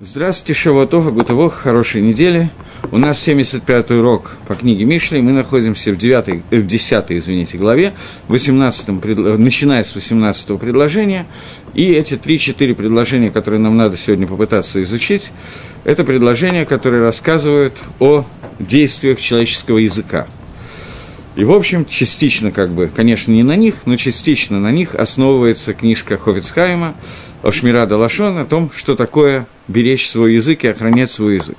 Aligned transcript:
Здравствуйте, 0.00 0.54
Шавуатова, 0.54 1.10
Гутовох, 1.10 1.54
хорошей 1.54 2.02
недели. 2.02 2.50
У 2.92 2.98
нас 2.98 3.26
75-й 3.26 3.98
урок 3.98 4.30
по 4.46 4.54
книге 4.54 4.84
Мишли. 4.84 5.20
Мы 5.20 5.32
находимся 5.32 5.90
в, 5.90 5.96
9, 5.96 6.44
э, 6.52 6.60
в 6.60 6.66
10 6.68 7.04
извините, 7.08 7.58
главе, 7.58 7.92
18 8.28 8.90
начиная 9.38 9.82
с 9.82 9.92
18 9.96 10.56
предложения. 10.56 11.26
И 11.74 11.90
эти 11.90 12.14
3-4 12.14 12.76
предложения, 12.76 13.32
которые 13.32 13.58
нам 13.58 13.76
надо 13.76 13.96
сегодня 13.96 14.28
попытаться 14.28 14.80
изучить, 14.84 15.32
это 15.82 16.04
предложения, 16.04 16.64
которые 16.64 17.02
рассказывают 17.02 17.74
о 17.98 18.24
действиях 18.60 19.20
человеческого 19.20 19.78
языка– 19.78 20.28
и, 21.38 21.44
в 21.44 21.52
общем, 21.52 21.84
частично, 21.84 22.50
как 22.50 22.70
бы, 22.70 22.88
конечно, 22.88 23.30
не 23.30 23.44
на 23.44 23.54
них, 23.54 23.86
но 23.86 23.94
частично 23.94 24.58
на 24.58 24.72
них 24.72 24.96
основывается 24.96 25.72
книжка 25.72 26.18
Ховицхайма 26.18 26.96
Ошмира 27.44 27.86
Далашон 27.86 28.38
о 28.38 28.44
том, 28.44 28.72
что 28.74 28.96
такое 28.96 29.46
беречь 29.68 30.10
свой 30.10 30.34
язык 30.34 30.64
и 30.64 30.66
охранять 30.66 31.12
свой 31.12 31.36
язык. 31.36 31.56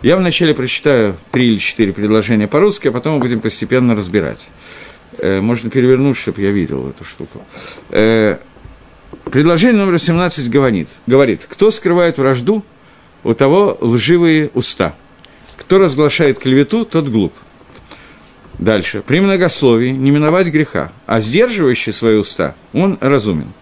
Я 0.00 0.16
вначале 0.16 0.54
прочитаю 0.54 1.16
три 1.32 1.48
или 1.48 1.58
четыре 1.58 1.92
предложения 1.92 2.46
по-русски, 2.46 2.86
а 2.86 2.92
потом 2.92 3.14
мы 3.14 3.18
будем 3.18 3.40
постепенно 3.40 3.96
разбирать. 3.96 4.48
Э, 5.18 5.40
можно 5.40 5.70
перевернуть, 5.70 6.16
чтобы 6.16 6.40
я 6.42 6.52
видел 6.52 6.88
эту 6.88 7.02
штуку. 7.02 7.44
Э, 7.88 8.36
предложение 9.24 9.84
номер 9.84 9.98
17 9.98 10.48
говорит, 10.48 11.00
говорит, 11.08 11.46
кто 11.48 11.72
скрывает 11.72 12.18
вражду, 12.18 12.64
у 13.24 13.34
того 13.34 13.76
лживые 13.80 14.52
уста. 14.54 14.94
Кто 15.56 15.78
разглашает 15.78 16.38
клевету, 16.38 16.84
тот 16.84 17.08
глуп. 17.08 17.32
Дальше. 18.60 19.02
При 19.06 19.20
многословии 19.20 19.88
не 19.88 20.10
миновать 20.10 20.48
греха, 20.48 20.92
а 21.06 21.20
сдерживающий 21.20 21.94
свои 21.94 22.16
уста, 22.16 22.54
он 22.74 22.98
разумен. 23.00 23.54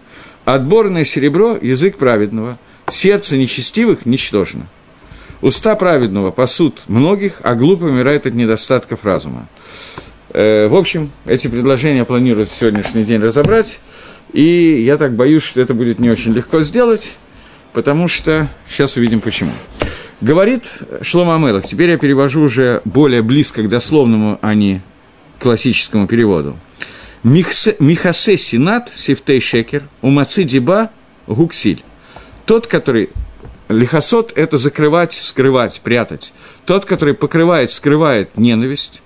Отборное 0.43 1.05
серебро– 1.05 1.57
язык 1.61 1.97
праведного, 1.97 2.57
сердце 2.91 3.37
нечестивых– 3.37 3.99
ничтожно. 4.05 4.67
Уста 5.41 5.77
праведного 5.77 6.31
пасут 6.31 6.81
многих, 6.87 7.35
а 7.43 7.55
глупо 7.55 7.85
умирает 7.85 8.27
от 8.27 8.33
недостатков 8.33 9.05
разума. 9.05 9.47
Э, 10.31 10.67
в 10.67 10.75
общем, 10.75 11.11
эти 11.25 11.47
предложения 11.47 12.03
планирую 12.03 12.45
сегодняшний 12.45 13.05
день 13.05 13.21
разобрать, 13.21 13.79
и 14.33 14.83
я 14.85 14.97
так 14.97 15.13
боюсь, 15.13 15.43
что 15.43 15.61
это 15.61 15.73
будет 15.73 15.99
не 15.99 16.09
очень 16.09 16.33
легко 16.33 16.61
сделать, 16.61 17.11
потому 17.71 18.09
что 18.09 18.49
сейчас 18.67 18.97
увидим 18.97 19.21
почему. 19.21 19.51
Говорит 20.19 20.79
Шлома 21.01 21.35
Амелах, 21.35 21.65
теперь 21.65 21.91
я 21.91 21.97
перевожу 21.97 22.41
уже 22.41 22.81
более 22.83 23.21
близко 23.21 23.63
к 23.63 23.69
дословному, 23.69 24.37
а 24.41 24.53
не 24.53 24.81
классическому 25.39 26.07
переводу. 26.07 26.57
Михасе 27.23 28.37
Синат, 28.37 28.91
Сифтей 28.95 29.41
Шекер, 29.41 29.83
Умаци 30.01 30.43
Диба, 30.43 30.91
Гуксиль. 31.27 31.83
Тот, 32.45 32.67
который 32.67 33.09
Лихасот– 33.67 34.33
это 34.35 34.57
закрывать, 34.57 35.13
скрывать, 35.13 35.81
прятать. 35.83 36.33
Тот, 36.65 36.85
который 36.85 37.13
покрывает, 37.13 37.71
скрывает 37.71 38.37
ненависть, 38.37 39.01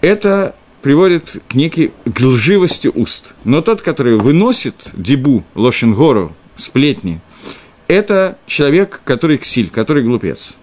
это 0.00 0.54
приводит 0.82 1.42
к 1.48 1.54
некой 1.54 1.92
к 2.04 2.20
лживости 2.20 2.88
уст. 2.92 3.34
Но 3.44 3.60
тот, 3.60 3.82
который 3.82 4.18
выносит 4.18 4.90
дебу, 4.92 5.44
лошенгору, 5.54 6.34
сплетни– 6.56 7.20
это 7.88 8.38
человек, 8.46 9.00
который 9.04 9.38
ксиль, 9.38 9.68
который 9.68 10.02
глупец. 10.02 10.54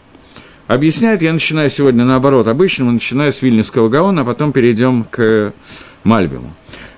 Объясняет, 0.70 1.24
я 1.24 1.34
начинаю 1.34 1.68
сегодня 1.72 2.06
наоборот, 2.06 2.48
обычно 2.48 2.86
мы 2.86 2.92
начинаем 2.92 3.34
с 3.34 3.42
Вильнюсского 3.42 3.90
Гаона, 3.90 4.22
а 4.22 4.24
потом 4.24 4.52
перейдем 4.52 5.04
к 5.04 5.52
Мальбиму. 6.04 6.54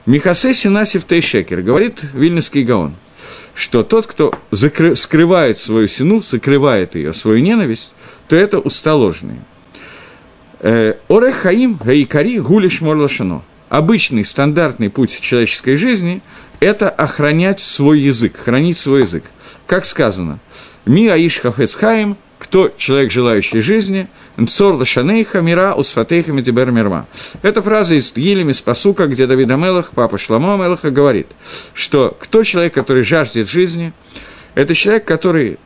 Михасе 0.06 0.54
Синасив 0.54 1.06
Тейшекер, 1.06 1.62
говорит 1.62 2.04
Вильнюсский 2.12 2.64
Гаон, 2.64 2.96
что 3.56 3.84
тот, 3.84 4.08
кто 4.08 4.34
закры- 4.52 4.94
скрывает 4.96 5.58
свою 5.58 5.88
сину, 5.88 6.22
закрывает 6.22 6.96
ее, 6.96 7.14
свою 7.14 7.40
ненависть, 7.40 7.96
то 8.28 8.36
это 8.36 8.60
уста 8.60 8.94
ложные. 8.94 9.40
Э, 10.60 10.96
Орех 11.08 11.36
Хаим 11.36 11.80
Гаикари 11.82 12.40
Гулиш 12.40 12.82
Морлашано. 12.82 13.42
Обычный, 13.70 14.26
стандартный 14.26 14.90
путь 14.90 15.18
человеческой 15.18 15.78
жизни– 15.78 16.22
это 16.60 16.90
охранять 16.90 17.62
свой 17.62 18.02
язык, 18.02 18.36
хранить 18.36 18.78
свой 18.78 19.04
язык– 19.04 19.24
как 19.66 19.86
сказано, 19.86 20.40
«Ми 20.86 21.08
аиш 21.08 21.38
хафецхаим», 21.38 22.18
кто 22.42 22.70
человек, 22.76 23.12
желающий 23.12 23.60
жизни, 23.60 24.08
«Нцор 24.36 24.74
лашанейха 24.74 25.42
мира 25.42 25.76
усфатейха 25.76 26.34
медибер 26.34 26.72
мирма». 26.72 27.06
Это 27.44 27.62
фраза 27.62 27.94
из 27.94 28.18
Елем 28.18 28.50
из 28.50 28.62
Пасука, 28.62 29.06
где 29.06 29.28
Давид 29.28 29.52
Амелах, 29.52 29.92
папа 29.94 30.18
Шламо 30.18 30.56
Амелаха, 30.56 30.90
говорит, 30.90 31.28
что 31.76 32.18
кто 32.20 32.44
человек, 32.44 32.74
который 32.74 33.04
жаждет 33.04 33.48
жизни, 33.48 33.94
это 34.56 34.74
человек, 34.74 35.06
который 35.06 35.60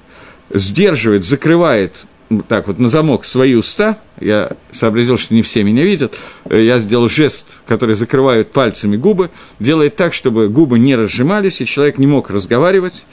сдерживает, 0.50 1.24
закрывает 1.24 2.04
так 2.48 2.68
вот 2.68 2.80
на 2.80 2.88
замок 2.88 3.24
свои 3.26 3.54
уста, 3.54 4.00
я 4.20 4.52
сообразил, 4.72 5.18
что 5.18 5.34
не 5.34 5.42
все 5.42 5.64
меня 5.64 5.84
видят, 5.84 6.18
э, 6.50 6.64
я 6.64 6.80
сделал 6.80 7.08
жест, 7.08 7.60
который 7.68 7.96
закрывает 7.96 8.52
пальцами 8.52 8.96
губы, 8.96 9.30
делает 9.60 9.96
так, 9.96 10.14
чтобы 10.14 10.50
губы 10.50 10.80
не 10.80 10.96
разжимались, 10.96 11.62
и 11.62 11.66
человек 11.66 11.98
не 11.98 12.08
мог 12.08 12.30
разговаривать. 12.30 13.06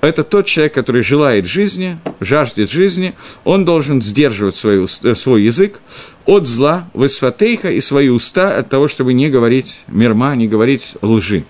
Это 0.00 0.24
тот 0.24 0.46
человек, 0.46 0.74
который 0.74 1.02
желает 1.02 1.46
жизни, 1.46 1.98
жаждет 2.20 2.70
жизни, 2.70 3.14
он 3.44 3.64
должен 3.64 4.02
сдерживать 4.02 4.56
свой, 4.56 4.84
э, 4.84 5.14
свой 5.14 5.42
язык 5.42 5.80
от 6.24 6.46
зла, 6.48 6.88
высфатейха 6.92 7.70
и 7.70 7.80
свои 7.80 8.08
уста 8.08 8.56
от 8.56 8.68
того, 8.68 8.88
чтобы 8.88 9.14
не 9.14 9.28
говорить 9.28 9.82
мирма, 9.86 10.34
не 10.34 10.48
говорить 10.48 10.94
лжи. 11.02 11.44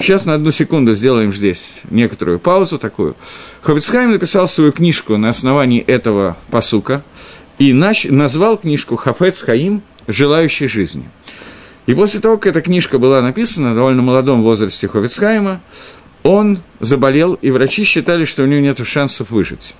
Сейчас 0.00 0.24
на 0.24 0.32
одну 0.32 0.50
секунду 0.50 0.94
сделаем 0.94 1.30
здесь 1.30 1.82
некоторую 1.90 2.40
паузу 2.40 2.78
такую. 2.78 3.16
Ховицхайм 3.60 4.12
написал 4.12 4.48
свою 4.48 4.72
книжку 4.72 5.18
на 5.18 5.28
основании 5.28 5.82
этого 5.82 6.38
посука 6.50 7.04
и 7.58 7.74
нач... 7.74 8.04
назвал 8.04 8.56
книжку 8.56 8.96
«Хафец 8.96 9.42
Хаим. 9.42 9.82
Желающий 10.08 10.68
жизни». 10.68 11.08
И 11.84 11.92
после 11.92 12.20
того, 12.20 12.38
как 12.38 12.46
эта 12.46 12.62
книжка 12.62 12.98
была 12.98 13.20
написана 13.20 13.72
в 13.72 13.74
довольно 13.74 14.00
молодом 14.00 14.42
возрасте 14.42 14.88
Ховицхайма, 14.88 15.60
он 16.22 16.58
заболел, 16.80 17.34
и 17.34 17.50
врачи 17.50 17.84
считали, 17.84 18.24
что 18.24 18.42
у 18.42 18.46
него 18.46 18.60
нет 18.60 18.80
шансов 18.86 19.30
выжить. 19.30 19.74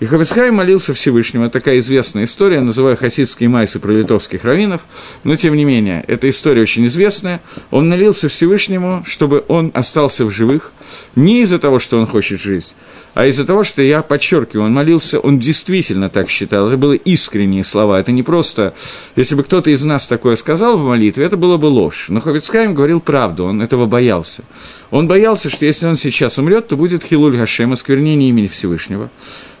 И 0.00 0.06
Хавицхай 0.06 0.52
молился 0.52 0.94
Всевышнему. 0.94 1.50
такая 1.50 1.80
известная 1.80 2.24
история, 2.24 2.60
называю 2.60 2.96
хасидские 2.96 3.48
майсы 3.48 3.80
про 3.80 3.90
литовских 3.90 4.44
раввинов, 4.44 4.82
но 5.24 5.34
тем 5.34 5.56
не 5.56 5.64
менее, 5.64 6.04
эта 6.06 6.28
история 6.28 6.62
очень 6.62 6.86
известная. 6.86 7.40
Он 7.72 7.88
молился 7.88 8.28
Всевышнему, 8.28 9.02
чтобы 9.04 9.44
он 9.48 9.72
остался 9.74 10.24
в 10.24 10.30
живых, 10.30 10.72
не 11.14 11.42
из-за 11.42 11.58
того, 11.58 11.78
что 11.78 11.98
он 11.98 12.06
хочет 12.06 12.40
жить, 12.40 12.74
а 13.14 13.26
из-за 13.26 13.44
того, 13.44 13.64
что 13.64 13.82
я 13.82 14.02
подчеркиваю, 14.02 14.66
он 14.66 14.72
молился, 14.72 15.18
он 15.18 15.38
действительно 15.38 16.08
так 16.08 16.30
считал. 16.30 16.68
Это 16.68 16.76
были 16.76 16.98
искренние 16.98 17.64
слова. 17.64 17.98
Это 17.98 18.12
не 18.12 18.22
просто, 18.22 18.74
если 19.16 19.34
бы 19.34 19.42
кто-то 19.42 19.70
из 19.70 19.82
нас 19.82 20.06
такое 20.06 20.36
сказал 20.36 20.78
в 20.78 20.84
молитве, 20.84 21.24
это 21.24 21.36
было 21.36 21.56
бы 21.56 21.66
ложь. 21.66 22.06
Но 22.10 22.20
Ховицкаем 22.20 22.74
говорил 22.74 23.00
правду, 23.00 23.44
он 23.46 23.60
этого 23.60 23.86
боялся. 23.86 24.44
Он 24.90 25.08
боялся, 25.08 25.50
что 25.50 25.66
если 25.66 25.86
он 25.86 25.96
сейчас 25.96 26.38
умрет, 26.38 26.68
то 26.68 26.76
будет 26.76 27.02
Хилуль 27.02 27.36
Гашем, 27.36 27.72
осквернение 27.72 28.28
имени 28.28 28.46
Всевышнего. 28.46 29.10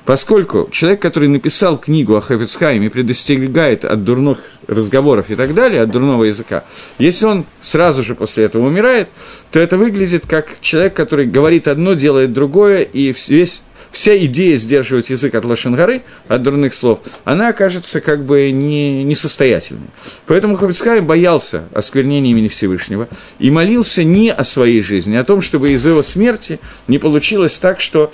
Поскольку 0.04 0.68
человек, 0.72 1.02
который 1.02 1.28
написал 1.28 1.76
книгу 1.76 2.16
о 2.16 2.20
Хафицхайме, 2.20 2.88
предостерегает 2.88 3.84
от 3.84 4.04
дурных 4.04 4.38
разговоров 4.68 5.30
и 5.30 5.34
так 5.34 5.54
далее, 5.54 5.82
от 5.82 5.90
дурного 5.90 6.24
языка, 6.24 6.64
если 6.98 7.26
он 7.26 7.46
сразу 7.60 8.02
же 8.04 8.14
после 8.14 8.44
этого 8.44 8.66
умирает, 8.66 9.08
то 9.50 9.58
это 9.58 9.76
выглядит 9.76 10.26
как 10.26 10.60
человек, 10.60 10.94
который 10.94 11.26
говорит 11.26 11.66
одно, 11.66 11.94
делает 11.94 12.32
другое, 12.32 12.82
и 12.82 13.14
весь 13.28 13.62
вся 13.90 14.16
идея 14.16 14.56
сдерживать 14.58 15.10
язык 15.10 15.34
от 15.34 15.44
лошенгары, 15.46 16.02
от 16.28 16.42
дурных 16.42 16.74
слов, 16.74 17.00
она 17.24 17.48
окажется 17.48 18.00
как 18.02 18.24
бы 18.24 18.50
не, 18.50 19.02
несостоятельной. 19.04 19.88
Поэтому 20.26 20.54
Хабицкарим 20.54 21.06
боялся 21.06 21.64
осквернения 21.72 22.30
имени 22.30 22.48
Всевышнего 22.48 23.08
и 23.38 23.50
молился 23.50 24.04
не 24.04 24.30
о 24.30 24.44
своей 24.44 24.82
жизни, 24.82 25.16
а 25.16 25.20
о 25.20 25.24
том, 25.24 25.40
чтобы 25.40 25.72
из 25.72 25.84
его 25.86 26.02
смерти 26.02 26.60
не 26.86 26.98
получилось 26.98 27.58
так, 27.58 27.80
что 27.80 28.12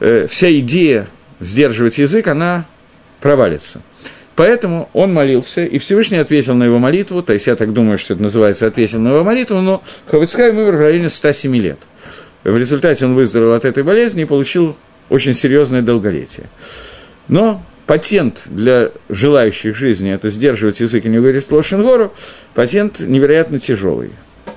э, 0.00 0.26
вся 0.28 0.50
идея 0.58 1.06
сдерживать 1.40 1.98
язык, 1.98 2.26
она 2.26 2.66
провалится. 3.20 3.82
Поэтому 4.40 4.88
он 4.94 5.12
молился, 5.12 5.66
и 5.66 5.76
Всевышний 5.76 6.16
ответил 6.16 6.54
на 6.54 6.64
его 6.64 6.78
молитву, 6.78 7.22
то 7.22 7.34
есть 7.34 7.46
я 7.46 7.56
так 7.56 7.74
думаю, 7.74 7.98
что 7.98 8.14
это 8.14 8.22
называется 8.22 8.66
ответил 8.66 8.98
на 8.98 9.08
его 9.08 9.22
молитву, 9.22 9.60
но 9.60 9.82
Хавицкай 10.06 10.48
умер 10.48 10.76
в 10.76 10.80
районе 10.80 11.10
107 11.10 11.54
лет. 11.58 11.80
В 12.42 12.56
результате 12.56 13.04
он 13.04 13.14
выздоровел 13.14 13.52
от 13.52 13.66
этой 13.66 13.82
болезни 13.82 14.22
и 14.22 14.24
получил 14.24 14.78
очень 15.10 15.34
серьезное 15.34 15.82
долголетие. 15.82 16.46
Но 17.28 17.62
патент 17.84 18.44
для 18.46 18.92
желающих 19.10 19.76
жизни– 19.76 20.10
это 20.14 20.30
сдерживать 20.30 20.80
язык 20.80 21.04
и 21.04 21.10
не 21.10 21.18
говорить 21.18 21.50
лошенгору, 21.50 22.14
патент 22.54 22.98
невероятно 23.00 23.58
тяжелый. 23.58 24.10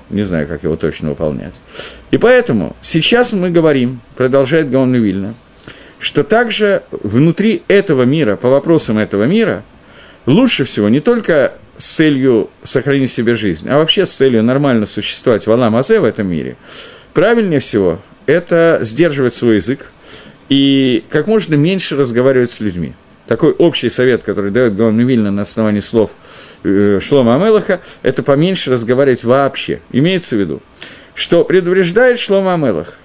Не 0.08 0.22
знаю, 0.22 0.48
как 0.48 0.64
его 0.64 0.76
точно 0.76 1.10
выполнять. 1.10 1.60
И 2.10 2.16
поэтому 2.16 2.74
сейчас 2.80 3.34
мы 3.34 3.50
говорим, 3.50 4.00
продолжает 4.16 4.70
Гаон 4.70 4.94
Вильна, 4.94 5.34
что 5.98 6.24
также 6.24 6.84
внутри 6.90 7.62
этого 7.68 8.04
мира, 8.04 8.36
по 8.36 8.48
вопросам 8.48 8.96
этого 8.96 9.24
мира, 9.24 9.62
лучше 10.26 10.64
всего 10.64 10.88
не 10.88 11.00
только 11.00 11.54
с 11.76 11.96
целью 11.96 12.50
сохранить 12.62 13.10
себе 13.10 13.34
жизнь, 13.34 13.68
а 13.68 13.78
вообще 13.78 14.06
с 14.06 14.12
целью 14.12 14.42
нормально 14.42 14.86
существовать 14.86 15.46
в 15.46 15.52
Алам 15.52 15.76
Азе 15.76 16.00
в 16.00 16.04
этом 16.04 16.28
мире, 16.28 16.56
правильнее 17.12 17.60
всего 17.60 18.00
это 18.26 18.80
сдерживать 18.82 19.34
свой 19.34 19.56
язык 19.56 19.90
и 20.48 21.04
как 21.08 21.26
можно 21.26 21.54
меньше 21.54 21.96
разговаривать 21.96 22.50
с 22.50 22.60
людьми. 22.60 22.94
Такой 23.26 23.52
общий 23.52 23.88
совет, 23.88 24.22
который 24.22 24.50
дает 24.50 24.76
Гаон 24.76 24.98
Вильна 25.00 25.30
на 25.30 25.42
основании 25.42 25.80
слов 25.80 26.10
э, 26.62 27.00
Шлома 27.00 27.36
Амелаха, 27.36 27.80
это 28.02 28.22
поменьше 28.22 28.70
разговаривать 28.70 29.24
вообще. 29.24 29.80
Имеется 29.92 30.36
в 30.36 30.40
виду, 30.40 30.62
что 31.14 31.42
предупреждает 31.44 32.18
Шлома 32.18 32.54
Амелах, 32.54 32.98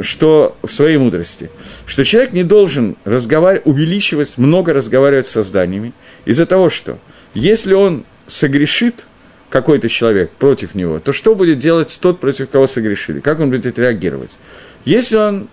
что 0.00 0.56
в 0.62 0.68
своей 0.68 0.98
мудрости, 0.98 1.50
что 1.86 2.04
человек 2.04 2.32
не 2.32 2.44
должен 2.44 2.96
разговаривать, 3.04 3.66
увеличивать, 3.66 4.38
много 4.38 4.72
разговаривать 4.72 5.26
с 5.26 5.32
созданиями, 5.32 5.92
из-за 6.24 6.46
того, 6.46 6.70
что 6.70 6.98
если 7.34 7.74
он 7.74 8.04
согрешит, 8.26 9.06
какой-то 9.50 9.88
человек 9.88 10.30
против 10.32 10.74
него, 10.74 10.98
то 10.98 11.12
что 11.12 11.34
будет 11.34 11.58
делать 11.58 11.98
тот, 12.00 12.20
против 12.20 12.50
кого 12.50 12.66
согрешили? 12.66 13.20
Как 13.20 13.40
он 13.40 13.50
будет 13.50 13.78
реагировать? 13.78 14.36
Если 14.84 15.16
он 15.16 15.48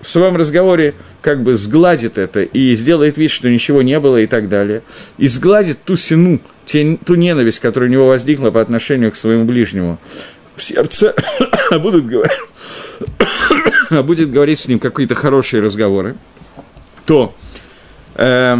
в 0.00 0.08
своем 0.08 0.36
разговоре 0.36 0.94
как 1.20 1.42
бы 1.42 1.54
сгладит 1.56 2.18
это 2.18 2.42
и 2.42 2.74
сделает 2.74 3.16
вид, 3.16 3.30
что 3.30 3.50
ничего 3.50 3.82
не 3.82 3.98
было 4.00 4.18
и 4.18 4.26
так 4.26 4.48
далее, 4.48 4.82
и 5.18 5.28
сгладит 5.28 5.82
ту 5.84 5.96
сину, 5.96 6.40
ту 6.66 7.14
ненависть, 7.14 7.60
которая 7.60 7.90
у 7.90 7.92
него 7.92 8.08
возникла 8.08 8.50
по 8.50 8.60
отношению 8.60 9.12
к 9.12 9.16
своему 9.16 9.44
ближнему 9.44 9.98
в 10.56 10.62
сердце, 10.62 11.14
будут 11.72 12.06
говорить, 12.06 12.32
а 13.90 14.02
будет 14.02 14.30
говорить 14.30 14.58
с 14.58 14.68
ним 14.68 14.78
какие-то 14.78 15.14
хорошие 15.14 15.62
разговоры, 15.62 16.16
то 17.06 17.34
э, 18.14 18.56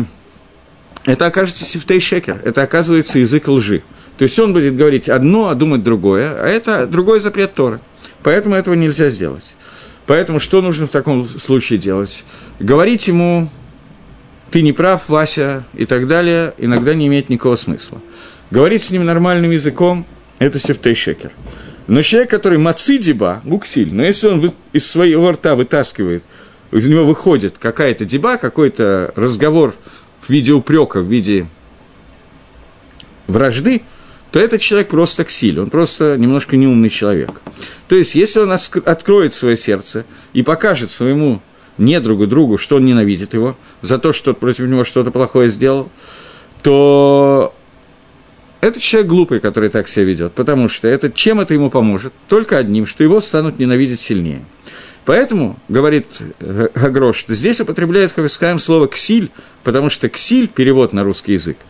это 1.05 1.27
окажется 1.27 1.65
сифтей 1.65 2.01
шекер, 2.01 2.41
это 2.45 2.63
оказывается 2.63 3.19
язык 3.19 3.49
лжи. 3.49 3.83
То 4.19 4.25
есть 4.25 4.39
он 4.39 4.53
будет 4.53 4.77
говорить 4.77 5.09
одно, 5.09 5.49
а 5.49 5.55
думать 5.55 5.83
другое, 5.83 6.35
а 6.35 6.47
это 6.47 6.87
другой 6.87 7.21
запрет 7.21 7.55
Торы. 7.55 7.81
Поэтому 8.23 8.55
этого 8.55 8.75
нельзя 8.75 9.09
сделать. 9.09 9.55
Поэтому 10.07 10.41
что 10.41 10.61
нужно 10.61 10.87
в 10.87 10.91
таком 10.91 11.25
случае 11.25 11.79
делать? 11.79 12.25
Говорить 12.59 13.09
ему, 13.09 13.49
ты 14.51 14.61
не 14.61 14.73
прав, 14.73 15.09
Вася, 15.09 15.65
и 15.73 15.87
так 15.87 16.07
далее, 16.07 16.53
иногда 16.59 16.93
не 16.95 17.07
имеет 17.07 17.29
никакого 17.29 17.57
смысла. 17.57 18.01
Говорить 18.51 18.83
с 18.83 18.91
ним 18.91 19.05
нормальным 19.05 19.53
языком– 19.53 20.05
это 20.39 20.59
сефтей 20.59 20.95
шекер. 20.95 21.31
Но 21.91 22.03
человек, 22.03 22.31
который 22.31 22.57
мацидиба, 22.57 23.43
гуксиль, 23.45 23.93
но 23.93 24.05
если 24.05 24.29
он 24.29 24.49
из 24.73 24.87
своего 24.89 25.33
рта 25.33 25.57
вытаскивает, 25.57 26.23
из 26.71 26.87
него 26.87 27.05
выходит 27.05 27.59
какая-то 27.59 28.05
деба, 28.05 28.37
какой-то 28.37 29.13
разговор 29.17 29.75
в 30.21 30.31
виде 30.31 30.53
упрека, 30.53 31.01
в 31.01 31.07
виде 31.11 31.49
вражды, 33.27 33.83
то 34.31 34.39
этот 34.39 34.61
человек 34.61 34.91
просто 34.91 35.25
ксиль, 35.25 35.59
он 35.59 35.69
просто 35.69 36.17
немножко 36.17 36.57
неумный 36.57 36.91
человек. 36.91 37.43
То 37.89 37.97
есть, 37.97 38.15
если 38.15 38.39
он 38.39 38.53
откроет 38.53 39.35
свое 39.35 39.57
сердце 39.57 40.07
и 40.33 40.45
покажет 40.45 40.93
своему 40.93 41.43
недругу, 41.77 42.29
другу, 42.29 42.57
что 42.57 42.77
он 42.77 42.85
ненавидит 42.85 43.35
его 43.35 43.57
за 43.83 43.99
то, 43.99 44.13
что 44.13 44.33
против 44.33 44.69
него 44.69 44.85
что-то 44.85 45.11
плохое 45.11 45.51
сделал, 45.51 45.91
то 46.63 47.53
это 48.61 48.81
человек 48.81 49.11
глупый, 49.11 49.41
который 49.41 49.69
так 49.69 49.89
себя 49.89 50.05
ведет, 50.05 50.33
потому 50.33 50.69
что 50.69 50.89
это, 50.89 51.11
чем 51.11 51.41
это 51.41 51.55
ему 51.55 51.71
поможет? 51.71 52.13
Только 52.29 52.59
одним, 52.59 52.87
что 52.87 53.03
его 53.05 53.21
станут 53.21 53.59
ненавидеть 53.59 54.01
сильнее. 54.01 54.45
Поэтому, 55.05 55.59
говорит 55.69 56.07
Гагрош, 56.39 57.25
здесь 57.27 57.61
употребляет 57.61 58.13
Хавискаем 58.13 58.59
слово 58.59 58.87
«ксиль», 58.87 59.31
потому 59.65 59.91
что 59.91 60.09
«ксиль»– 60.09 60.49
перевод 60.55 60.93
на 60.93 61.05
русский 61.05 61.33
язык– 61.33 61.57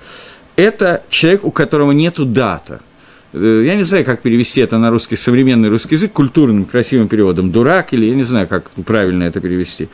это 0.60 1.02
человек, 1.08 1.44
у 1.44 1.50
которого 1.50 1.92
нету 1.92 2.26
дата. 2.26 2.81
Э, 3.32 3.62
я 3.64 3.76
не 3.76 3.82
знаю, 3.82 4.04
как 4.04 4.20
перевести 4.20 4.60
это 4.60 4.78
на 4.78 4.90
русский, 4.90 5.16
современный 5.16 5.69
русский 5.69 5.94
язык, 5.94 6.12
культурным, 6.12 6.64
красивым 6.64 7.08
переводом, 7.08 7.50
дурак, 7.50 7.92
или 7.92 8.06
я 8.06 8.14
не 8.14 8.25
знаю, 8.25 8.46
как 8.46 8.70
правильно 8.84 9.25
это 9.25 9.40
перевести. 9.40 9.88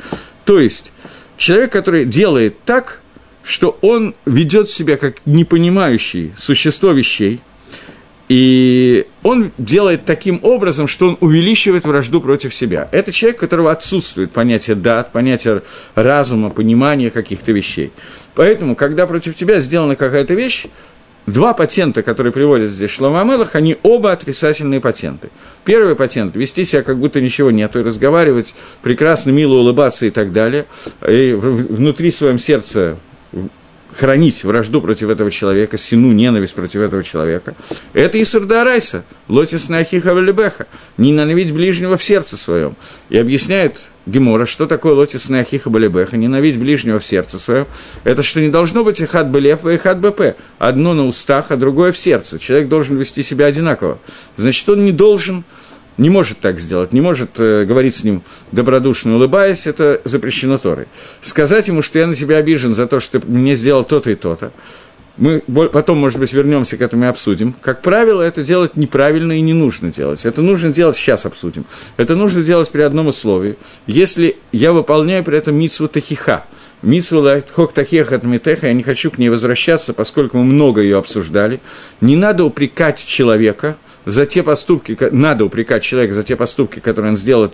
То 0.44 0.58
есть, 0.58 0.92
человек, 1.36 1.72
который 1.72 2.04
делает 2.04 2.64
так, 2.64 3.00
что 3.46 3.78
он 3.80 4.14
ведет 4.24 4.68
себя 4.68 4.96
как 4.96 5.24
непонимающий 5.24 6.32
существо 6.36 6.90
вещей, 6.90 7.40
и 8.28 9.06
он 9.22 9.52
делает 9.56 10.04
таким 10.04 10.40
образом, 10.42 10.88
что 10.88 11.10
он 11.10 11.18
увеличивает 11.20 11.84
вражду 11.84 12.20
против 12.20 12.52
себя. 12.52 12.88
Это 12.90 13.12
человек, 13.12 13.36
у 13.36 13.40
которого 13.40 13.70
отсутствует 13.70 14.32
понятие 14.32 14.74
дат, 14.74 15.12
понятие 15.12 15.62
разума, 15.94 16.50
понимания 16.50 17.12
каких-то 17.12 17.52
вещей. 17.52 17.92
Поэтому, 18.34 18.74
когда 18.74 19.06
против 19.06 19.36
тебя 19.36 19.60
сделана 19.60 19.94
какая-то 19.94 20.34
вещь, 20.34 20.66
два 21.26 21.54
патента, 21.54 22.02
которые 22.02 22.32
приводят 22.32 22.68
здесь 22.68 22.90
Шлома 22.90 23.20
Амелах, 23.20 23.54
они 23.54 23.76
оба 23.84 24.10
отрицательные 24.10 24.80
патенты. 24.80 25.30
Первый 25.64 25.94
патент– 25.94 26.34
вести 26.36 26.64
себя, 26.64 26.82
как 26.82 26.98
будто 26.98 27.20
ничего 27.20 27.52
нет, 27.52 27.76
и 27.76 27.78
разговаривать, 27.78 28.56
прекрасно, 28.82 29.30
мило 29.30 29.54
улыбаться 29.54 30.04
и 30.04 30.10
так 30.10 30.32
далее, 30.32 30.66
и 31.08 31.32
внутри 31.32 32.10
своем 32.10 32.40
сердце 32.40 32.96
хранить 33.92 34.44
вражду 34.44 34.80
против 34.80 35.08
этого 35.08 35.30
человека, 35.30 35.78
сину 35.78 36.12
ненависть 36.12 36.54
против 36.54 36.80
этого 36.80 37.02
человека. 37.02 37.54
Это 37.92 38.20
Исурда 38.20 38.62
Арайса, 38.62 39.04
Лотис 39.28 39.68
Нахиха 39.68 40.14
Валибеха, 40.14 40.66
ненавидеть 40.98 41.54
ближнего 41.54 41.96
в 41.96 42.02
сердце 42.02 42.36
своем. 42.36 42.76
И 43.08 43.16
объясняет 43.16 43.90
Гемора, 44.06 44.46
что 44.46 44.66
такое 44.66 44.94
Лотис 44.94 45.28
Нахиха 45.28 45.70
Балибеха, 45.70 46.16
ненавидеть 46.16 46.60
ближнего 46.60 46.98
в 46.98 47.06
сердце 47.06 47.38
своем. 47.38 47.66
Это 48.04 48.22
что 48.22 48.40
не 48.40 48.48
должно 48.48 48.84
быть 48.84 49.00
и 49.00 49.06
хат 49.06 49.30
Балев, 49.30 49.64
и 49.64 49.76
хат 49.78 49.98
БП. 49.98 50.36
Одно 50.58 50.94
на 50.94 51.06
устах, 51.06 51.50
а 51.50 51.56
другое 51.56 51.92
в 51.92 51.98
сердце. 51.98 52.38
Человек 52.38 52.68
должен 52.68 52.96
вести 52.96 53.22
себя 53.22 53.46
одинаково. 53.46 53.98
Значит, 54.36 54.68
он 54.68 54.84
не 54.84 54.92
должен 54.92 55.44
не 55.98 56.10
может 56.10 56.38
так 56.40 56.60
сделать, 56.60 56.92
не 56.92 57.00
может 57.00 57.40
э, 57.40 57.64
говорить 57.64 57.94
с 57.94 58.04
ним 58.04 58.22
добродушно 58.52 59.16
улыбаясь, 59.16 59.66
это 59.66 60.00
запрещено 60.04 60.58
Торой. 60.58 60.86
Сказать 61.20 61.68
ему, 61.68 61.82
что 61.82 61.98
я 61.98 62.06
на 62.06 62.14
тебя 62.14 62.36
обижен 62.36 62.74
за 62.74 62.86
то, 62.86 63.00
что 63.00 63.20
ты 63.20 63.26
мне 63.26 63.54
сделал 63.54 63.84
то-то 63.84 64.10
и 64.10 64.14
то-то, 64.14 64.52
мы 65.16 65.40
потом, 65.40 65.98
может 65.98 66.18
быть, 66.18 66.32
вернемся 66.34 66.76
к 66.76 66.82
этому 66.82 67.04
и 67.04 67.08
обсудим. 67.08 67.54
Как 67.62 67.80
правило, 67.80 68.20
это 68.20 68.42
делать 68.42 68.76
неправильно 68.76 69.32
и 69.32 69.40
не 69.40 69.54
нужно 69.54 69.90
делать. 69.90 70.26
Это 70.26 70.42
нужно 70.42 70.70
делать, 70.70 70.96
сейчас 70.96 71.24
обсудим. 71.24 71.64
Это 71.96 72.14
нужно 72.14 72.42
делать 72.42 72.70
при 72.70 72.82
одном 72.82 73.06
условии. 73.06 73.56
Если 73.86 74.36
я 74.52 74.72
выполняю 74.72 75.24
при 75.24 75.38
этом 75.38 75.54
митсву 75.54 75.88
тахиха, 75.88 76.44
митсву 76.82 77.20
лайтхок 77.20 77.72
тахех 77.72 78.12
от 78.12 78.24
митеха, 78.24 78.66
я 78.66 78.74
не 78.74 78.82
хочу 78.82 79.10
к 79.10 79.16
ней 79.16 79.30
возвращаться, 79.30 79.94
поскольку 79.94 80.36
мы 80.36 80.44
много 80.44 80.82
ее 80.82 80.98
обсуждали. 80.98 81.60
Не 82.02 82.16
надо 82.16 82.44
упрекать 82.44 83.02
человека– 83.02 83.76
за 84.06 84.24
те 84.24 84.44
поступки, 84.44 84.96
надо 85.10 85.44
упрекать 85.44 85.82
человека 85.82 86.14
за 86.14 86.22
те 86.22 86.36
поступки, 86.36 86.78
которые 86.78 87.10
он 87.10 87.16
сделал, 87.16 87.52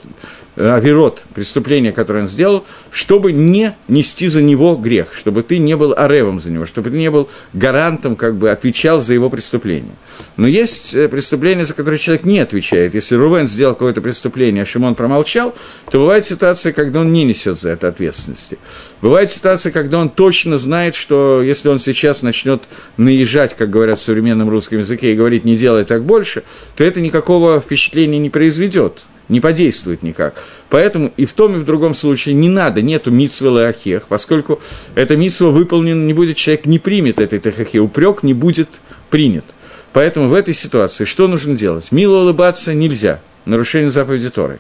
э, 0.57 0.69
авирот, 0.69 1.23
преступление, 1.35 1.93
которое 1.93 2.21
он 2.21 2.29
сделал, 2.29 2.65
чтобы 2.91 3.33
не 3.33 3.75
нести 3.89 4.29
за 4.29 4.43
него 4.43 4.77
грех, 4.77 5.15
чтобы 5.15 5.43
ты 5.43 5.57
не 5.57 5.75
был 5.77 5.95
аревом 5.97 6.41
за 6.41 6.51
него, 6.51 6.67
чтобы 6.67 6.91
ты 6.91 6.97
не 6.97 7.11
был 7.11 7.31
гарантом, 7.55 8.17
как 8.17 8.37
бы 8.37 8.51
отвечал 8.51 9.01
за 9.01 9.15
его 9.15 9.31
преступление. 9.31 9.95
Но 10.37 10.47
есть 10.47 10.95
э, 10.95 11.09
преступления, 11.09 11.65
за 11.65 11.73
которые 11.73 11.99
человек 11.99 12.27
не 12.27 12.39
отвечает. 12.41 12.95
Если 12.95 13.17
Рувен 13.17 13.49
сделал 13.49 13.73
какое-то 13.73 14.03
преступление, 14.03 14.63
а 14.63 14.67
Шимон 14.67 14.95
промолчал, 14.95 15.55
то 15.91 16.01
бывает 16.01 16.27
ситуация, 16.27 16.75
когда 16.75 17.01
он 17.01 17.13
не 17.15 17.25
несет 17.25 17.59
за 17.59 17.71
это 17.71 17.89
ответственности. 17.89 18.59
Бывает 19.01 19.31
ситуация, 19.31 19.73
когда 19.73 19.99
он 19.99 20.11
точно 20.11 20.59
знает, 20.59 20.95
что 20.95 21.41
если 21.43 21.71
он 21.71 21.79
сейчас 21.79 22.21
начнет 22.21 22.63
наезжать, 22.99 23.55
как 23.55 23.71
говорят 23.71 23.99
в 23.99 24.03
современном 24.03 24.51
русском 24.51 24.81
языке, 24.81 25.13
и 25.13 25.17
говорить 25.17 25.47
«не 25.47 25.57
делай 25.57 25.85
так 25.85 26.05
больше», 26.05 26.42
то 26.77 26.85
это 26.85 27.01
никакого 27.01 27.61
впечатления 27.61 28.19
не 28.19 28.31
произведет, 28.31 29.03
не 29.29 29.41
подействует 29.41 30.03
никак. 30.03 30.43
Поэтому 30.69 31.13
и 31.17 31.25
в 31.25 31.33
том, 31.33 31.57
и 31.57 31.59
в 31.59 31.65
другом 31.65 31.95
случае 31.95 32.35
не 32.35 32.49
надо, 32.49 32.83
нету 32.83 33.11
митсвы 33.11 33.67
ахех, 33.67 34.07
поскольку 34.09 34.61
эта 34.95 35.17
митсва 35.17 35.51
выполнена 35.51 36.05
не 36.05 36.13
будет, 36.13 36.37
человек 36.37 36.67
не 36.67 36.79
примет 36.79 37.21
этой 37.21 37.39
тахахе, 37.39 37.81
упрек 37.81 38.23
не 38.23 38.35
будет 38.35 38.69
принят. 39.11 39.45
Поэтому 39.93 40.29
в 40.29 40.35
этой 40.35 40.55
ситуации 40.55 41.05
что 41.05 41.29
нужно 41.29 41.57
делать? 41.57 41.93
Мило 41.93 42.23
улыбаться 42.23 42.75
нельзя, 42.75 43.21
нарушение 43.45 43.91
заповеди 43.91 44.31
Торы. 44.31 44.59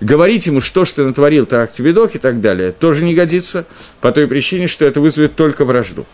Говорить 0.00 0.46
ему, 0.46 0.60
что 0.60 0.84
ж 0.84 0.90
ты 0.90 1.04
натворил, 1.04 1.46
так 1.46 1.72
тебе 1.72 1.92
дох 1.92 2.14
и 2.14 2.18
так 2.18 2.40
далее, 2.42 2.72
тоже 2.72 3.04
не 3.04 3.14
годится, 3.14 3.64
по 4.02 4.12
той 4.12 4.26
причине, 4.26 4.66
что 4.66 4.84
это 4.84 5.00
вызовет 5.00 5.36
только 5.36 5.64
вражду. 5.64 6.04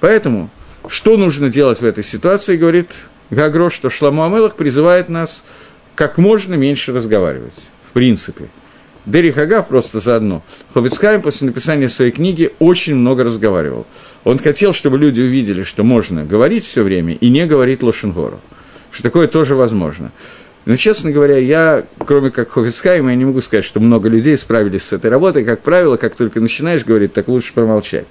Поэтому, 0.00 0.50
что 0.88 1.18
нужно 1.18 1.50
делать 1.50 1.80
в 1.80 1.84
этой 1.84 2.04
ситуации, 2.04 2.56
говорит 2.56 2.94
Гагрош, 3.30 3.74
что 3.74 3.90
Шламу 3.90 4.24
Амелах 4.24 4.56
призывает 4.56 5.08
нас 5.08 5.44
как 5.94 6.18
можно 6.18 6.54
меньше 6.54 6.92
разговаривать, 6.92 7.54
в 7.88 7.92
принципе. 7.92 8.48
Дери 9.08 9.30
Хага 9.30 9.62
просто 9.62 10.00
заодно. 10.00 10.42
Ховицкайм 10.74 11.22
после 11.22 11.46
написания 11.46 11.88
своей 11.88 12.10
книги 12.10 12.52
очень 12.58 12.94
много 12.94 13.24
разговаривал. 13.24 13.86
Он 14.24 14.38
хотел, 14.38 14.74
чтобы 14.74 14.98
люди 14.98 15.20
увидели, 15.22 15.62
что 15.62 15.82
можно 15.82 16.24
говорить 16.24 16.64
все 16.64 16.82
время 16.82 17.14
и 17.14 17.30
не 17.30 17.46
говорить 17.46 17.82
Лошенгору. 17.82 18.40
Что 18.90 19.02
такое 19.02 19.26
тоже 19.26 19.54
возможно. 19.54 20.12
Но, 20.66 20.76
честно 20.76 21.10
говоря, 21.10 21.38
я, 21.38 21.84
кроме 22.04 22.30
как 22.30 22.50
Хофицкайма, 22.50 23.10
я 23.10 23.16
не 23.16 23.24
могу 23.24 23.40
сказать, 23.40 23.64
что 23.64 23.80
много 23.80 24.10
людей 24.10 24.36
справились 24.36 24.82
с 24.82 24.92
этой 24.92 25.10
работой. 25.10 25.42
Как 25.42 25.62
правило, 25.62 25.96
как 25.96 26.14
только 26.14 26.40
начинаешь 26.40 26.84
говорить, 26.84 27.14
так 27.14 27.28
лучше 27.28 27.54
промолчать. 27.54 28.04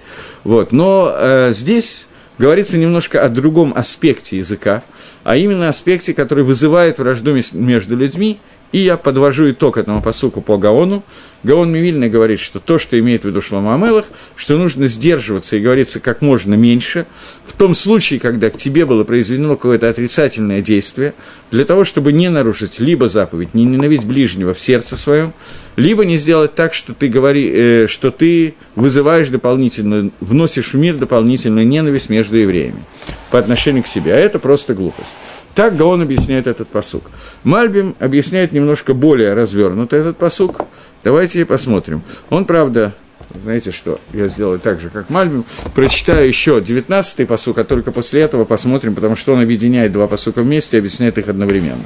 Вот. 0.44 0.72
Но 0.72 1.14
э, 1.16 1.54
здесь 1.54 2.08
говорится 2.38 2.78
немножко 2.78 3.24
о 3.24 3.30
другом 3.30 3.74
аспекте 3.76 4.38
языка, 4.38 4.84
а 5.24 5.36
именно 5.36 5.70
аспекте, 5.70 6.14
который 6.14 6.44
вызывает 6.44 7.00
вражду 7.00 7.36
между 7.54 7.96
людьми 7.96 8.40
И 8.72 8.80
я 8.80 8.98
подвожу 8.98 9.50
итог 9.52 9.78
этому 9.78 10.02
посуку 10.02 10.42
по 10.42 10.58
Гаону. 10.58 11.04
Гаон 11.44 11.72
Мивильный 11.72 12.10
говорит, 12.10 12.40
что 12.40 12.60
то, 12.60 12.78
что 12.78 13.00
имеет 13.00 13.24
в 13.24 13.26
виду 13.26 13.42
Шлома 13.42 13.76
Амелах, 13.76 14.06
что 14.36 14.58
нужно 14.58 14.88
сдерживаться 14.88 15.56
и 15.56 15.62
говориться 15.62 16.00
как 16.02 16.22
можно 16.22 16.56
меньше, 16.56 17.06
в 17.46 17.54
том 17.54 17.74
случае, 17.74 18.20
когда 18.20 18.50
к 18.50 18.58
тебе 18.58 18.86
было 18.86 19.04
произведено 19.06 19.56
какое-то 19.56 19.88
отрицательное 19.88 20.62
действие, 20.62 21.14
для 21.52 21.64
того, 21.64 21.86
чтобы 21.86 22.12
не 22.12 22.30
нарушить 22.30 22.80
либо 22.80 23.08
заповедь, 23.08 23.54
не 23.54 23.64
ненавидеть 23.64 24.06
ближнего 24.06 24.54
в 24.54 24.60
сердце 24.60 24.98
своем, 24.98 25.32
либо 25.78 26.04
не 26.04 26.18
сделать 26.18 26.56
так, 26.56 26.74
что 26.74 26.94
ты, 26.94 27.08
говори, 27.08 27.50
э, 27.54 27.88
что 27.88 28.12
ты 28.12 28.56
вызываешь 28.76 29.30
дополнительно, 29.30 30.12
вносишь 30.20 30.74
в 30.74 30.78
мир 30.78 30.96
дополнительную 30.96 31.66
ненависть 31.66 32.10
между 32.10 32.36
евреями 32.36 32.84
по 33.32 33.40
отношению 33.40 33.84
к 33.84 33.88
себе. 33.88 34.14
А 34.14 34.18
это 34.18 34.40
просто 34.40 34.74
глупость. 34.74 35.16
Так 35.58 35.76
Гаон 35.76 36.04
объясняет 36.04 36.46
этот 36.46 36.68
посук. 36.68 37.10
Мальбим 37.44 37.96
объясняет 37.98 38.52
немножко 38.52 38.94
более 38.94 39.34
развернуто 39.34 39.96
этот 39.96 40.16
посук. 40.16 40.62
Давайте 41.04 41.48
посмотрим. 41.48 42.04
Он, 42.30 42.46
правда, 42.46 42.94
знаете 43.34 43.72
что, 43.72 44.00
я 44.14 44.28
сделаю 44.28 44.60
так 44.60 44.80
же, 44.80 44.92
как 44.92 45.10
Мальбим. 45.10 45.46
Прочитаю 45.74 46.28
еще 46.28 46.60
19-й 46.60 47.26
посук, 47.26 47.58
а 47.58 47.64
только 47.64 47.92
после 47.92 48.22
этого 48.22 48.46
посмотрим, 48.46 48.94
потому 48.94 49.16
что 49.16 49.34
он 49.34 49.42
объединяет 49.42 49.92
два 49.92 50.06
посука 50.06 50.44
вместе 50.44 50.78
и 50.78 50.80
объясняет 50.80 51.18
их 51.18 51.28
одновременно. 51.28 51.86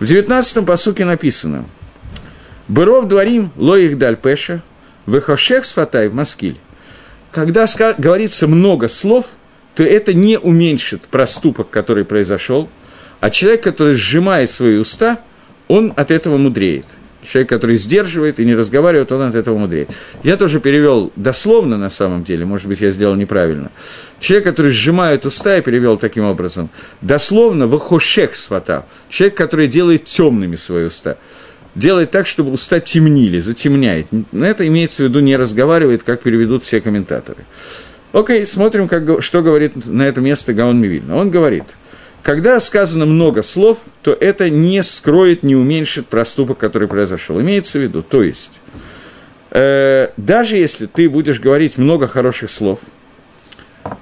В 0.00 0.02
19-м 0.02 0.66
посуке 0.66 1.04
написано 1.04 1.64
«Быров 2.66 3.06
дворим 3.06 3.52
лоих 3.54 3.98
даль 3.98 4.16
пеша, 4.16 4.64
выхошех 5.06 5.64
сфатай 5.64 6.08
в 6.08 6.14
маскиль». 6.14 6.58
Когда 7.30 7.66
говорится 7.98 8.48
много 8.48 8.88
слов, 8.88 9.26
то 9.76 9.84
это 9.84 10.12
не 10.12 10.40
уменьшит 10.40 11.02
проступок, 11.02 11.70
который 11.70 12.04
произошел– 12.04 12.68
а 13.22 13.30
человек, 13.30 13.62
который 13.62 13.94
сжимает 13.94 14.50
свои 14.50 14.78
уста, 14.78 15.20
он 15.68 15.92
от 15.94 16.10
этого 16.10 16.38
мудреет. 16.38 16.86
Человек, 17.22 17.50
который 17.50 17.76
сдерживает 17.76 18.40
и 18.40 18.44
не 18.44 18.56
разговаривает, 18.56 19.12
он 19.12 19.22
от 19.22 19.36
этого 19.36 19.56
мудреет. 19.56 19.90
Я 20.24 20.36
тоже 20.36 20.58
перевел 20.58 21.12
дословно 21.14 21.78
на 21.78 21.88
самом 21.88 22.24
деле, 22.24 22.44
может 22.44 22.66
быть, 22.66 22.80
я 22.80 22.90
сделал 22.90 23.14
неправильно. 23.14 23.70
Человек, 24.18 24.46
который 24.46 24.72
сжимает 24.72 25.24
уста, 25.24 25.54
я 25.54 25.62
перевел 25.62 25.98
таким 25.98 26.24
образом. 26.24 26.68
Дословно 27.00 27.68
вахошех 27.68 28.34
свата. 28.34 28.86
Человек, 29.08 29.36
который 29.36 29.68
делает 29.68 30.04
темными 30.04 30.56
свои 30.56 30.86
уста. 30.86 31.16
Делает 31.76 32.10
так, 32.10 32.26
чтобы 32.26 32.50
уста 32.50 32.80
темнили, 32.80 33.38
затемняет. 33.38 34.08
На 34.32 34.46
это 34.46 34.66
имеется 34.66 35.04
в 35.04 35.06
виду 35.06 35.20
не 35.20 35.36
разговаривает, 35.36 36.02
как 36.02 36.22
переведут 36.22 36.64
все 36.64 36.80
комментаторы. 36.80 37.44
Окей, 38.12 38.44
смотрим, 38.46 38.88
как, 38.88 39.22
что 39.22 39.42
говорит 39.42 39.86
на 39.86 40.02
это 40.02 40.20
место 40.20 40.52
Гаон 40.52 40.80
Мивильна. 40.80 41.16
Он 41.16 41.30
говорит– 41.30 41.66
когда 42.22 42.60
сказано 42.60 43.04
много 43.04 43.42
слов, 43.42 43.80
то 44.02 44.12
это 44.12 44.48
не 44.48 44.82
скроет, 44.82 45.42
не 45.42 45.56
уменьшит 45.56 46.06
проступок, 46.06 46.58
который 46.58 46.88
произошел. 46.88 47.40
Имеется 47.40 47.78
в 47.78 47.82
виду, 47.82 48.02
то 48.02 48.22
есть, 48.22 48.60
э, 49.50 50.08
даже 50.16 50.56
если 50.56 50.86
ты 50.86 51.10
будешь 51.10 51.40
говорить 51.40 51.78
много 51.78 52.06
хороших 52.06 52.50
слов, 52.50 52.80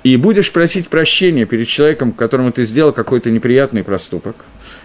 и 0.04 0.16
будешь 0.16 0.52
просить 0.52 0.90
прощения 0.90 1.46
перед 1.46 1.66
человеком, 1.66 2.12
которому 2.12 2.52
ты 2.52 2.64
сделал 2.64 2.92
какой-то 2.92 3.30
неприятный 3.30 3.82
проступок, 3.82 4.36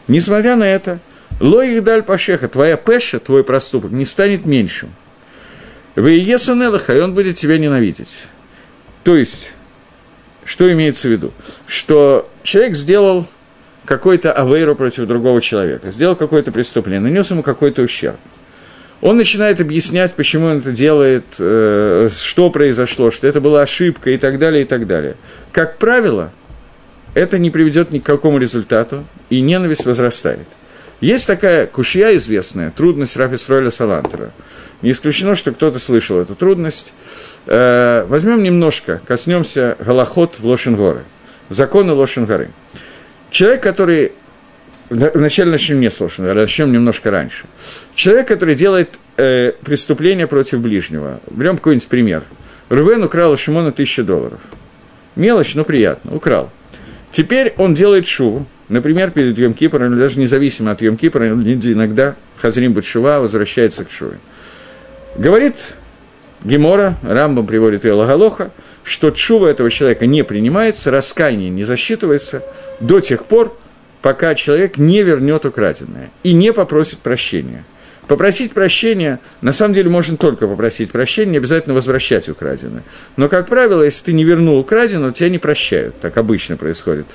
несмотря 0.08 0.56
на 0.56 0.64
это, 0.64 1.00
лоих 1.42 1.84
даль 1.84 2.04
пашеха, 2.04 2.48
твоя 2.48 2.78
пеша, 2.78 3.20
твой 3.20 3.44
проступок, 3.44 3.92
не 3.92 4.06
станет 4.06 4.46
меньшим. 4.46 4.94
Вы 5.96 6.18
и 6.18 7.00
он 7.00 7.14
будет 7.14 7.38
тебя 7.38 7.58
ненавидеть. 7.58 8.26
То 9.04 9.18
есть, 9.18 9.54
что 10.46 10.72
имеется 10.72 11.10
в 11.10 11.12
виду? 11.12 11.32
Что 11.68 12.30
человек 12.46 12.76
сделал 12.76 13.26
какой-то 13.86 14.32
авейру 14.32 14.76
против 14.76 15.08
другого 15.08 15.42
человека, 15.42 15.92
сделал 15.92 16.16
какое-то 16.16 16.52
преступление, 16.52 17.02
нанес 17.02 17.30
ему 17.30 17.44
какой-то 17.44 17.82
ущерб. 17.82 18.18
Он 19.02 19.18
начинает 19.18 19.60
объяснять, 19.62 20.14
почему 20.14 20.48
он 20.48 20.60
это 20.60 20.72
делает, 20.72 21.26
э, 21.38 22.08
что 22.18 22.50
произошло, 22.50 23.12
что 23.12 23.28
это 23.28 23.42
была 23.42 23.62
ошибка 23.62 24.10
и 24.12 24.18
так 24.18 24.40
далее, 24.40 24.64
и 24.64 24.66
так 24.66 24.88
далее. 24.88 25.16
Как 25.52 25.78
правило, 25.78 26.32
это 27.14 27.38
не 27.38 27.50
приведет 27.52 27.92
ни 27.92 28.00
к 28.00 28.06
какому 28.06 28.38
результату, 28.38 29.06
и 29.30 29.42
ненависть 29.42 29.86
возрастает. 29.86 30.48
Есть 31.02 31.28
такая 31.28 31.68
кушья 31.68 32.16
известная, 32.16 32.72
трудность 32.72 33.18
Рафисроля 33.18 33.70
Салантера. 33.70 34.32
Не 34.82 34.92
исключено, 34.92 35.36
что 35.36 35.52
кто-то 35.52 35.78
слышал 35.78 36.20
эту 36.20 36.36
трудность. 36.36 36.94
Э, 37.46 38.06
возьмем 38.08 38.42
немножко, 38.42 39.02
коснемся 39.06 39.76
Галахот 39.80 40.40
в 40.40 40.46
Лошенгоры– 40.46 41.04
законы 41.50 41.94
Лошенгары. 41.94 42.50
Человек, 43.30 43.64
который... 43.64 44.14
Вначале 44.90 45.52
начнем 45.52 45.80
не 45.80 45.90
с 45.90 46.00
Лошенгары, 46.00 46.42
начнем 46.42 46.72
немножко 46.72 47.10
раньше. 47.10 47.46
Человек, 47.96 48.28
который 48.28 48.56
делает 48.56 49.00
э, 49.18 49.54
преступление 49.64 50.28
против 50.28 50.60
ближнего. 50.60 51.20
Берем 51.32 51.58
какой-нибудь 51.58 51.88
пример. 51.88 52.24
Рувен 52.70 53.04
украл 53.04 53.32
у 53.32 53.38
Шимона 53.38 53.72
тысячу 53.72 54.04
долларов. 54.04 54.42
Мелочь, 55.16 55.56
но 55.56 55.64
приятно. 55.64 56.16
Украл. 56.16 56.52
Теперь 57.12 57.54
он 57.58 57.74
делает 57.74 58.06
шуву, 58.06 58.46
например, 58.68 59.12
перед 59.12 59.38
Йом 59.38 59.54
или 59.54 59.98
даже 59.98 60.20
независимо 60.20 60.72
от 60.72 60.82
Йом 60.82 60.96
иногда 60.96 62.16
Хазрим 62.38 62.74
Батшува 62.74 63.20
возвращается 63.22 63.86
к 63.86 63.90
шуве. 63.90 64.20
Говорит 65.16 65.76
Гемора, 66.44 66.96
Рамбам 67.04 67.48
приводит 67.48 67.86
ее 67.86 67.94
Лагалоха, 67.94 68.52
что 68.86 69.10
чува 69.10 69.48
этого 69.48 69.70
человека 69.70 70.06
не 70.06 70.24
принимается, 70.24 70.92
раскаяние 70.92 71.50
не 71.50 71.64
засчитывается 71.64 72.44
до 72.80 73.02
тех 73.02 73.26
пор, 73.26 73.58
пока 74.02 74.36
человек 74.36 74.78
не 74.78 75.02
вернет 75.02 75.44
украденное 75.46 76.12
и 76.24 76.32
не 76.34 76.54
попросит 76.54 77.00
прощения. 77.00 77.66
Попросить 78.08 78.54
прощения, 78.54 79.20
на 79.42 79.52
самом 79.52 79.74
деле, 79.74 79.90
можно 79.90 80.16
только 80.16 80.48
попросить 80.48 80.92
прощения, 80.92 81.32
не 81.32 81.38
обязательно 81.38 81.74
возвращать 81.74 82.30
украденное. 82.30 82.84
Но, 83.18 83.28
как 83.28 83.48
правило, 83.48 83.82
если 83.82 84.06
ты 84.06 84.14
не 84.14 84.24
вернул 84.24 84.60
украденное, 84.60 85.12
тебя 85.12 85.30
не 85.30 85.40
прощают, 85.40 86.00
так 86.00 86.16
обычно 86.18 86.56
происходит. 86.56 87.08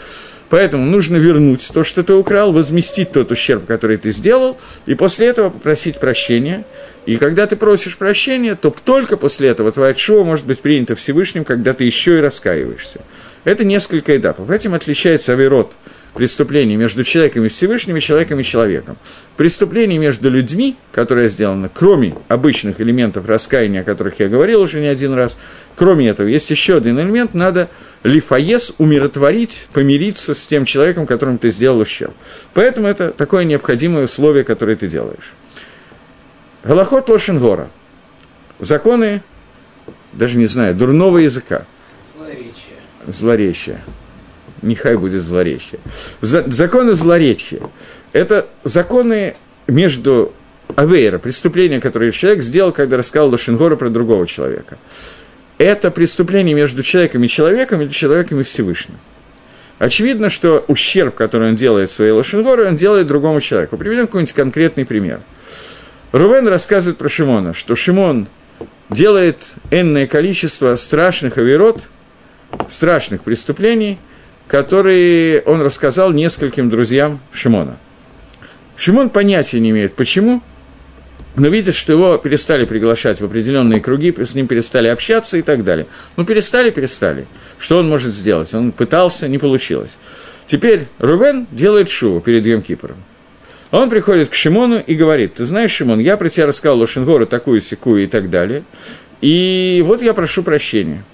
Поэтому 0.48 0.84
нужно 0.84 1.16
вернуть 1.16 1.70
то, 1.72 1.84
что 1.84 2.02
ты 2.02 2.12
украл, 2.12 2.52
возместить 2.52 3.12
тот 3.12 3.30
ущерб, 3.30 3.66
который 3.66 3.98
ты 3.98 4.10
сделал, 4.10 4.58
и 4.86 4.94
после 4.94 5.28
этого 5.28 5.50
попросить 5.50 6.00
прощения. 6.00 6.64
И 7.10 7.16
когда 7.16 7.48
ты 7.48 7.56
просишь 7.56 7.96
прощения, 7.96 8.54
то 8.54 8.72
только 8.84 9.16
после 9.16 9.48
этого 9.48 9.72
твоя 9.72 9.92
шоу 9.96 10.22
может 10.22 10.46
быть 10.46 10.60
принята 10.60 10.94
Всевышним, 10.94 11.44
когда 11.44 11.72
ты 11.72 11.82
еще 11.82 12.18
и 12.18 12.20
раскаиваешься. 12.20 13.00
Это 13.42 13.64
несколько 13.64 14.16
этапов. 14.16 14.48
Этим 14.48 14.74
отличается 14.74 15.32
Аверот– 15.32 15.72
преступление 16.14 16.76
между 16.76 17.02
человеком 17.02 17.44
и 17.44 17.48
Всевышним 17.48 17.96
и 17.96 18.00
человеком 18.00 18.38
и 18.38 18.44
человеком. 18.44 18.96
Преступление 19.36 19.98
между 19.98 20.30
людьми, 20.30 20.76
которое 20.92 21.28
сделано, 21.28 21.68
кроме 21.68 22.14
обычных 22.28 22.80
элементов 22.80 23.26
раскаяния, 23.26 23.80
о 23.80 23.84
которых 23.84 24.20
я 24.20 24.28
говорил 24.28 24.60
уже 24.60 24.78
не 24.78 24.86
один 24.86 25.12
раз, 25.14 25.36
кроме 25.74 26.10
этого, 26.10 26.28
есть 26.28 26.48
еще 26.52 26.76
один 26.76 27.00
элемент, 27.00 27.34
надо 27.34 27.70
лифаес 28.04 28.74
умиротворить, 28.78 29.66
помириться 29.72 30.32
с 30.32 30.46
тем 30.46 30.64
человеком, 30.64 31.08
которым 31.08 31.38
ты 31.38 31.50
сделал 31.50 31.80
ущерб. 31.80 32.14
Поэтому 32.54 32.86
это 32.86 33.10
такое 33.10 33.42
необходимое 33.42 34.04
условие, 34.04 34.44
которое 34.44 34.76
ты 34.76 34.86
делаешь. 34.86 35.34
Галахот 36.62 37.08
Лошенгора. 37.08 37.70
Законы, 38.58 39.22
даже 40.12 40.38
не 40.38 40.46
знаю, 40.46 40.74
дурного 40.74 41.18
языка. 41.18 41.64
Злоречие. 42.16 42.52
Злоречие. 43.06 43.80
Нехай 44.62 44.96
будет 44.96 45.22
злоречие. 45.22 45.80
Законы 46.20 46.92
злоречия. 46.92 47.62
Это 48.12 48.46
законы 48.62 49.36
между 49.66 50.34
Авейра, 50.76 51.18
преступление, 51.18 51.80
которое 51.80 52.10
человек 52.12 52.42
сделал, 52.42 52.72
когда 52.72 52.98
рассказал 52.98 53.30
Лошенгора 53.30 53.76
про 53.76 53.88
другого 53.88 54.26
человека 54.26 54.76
это 55.60 55.90
преступление 55.90 56.54
между 56.54 56.82
человеком 56.82 57.22
и 57.22 57.28
человеком 57.28 57.82
или 57.82 57.90
человеком 57.90 58.40
и 58.40 58.44
Всевышним. 58.44 58.96
Очевидно, 59.78 60.30
что 60.30 60.64
ущерб, 60.68 61.14
который 61.14 61.50
он 61.50 61.56
делает 61.56 61.90
своей 61.90 62.12
лошенгоре, 62.12 62.66
он 62.66 62.76
делает 62.76 63.06
другому 63.06 63.42
человеку. 63.42 63.76
Приведем 63.76 64.06
какой-нибудь 64.06 64.32
конкретный 64.32 64.86
пример. 64.86 65.20
Рувен 66.12 66.48
рассказывает 66.48 66.98
про 66.98 67.08
Шимона, 67.08 67.54
что 67.54 67.76
Шимон 67.76 68.26
делает 68.88 69.52
энное 69.70 70.06
количество 70.06 70.74
страшных 70.76 71.38
авирот, 71.38 71.88
страшных 72.68 73.22
преступлений, 73.22 73.98
которые 74.48 75.42
он 75.42 75.62
рассказал 75.62 76.12
нескольким 76.12 76.68
друзьям 76.68 77.20
Шимона. 77.32 77.78
Шимон 78.76 79.10
понятия 79.10 79.60
не 79.60 79.70
имеет, 79.70 79.94
почему, 79.94 80.42
но 81.36 81.46
видят, 81.46 81.76
что 81.76 81.92
его 81.92 82.16
перестали 82.16 82.64
приглашать 82.64 83.20
в 83.20 83.24
определенные 83.24 83.80
круги, 83.80 84.12
с 84.12 84.34
ним 84.34 84.48
перестали 84.48 84.88
общаться 84.88 85.38
и 85.38 85.42
так 85.42 85.62
далее. 85.62 85.86
Ну, 86.16 86.24
перестали, 86.24 86.70
перестали. 86.70 87.28
Что 87.58 87.78
он 87.78 87.88
может 87.88 88.12
сделать? 88.14 88.52
Он 88.52 88.72
пытался, 88.72 89.28
не 89.28 89.38
получилось. 89.38 89.98
Теперь 90.46 90.88
Рубен 90.98 91.46
делает 91.52 91.88
шуву 91.88 92.20
перед 92.20 92.44
Йом 92.44 92.62
Кипором. 92.62 92.96
Он 93.70 93.88
приходит 93.88 94.28
к 94.28 94.34
Шимону 94.34 94.82
и 94.84 94.94
говорит, 94.94 95.34
ты 95.34 95.44
знаешь, 95.44 95.70
Шимон, 95.70 96.00
я 96.00 96.16
про 96.16 96.28
тебя 96.28 96.46
рассказал 96.46 96.78
Лошенгору 96.78 97.26
такую 97.26 97.60
секую 97.60 98.04
и 98.04 98.06
так 98.06 98.28
далее, 98.30 98.64
и 99.20 99.82
вот 99.86 100.02
я 100.02 100.12
прошу 100.12 100.42
прощения 100.42 101.04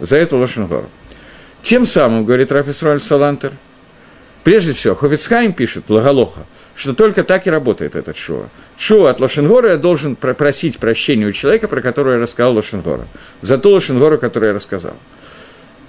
за 0.00 0.16
эту 0.16 0.36
Лошенгору. 0.38 0.88
Тем 1.62 1.84
самым, 1.86 2.24
говорит 2.24 2.50
Рафисроль 2.50 3.00
Салантер, 3.00 3.52
Прежде 4.42 4.72
всего, 4.72 4.94
Хофицхайм 4.94 5.52
пишет, 5.52 5.90
Лагалоха, 5.90 6.46
что 6.74 6.94
только 6.94 7.24
так 7.24 7.46
и 7.46 7.50
работает 7.50 7.94
этот 7.94 8.16
шуа. 8.16 8.48
Шуа 8.78 9.10
от 9.10 9.20
Лошенгора 9.20 9.70
я 9.70 9.76
должен 9.76 10.16
просить 10.16 10.78
прощения 10.78 11.26
у 11.26 11.32
человека, 11.32 11.68
про 11.68 11.82
которого 11.82 12.14
я 12.14 12.20
рассказал 12.20 12.54
Лошенгора, 12.54 13.06
за 13.42 13.58
ту 13.58 13.70
Лошенгору, 13.70 14.18
которую 14.18 14.50
я 14.50 14.54
рассказал. 14.54 14.96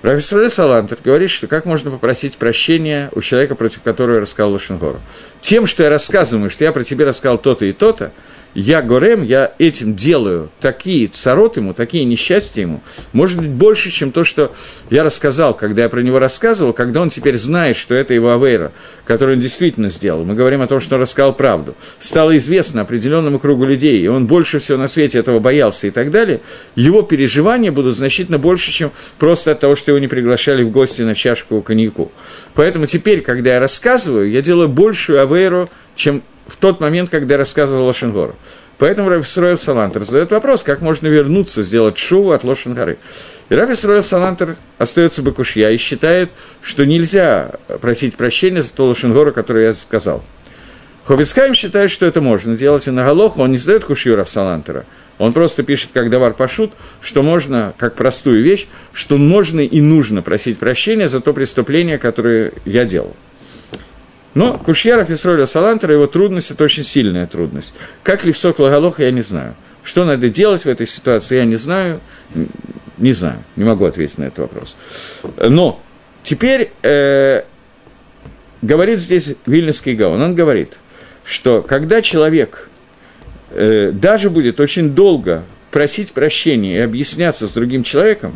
Рависроль 0.03 0.49
Салантер 0.49 0.97
говорит, 1.03 1.29
что 1.29 1.45
как 1.47 1.65
можно 1.65 1.91
попросить 1.91 2.37
прощения 2.37 3.11
у 3.13 3.21
человека, 3.21 3.53
против 3.53 3.83
которого 3.83 4.15
я 4.15 4.21
рассказал 4.21 4.51
Лошенгору. 4.51 4.99
Тем, 5.41 5.67
что 5.67 5.83
я 5.83 5.89
рассказываю, 5.89 6.49
что 6.49 6.63
я 6.63 6.71
про 6.71 6.83
тебя 6.83 7.05
рассказал 7.05 7.37
то-то 7.37 7.65
и 7.65 7.71
то-то, 7.71 8.11
я 8.53 8.81
горем, 8.81 9.23
я 9.23 9.53
этим 9.59 9.95
делаю 9.95 10.49
такие 10.59 11.07
царот 11.07 11.57
ему, 11.57 11.73
такие 11.73 12.03
несчастья 12.05 12.61
ему, 12.61 12.81
может 13.13 13.39
быть, 13.39 13.49
больше, 13.49 13.91
чем 13.91 14.11
то, 14.11 14.23
что 14.23 14.53
я 14.89 15.03
рассказал, 15.03 15.53
когда 15.53 15.83
я 15.83 15.89
про 15.89 16.01
него 16.01 16.19
рассказывал, 16.19 16.73
когда 16.73 17.01
он 17.01 17.09
теперь 17.09 17.37
знает, 17.37 17.77
что 17.77 17.95
это 17.95 18.13
его 18.13 18.33
авейра, 18.33 18.71
который 19.05 19.35
он 19.35 19.39
действительно 19.39 19.89
сделал. 19.89 20.25
Мы 20.25 20.33
говорим 20.33 20.61
о 20.61 20.67
том, 20.67 20.79
что 20.79 20.95
он 20.95 21.01
рассказал 21.01 21.33
правду. 21.33 21.75
Стало 21.99 22.35
известно 22.37 22.81
определенному 22.81 23.39
кругу 23.39 23.65
людей, 23.65 24.01
и 24.01 24.07
он 24.07 24.27
больше 24.27 24.59
всего 24.59 24.77
на 24.77 24.87
свете 24.87 25.19
этого 25.19 25.39
боялся 25.39 25.87
и 25.87 25.91
так 25.91 26.11
далее, 26.11 26.41
его 26.75 27.01
переживания 27.01 27.71
будут 27.71 27.95
значительно 27.95 28.37
больше, 28.37 28.71
чем 28.71 28.91
просто 29.17 29.51
от 29.51 29.59
того, 29.59 29.75
что 29.75 29.91
его 29.91 29.99
не 29.99 30.07
приглашали 30.07 30.63
в 30.63 30.71
гости 30.71 31.01
на 31.01 31.15
чашку 31.15 31.61
коньяку. 31.61 32.11
Поэтому 32.53 32.85
теперь, 32.85 33.21
когда 33.21 33.53
я 33.53 33.59
рассказываю, 33.59 34.29
я 34.29 34.41
делаю 34.41 34.67
большую 34.67 35.21
авейру, 35.21 35.69
чем 35.95 36.23
в 36.47 36.55
тот 36.57 36.81
момент, 36.81 37.09
когда 37.09 37.37
рассказывал 37.37 37.85
Лошенгору. 37.85 38.35
Поэтому 38.77 39.09
Раф 39.09 39.25
Исроил 39.25 39.57
Салантер 39.57 40.03
задает 40.03 40.31
вопрос, 40.31 40.63
как 40.63 40.81
можно 40.81 41.05
вернуться, 41.07 41.61
сделать 41.61 41.97
шоу 41.97 42.31
от 42.31 42.43
Лошенгоры. 42.43 42.97
И 43.49 43.53
Раф 43.53 43.69
Исроил 43.69 44.01
Салантер 44.01 44.55
остается 44.79 45.21
Бакушья 45.21 45.69
и 45.69 45.77
считает, 45.77 46.31
что 46.63 46.83
нельзя 46.85 47.51
просить 47.79 48.15
прощения 48.17 48.63
за 48.63 48.73
ту 48.73 48.85
Лошенгору, 48.85 49.33
которую 49.33 49.65
я 49.65 49.73
сказал. 49.73 50.23
Ховицхайм 51.03 51.53
считает, 51.53 51.91
что 51.91 52.05
это 52.05 52.21
можно 52.21 52.57
делать, 52.57 52.87
и 52.87 52.91
на 52.91 53.03
Галоху 53.05 53.41
он 53.41 53.51
не 53.51 53.57
задает 53.57 53.85
кушью 53.85 54.15
Раф 54.15 54.29
Салантера. 54.29 54.85
Он 55.17 55.33
просто 55.33 55.61
пишет, 55.61 55.91
как 55.93 56.09
Давар 56.09 56.33
Пашут, 56.33 56.71
что 57.01 57.21
можно, 57.21 57.75
как 57.77 57.95
простую 57.95 58.41
вещь, 58.41 58.67
что 58.93 59.17
можно 59.17 59.59
и 59.59 59.79
нужно 59.79 60.23
просить 60.23 60.57
прощения 60.57 61.07
за 61.07 61.21
то 61.21 61.33
преступление, 61.33 61.99
которое 61.99 62.53
я 62.65 62.85
делал. 62.85 63.15
Но 64.33 64.57
Кушьяров 64.57 65.09
Исроля 65.09 65.45
Салантера, 65.45 65.93
его 65.93 66.07
трудность– 66.07 66.51
это 66.51 66.63
очень 66.63 66.83
сильная 66.83 67.27
трудность. 67.27 67.73
Как 68.03 68.23
Левсок 68.23 68.59
Лагалоха, 68.59 69.03
я 69.03 69.11
не 69.11 69.21
знаю. 69.21 69.55
Что 69.83 70.05
надо 70.05 70.29
делать 70.29 70.63
в 70.63 70.69
этой 70.69 70.87
ситуации, 70.87 71.37
я 71.37 71.45
не 71.45 71.57
знаю. 71.57 71.99
Не 72.97 73.11
знаю, 73.13 73.43
не 73.55 73.63
могу 73.63 73.85
ответить 73.85 74.19
на 74.19 74.25
этот 74.25 74.39
вопрос. 74.39 74.77
Но 75.37 75.81
теперь 76.23 76.71
э, 76.83 77.43
говорит 78.61 78.99
здесь 78.99 79.35
Вильнюсский 79.45 79.95
Гаон, 79.95 80.21
он 80.21 80.35
говорит, 80.35 80.77
что 81.25 81.63
когда 81.63 82.01
человек 82.01 82.69
э, 83.49 83.91
даже 83.91 84.29
будет 84.29 84.59
очень 84.59 84.91
долго 84.91 85.43
просить 85.71 86.11
прощения 86.13 86.77
и 86.77 86.81
объясняться 86.81 87.47
с 87.47 87.51
другим 87.53 87.81
человеком, 87.81 88.35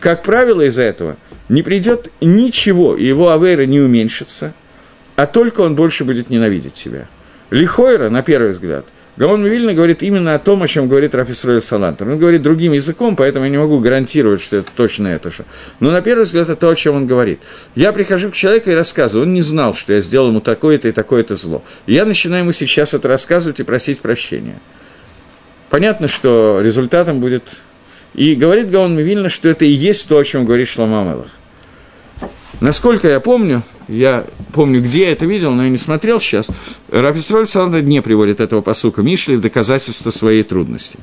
как 0.00 0.24
правило, 0.24 0.62
из-за 0.62 0.82
этого 0.82 1.16
не 1.48 1.62
придет 1.62 2.10
ничего, 2.20 2.96
и 2.96 3.06
его 3.06 3.30
авейра 3.30 3.64
не 3.64 3.80
уменьшится– 3.80 4.54
а 5.16 5.26
только 5.26 5.60
он 5.60 5.76
больше 5.76 6.04
будет 6.04 6.30
ненавидеть 6.30 6.76
себя. 6.76 7.08
Лихойра, 7.50 8.08
на 8.08 8.22
первый 8.22 8.50
взгляд, 8.50 8.86
Гаон 9.16 9.44
Вильна 9.44 9.74
говорит 9.74 10.02
именно 10.02 10.34
о 10.34 10.38
том, 10.38 10.62
о 10.62 10.66
чем 10.66 10.88
говорит 10.88 11.14
Рафисрой 11.14 11.60
Салантер. 11.60 12.08
Он 12.08 12.18
говорит 12.18 12.42
другим 12.42 12.72
языком, 12.72 13.16
поэтому 13.16 13.44
я 13.44 13.50
не 13.50 13.58
могу 13.58 13.78
гарантировать, 13.78 14.40
что 14.40 14.56
это 14.56 14.70
точно 14.74 15.08
это 15.08 15.30
же. 15.30 15.44
Но 15.78 15.90
на 15.90 16.00
первый 16.00 16.22
взгляд 16.22 16.48
это 16.48 16.56
то, 16.56 16.70
о 16.70 16.74
чем 16.74 16.94
он 16.94 17.06
говорит. 17.06 17.40
Я 17.74 17.92
прихожу 17.92 18.30
к 18.30 18.34
человеку 18.34 18.70
и 18.70 18.74
рассказываю. 18.74 19.26
Он 19.26 19.34
не 19.34 19.42
знал, 19.42 19.74
что 19.74 19.92
я 19.92 20.00
сделал 20.00 20.28
ему 20.28 20.40
такое-то 20.40 20.88
и 20.88 20.92
такое-то 20.92 21.34
зло. 21.34 21.62
Я 21.86 22.06
начинаю 22.06 22.44
ему 22.44 22.52
сейчас 22.52 22.94
это 22.94 23.08
рассказывать 23.08 23.60
и 23.60 23.62
просить 23.62 24.00
прощения. 24.00 24.58
Понятно, 25.68 26.08
что 26.08 26.60
результатом 26.62 27.20
будет... 27.20 27.56
И 28.14 28.34
говорит 28.34 28.70
Гаон 28.70 28.96
Вильна, 28.98 29.28
что 29.28 29.48
это 29.48 29.64
и 29.64 29.70
есть 29.70 30.08
то, 30.08 30.18
о 30.18 30.24
чем 30.24 30.44
говорит 30.46 30.66
Шлома 30.66 31.04
Мелах. 31.04 31.28
Насколько 32.60 33.08
я 33.08 33.20
помню, 33.20 33.62
я 33.88 34.26
помню, 34.52 34.82
где 34.82 35.04
я 35.04 35.12
это 35.12 35.24
видел, 35.24 35.52
но 35.52 35.64
я 35.64 35.70
не 35.70 35.78
смотрел 35.78 36.20
сейчас, 36.20 36.50
Рафисроль 36.90 37.46
Саланда 37.46 37.80
не 37.80 38.02
приводит 38.02 38.40
этого 38.40 38.60
посука 38.60 39.02
Мишли 39.02 39.36
в 39.36 39.40
доказательство 39.40 40.10
своей 40.10 40.42
трудности. 40.42 40.98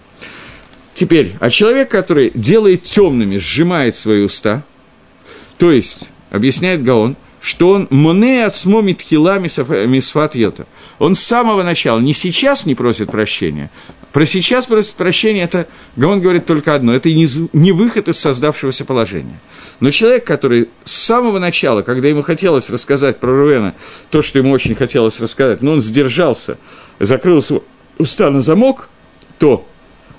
Теперь, 0.94 1.36
а 1.40 1.50
человек, 1.50 1.90
который 1.90 2.32
делает 2.34 2.84
темными, 2.84 3.38
сжимает 3.38 3.96
свои 3.96 4.22
уста, 4.24 4.64
то 5.58 5.72
есть, 5.72 6.10
объясняет 6.30 6.84
Гаон, 6.84 7.18
что 7.40 7.70
он 7.70 7.88
моне 7.90 8.46
отсмо 8.46 8.82
митхила 8.82 9.40
мисфат 9.40 10.36
йота. 10.36 10.68
Он 11.00 11.16
с 11.16 11.22
самого 11.22 11.64
начала, 11.64 12.00
не 12.00 12.14
сейчас 12.14 12.66
не 12.66 12.76
просит 12.76 13.12
прощения, 13.12 13.72
про 14.12 14.26
сейчас 14.26 14.66
просит 14.66 14.96
прощения, 14.96 15.44
это, 15.44 15.68
он 15.98 16.22
говорит 16.22 16.46
только 16.46 16.74
одно, 16.74 16.94
это 16.94 17.10
не, 17.10 17.28
не 17.54 17.72
выход 17.72 18.08
из 18.08 18.18
создавшегося 18.18 18.86
положения. 18.86 19.40
Но 19.80 19.92
человек, 19.92 20.26
который 20.26 20.70
с 20.84 20.92
самого 20.92 21.40
начала, 21.40 21.82
когда 21.82 22.08
ему 22.08 22.22
хотелось 22.22 22.70
рассказать 22.70 23.20
про 23.20 23.30
Руэна, 23.30 23.76
то, 24.10 24.22
что 24.22 24.40
ему 24.40 24.52
очень 24.52 24.76
хотелось 24.76 25.20
рассказать, 25.20 25.62
но 25.62 25.74
он 25.74 25.82
сдержался, 25.82 26.58
закрыл 27.00 27.42
свой 27.42 27.62
уста 27.98 28.30
на 28.32 28.42
замок, 28.42 28.90
то 29.40 29.68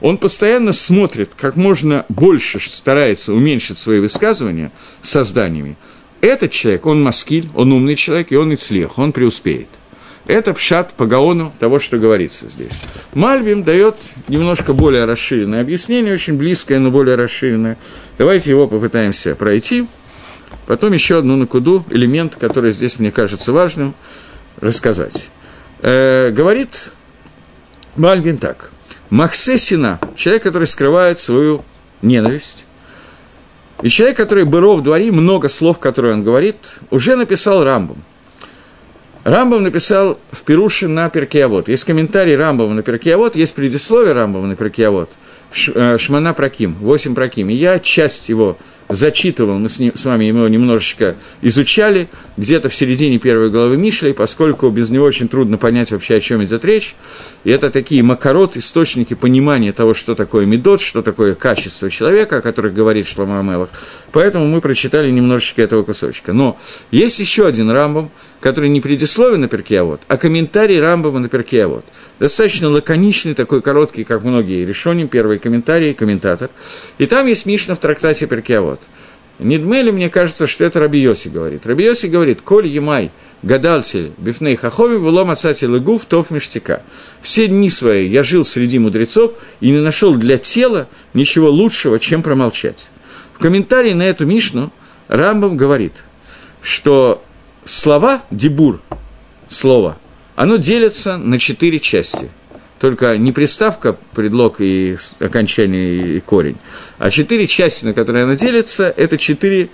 он 0.00 0.18
постоянно 0.18 0.72
смотрит, 0.72 1.30
как 1.36 1.56
можно 1.56 2.04
больше 2.08 2.60
старается 2.60 3.32
уменьшить 3.32 3.78
свои 3.78 3.98
высказывания 3.98 4.70
созданиями. 5.00 5.76
Этот 6.20 6.50
человек, 6.50 6.86
он 6.86 7.02
маскиль, 7.02 7.48
он 7.54 7.72
умный 7.72 7.96
человек, 7.96 8.32
и 8.32 8.36
он 8.36 8.52
и 8.52 8.56
слех, 8.56 8.98
он 8.98 9.12
преуспеет. 9.12 9.70
Это 10.28 10.52
пшат 10.52 10.92
по 10.92 11.06
гаону 11.06 11.54
того, 11.58 11.78
что 11.78 11.96
говорится 11.96 12.50
здесь. 12.50 12.78
Мальбим 13.14 13.64
дает 13.64 13.96
немножко 14.28 14.74
более 14.74 15.06
расширенное 15.06 15.62
объяснение, 15.62 16.12
очень 16.12 16.34
близкое, 16.34 16.78
но 16.78 16.90
более 16.90 17.16
расширенное. 17.16 17.78
Давайте 18.18 18.50
его 18.50 18.68
попытаемся 18.68 19.34
пройти. 19.34 19.86
Потом 20.66 20.92
еще 20.92 21.16
одну 21.18 21.36
накуду, 21.36 21.82
элемент, 21.88 22.36
который 22.36 22.72
здесь 22.72 22.98
мне 22.98 23.10
кажется 23.10 23.54
важным, 23.54 23.94
рассказать. 24.60 25.30
Э, 25.80 26.30
говорит 26.30 26.92
Мальбим 27.96 28.36
так. 28.36 28.70
Махсесина, 29.08 29.98
человек, 30.14 30.42
который 30.42 30.66
скрывает 30.66 31.18
свою 31.18 31.64
ненависть, 32.02 32.66
и 33.80 33.88
человек, 33.88 34.18
который 34.18 34.44
Быров 34.44 34.82
дворе, 34.82 35.10
много 35.10 35.48
слов, 35.48 35.78
которые 35.78 36.12
он 36.12 36.22
говорит, 36.22 36.80
уже 36.90 37.16
написал 37.16 37.64
Рамбом– 37.64 38.04
Рамбам 39.28 39.62
написал 39.62 40.18
в 40.32 40.42
Перуше 40.42 40.88
на 40.88 41.10
Перкиавод. 41.10 41.68
Есть 41.68 41.84
комментарий 41.84 42.34
Рамбама 42.34 42.72
на 42.72 42.82
Перкиавод, 42.82 43.36
есть 43.36 43.54
предисловие 43.54 44.14
Рамбама 44.14 44.46
на 44.46 44.56
Перкиавод, 44.56 45.10
э, 45.74 45.98
Шмана 45.98 46.32
Праким, 46.32 46.76
8 46.80 47.14
Праким. 47.14 47.50
И 47.50 47.54
я 47.54 47.78
часть 47.78 48.30
его 48.30 48.56
зачитывал, 48.88 49.58
мы 49.58 49.68
с, 49.68 49.78
ним, 49.78 49.92
с 49.94 50.04
вами 50.04 50.24
его 50.24 50.48
немножечко 50.48 51.16
изучали, 51.42 52.08
где-то 52.36 52.68
в 52.68 52.74
середине 52.74 53.18
первой 53.18 53.50
главы 53.50 53.76
Мишли, 53.76 54.12
поскольку 54.12 54.68
без 54.70 54.90
него 54.90 55.04
очень 55.04 55.28
трудно 55.28 55.58
понять 55.58 55.90
вообще, 55.90 56.16
о 56.16 56.20
чем 56.20 56.42
идет 56.44 56.64
речь. 56.64 56.94
И 57.44 57.50
это 57.50 57.70
такие 57.70 58.02
макарот, 58.02 58.56
источники 58.56 59.14
понимания 59.14 59.72
того, 59.72 59.94
что 59.94 60.14
такое 60.14 60.46
медот, 60.46 60.80
что 60.80 61.02
такое 61.02 61.34
качество 61.34 61.90
человека, 61.90 62.38
о 62.38 62.40
которых 62.40 62.74
говорит 62.74 63.06
Шлома 63.06 63.40
Амелах. 63.40 63.68
Поэтому 64.12 64.46
мы 64.46 64.60
прочитали 64.60 65.10
немножечко 65.10 65.62
этого 65.62 65.82
кусочка. 65.82 66.32
Но 66.32 66.58
есть 66.90 67.18
еще 67.20 67.46
один 67.46 67.70
Рамбам, 67.70 68.10
который 68.40 68.68
не 68.68 68.80
предисловие 68.80 69.38
на 69.38 69.48
Перкиавод, 69.48 70.02
а 70.08 70.16
комментарий 70.16 70.80
Рамбама 70.80 71.18
на 71.18 71.28
Перкиавод. 71.28 71.84
Достаточно 72.18 72.68
лаконичный, 72.68 73.34
такой 73.34 73.62
короткий, 73.62 74.04
как 74.04 74.22
многие 74.22 74.64
решения, 74.64 75.06
первый 75.06 75.38
комментарий, 75.38 75.94
комментатор. 75.94 76.50
И 76.98 77.06
там 77.06 77.26
есть 77.26 77.46
Мишна 77.46 77.74
в 77.74 77.78
трактате 77.78 78.26
Перкиавод. 78.78 78.88
Недмели, 79.38 79.92
мне 79.92 80.10
кажется, 80.10 80.48
что 80.48 80.64
это 80.64 80.80
Раби 80.80 81.00
Йоси 81.00 81.28
говорит. 81.28 81.66
Раби 81.66 81.84
Йоси 81.84 82.06
говорит, 82.06 82.42
«Коль 82.42 82.66
емай 82.66 83.12
гадальсель 83.42 84.10
бифней 84.18 84.56
хахови 84.56 84.98
было 84.98 85.24
мацати 85.24 85.64
лыгув 85.64 86.04
тов 86.06 86.32
миштика». 86.32 86.82
Все 87.22 87.46
дни 87.46 87.70
свои 87.70 88.08
я 88.08 88.24
жил 88.24 88.44
среди 88.44 88.80
мудрецов 88.80 89.34
и 89.60 89.70
не 89.70 89.78
нашел 89.78 90.14
для 90.14 90.38
тела 90.38 90.88
ничего 91.14 91.50
лучшего, 91.50 92.00
чем 92.00 92.22
промолчать. 92.22 92.88
В 93.32 93.38
комментарии 93.38 93.92
на 93.92 94.02
эту 94.02 94.26
Мишну 94.26 94.72
Рамбам 95.06 95.56
говорит, 95.56 96.02
что 96.60 97.22
слова, 97.64 98.24
дебур, 98.32 98.82
слово, 99.48 99.98
оно 100.34 100.56
делится 100.56 101.16
на 101.16 101.38
четыре 101.38 101.78
части. 101.78 102.28
Только 102.78 103.16
не 103.18 103.32
приставка, 103.32 103.96
предлог 104.14 104.60
и 104.60 104.96
окончание 105.18 106.16
и 106.16 106.20
корень, 106.20 106.56
а 106.98 107.10
четыре 107.10 107.46
части, 107.46 107.86
на 107.86 107.92
которые 107.92 108.24
оно 108.24 108.34
делится, 108.34 108.92
это 108.96 109.18
четыре, 109.18 109.70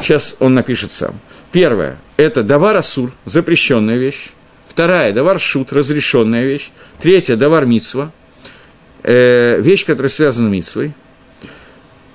сейчас 0.00 0.36
он 0.40 0.54
напишет 0.54 0.92
сам. 0.92 1.20
Первое– 1.52 1.98
это 2.16 2.42
давар 2.42 2.76
асур, 2.76 3.12
запрещенная 3.26 3.96
вещь. 3.96 4.30
Вторая– 4.68 5.12
давар 5.14 5.38
шут, 5.38 5.72
разрешенная 5.72 6.44
вещь. 6.44 6.70
Третья– 6.98 7.36
давар 7.36 7.66
мицва, 7.66 8.12
э, 9.02 9.60
вещь, 9.60 9.84
которая 9.84 10.08
связана 10.08 10.48
с 10.48 10.52
мицвой. 10.52 10.94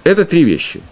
Это 0.04 0.26
три 0.26 0.44
вещи– 0.44 0.82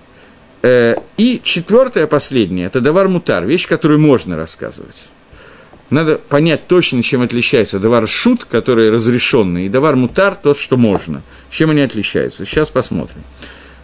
Э, 0.61 0.95
и 1.17 1.39
четвертое, 1.43 2.07
последнее, 2.07 2.65
это 2.65 2.81
давар 2.81 3.07
мутар, 3.07 3.45
вещь, 3.45 3.67
которую 3.67 3.99
можно 3.99 4.35
рассказывать. 4.35 5.09
Надо 5.89 6.17
понять 6.17 6.67
точно, 6.67 7.02
чем 7.02 7.21
отличается 7.21 7.80
давар 7.80 8.08
шут, 8.08 8.43
который 8.43 8.91
разрешенный, 8.91 9.65
и 9.65 9.69
давар 9.69 9.95
мутар, 9.95 10.36
тот, 10.36 10.58
что 10.58 10.76
можно. 10.76 11.23
Чем 11.50 11.69
они 11.69 11.82
отличаются? 11.82 12.45
Сейчас 12.45 12.69
посмотрим. 12.69 13.23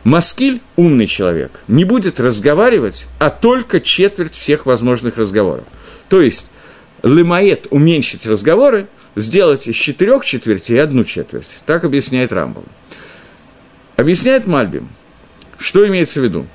Маскиль, 0.04 0.62
умный 0.76 1.08
человек, 1.08 1.62
не 1.70 1.86
будет 1.86 2.20
разговаривать, 2.20 3.08
а 3.20 3.30
только 3.30 3.80
четверть 3.80 4.34
всех 4.34 4.66
возможных 4.66 5.18
разговоров. 5.18 5.66
То 6.10 6.20
есть, 6.22 6.52
лымает 7.04 7.68
уменьшить 7.70 8.26
разговоры, 8.28 8.88
сделать 9.16 9.68
из 9.68 9.76
четырех 9.76 10.26
четвертей 10.26 10.82
одну 10.82 11.06
четверть. 11.06 11.63
Так 11.66 11.86
объясняет 11.86 12.34
Рамбов. 12.34 12.66
Объясняет 13.96 14.46
Мальбим. 14.46 14.89
Что 15.58 15.88
имеется 15.88 16.20
в 16.20 16.24
виду? 16.24 16.48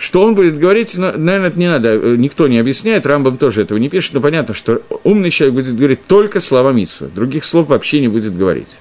Что 0.00 0.22
он 0.22 0.34
будет 0.34 0.58
говорить, 0.58 0.96
ну, 0.96 1.12
наверное, 1.14 1.48
это 1.48 1.58
не 1.58 1.68
надо, 1.68 1.94
никто 2.16 2.48
не 2.48 2.58
объясняет, 2.58 3.04
Рамбам 3.04 3.36
тоже 3.36 3.60
этого 3.60 3.76
не 3.76 3.90
пишет, 3.90 4.14
но 4.14 4.22
понятно, 4.22 4.54
что 4.54 4.80
умный 5.04 5.28
человек 5.28 5.56
будет 5.56 5.76
говорить 5.76 6.06
только 6.06 6.40
слова 6.40 6.72
Митсва, 6.72 7.08
других 7.08 7.44
слов 7.44 7.68
вообще 7.68 8.00
не 8.00 8.08
будет 8.08 8.34
говорить. 8.34 8.78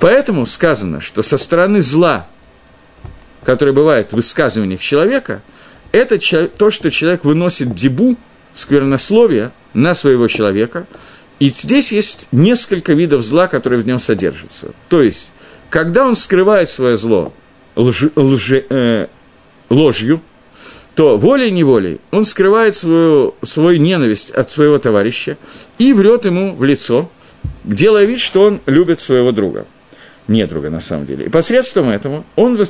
Поэтому 0.00 0.46
сказано, 0.46 1.02
что 1.02 1.22
со 1.22 1.36
стороны 1.36 1.82
зла, 1.82 2.28
которое 3.44 3.72
бывает 3.72 4.08
в 4.08 4.16
высказываниях 4.16 4.80
человека, 4.80 5.42
это 5.92 6.18
то, 6.48 6.70
что 6.70 6.90
человек 6.90 7.26
выносит 7.26 7.74
дебу, 7.74 8.16
сквернословие 8.54 9.52
на 9.74 9.92
своего 9.92 10.28
человека, 10.28 10.86
и 11.40 11.50
здесь 11.50 11.92
есть 11.92 12.26
несколько 12.32 12.94
видов 12.94 13.20
зла, 13.20 13.48
которые 13.48 13.82
в 13.82 13.86
нем 13.86 13.98
содержатся. 13.98 14.72
То 14.88 15.02
есть, 15.02 15.30
когда 15.68 16.06
он 16.06 16.14
скрывает 16.14 16.70
свое 16.70 16.96
зло 16.96 17.34
лж, 17.76 18.12
лж, 18.16 18.52
э, 18.70 19.08
ложью, 19.68 20.22
то 20.98 21.16
волей-неволей 21.16 22.00
он 22.10 22.24
скрывает 22.24 22.74
свою, 22.74 23.36
свою 23.42 23.78
ненависть 23.78 24.32
от 24.32 24.50
своего 24.50 24.78
товарища 24.78 25.38
и 25.78 25.92
врет 25.92 26.24
ему 26.24 26.56
в 26.56 26.64
лицо, 26.64 27.08
делая 27.62 28.04
вид, 28.04 28.18
что 28.18 28.42
он 28.42 28.60
любит 28.66 28.98
своего 28.98 29.30
друга. 29.30 29.64
Не 30.26 30.44
друга, 30.44 30.70
на 30.70 30.80
самом 30.80 31.06
деле. 31.06 31.26
И 31.26 31.28
посредством 31.28 31.90
этого 31.90 32.24
он... 32.34 32.60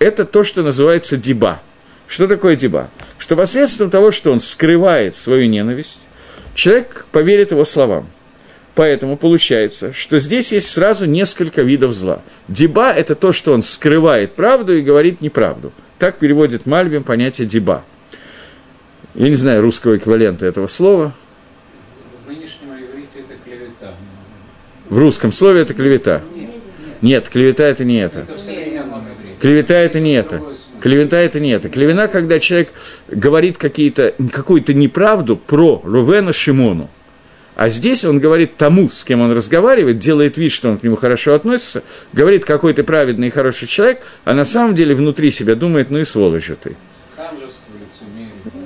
Это 0.00 0.26
то, 0.26 0.44
что 0.44 0.62
называется 0.62 1.16
деба. 1.16 1.62
Что 2.06 2.28
такое 2.28 2.56
деба? 2.56 2.90
Что 3.16 3.36
посредством 3.36 3.88
того, 3.88 4.10
что 4.10 4.32
он 4.32 4.40
скрывает 4.40 5.14
свою 5.14 5.48
ненависть, 5.48 6.08
человек 6.52 7.06
поверит 7.10 7.52
его 7.52 7.64
словам. 7.64 8.06
Поэтому 8.74 9.16
получается, 9.16 9.94
что 9.94 10.18
здесь 10.18 10.52
есть 10.52 10.70
сразу 10.70 11.06
несколько 11.06 11.62
видов 11.62 11.94
зла. 11.94 12.20
Деба– 12.48 12.92
это 12.94 13.14
то, 13.14 13.32
что 13.32 13.54
он 13.54 13.62
скрывает 13.62 14.34
правду 14.34 14.76
и 14.76 14.82
говорит 14.82 15.22
неправду– 15.22 15.72
так 15.98 16.18
переводит 16.18 16.66
Мальбим 16.66 17.04
понятие 17.04 17.46
«деба». 17.46 17.84
Я 19.14 19.28
не 19.28 19.34
знаю 19.34 19.62
русского 19.62 19.96
эквивалента 19.96 20.46
этого 20.46 20.68
слова. 20.68 21.12
В 22.24 22.28
нынешнем 22.28 22.72
иврите 22.74 23.20
это 23.20 23.34
клевета. 23.44 23.94
В 24.88 24.98
русском 24.98 25.32
слове 25.32 25.62
это 25.62 25.74
клевета. 25.74 26.22
Нет, 27.00 27.28
клевета 27.28 27.64
это 27.64 27.84
не 27.84 27.98
это. 27.98 28.26
Клевета 29.40 29.74
это 29.74 30.00
не 30.00 30.12
это. 30.12 30.42
Клевета 30.80 31.18
это 31.18 31.40
не 31.40 31.50
это. 31.50 31.68
Клевена, 31.68 32.08
когда 32.08 32.38
человек 32.38 32.72
говорит 33.08 33.58
какие-то, 33.58 34.14
какую-то 34.32 34.74
неправду 34.74 35.36
про 35.36 35.80
Рувена 35.84 36.32
Шимону. 36.32 36.88
А 37.58 37.68
здесь 37.68 38.04
он 38.04 38.20
говорит 38.20 38.56
тому, 38.56 38.88
с 38.88 39.02
кем 39.02 39.20
он 39.20 39.32
разговаривает, 39.32 39.98
делает 39.98 40.38
вид, 40.38 40.52
что 40.52 40.68
он 40.68 40.78
к 40.78 40.84
нему 40.84 40.94
хорошо 40.94 41.34
относится, 41.34 41.82
говорит, 42.12 42.44
какой 42.44 42.72
ты 42.72 42.84
праведный 42.84 43.26
и 43.26 43.30
хороший 43.30 43.66
человек, 43.66 44.00
а 44.24 44.32
на 44.32 44.44
самом 44.44 44.76
деле 44.76 44.94
внутри 44.94 45.32
себя 45.32 45.56
думает, 45.56 45.90
ну 45.90 45.98
и 45.98 46.04
сволочь 46.04 46.46
же 46.46 46.54
ты. 46.54 46.76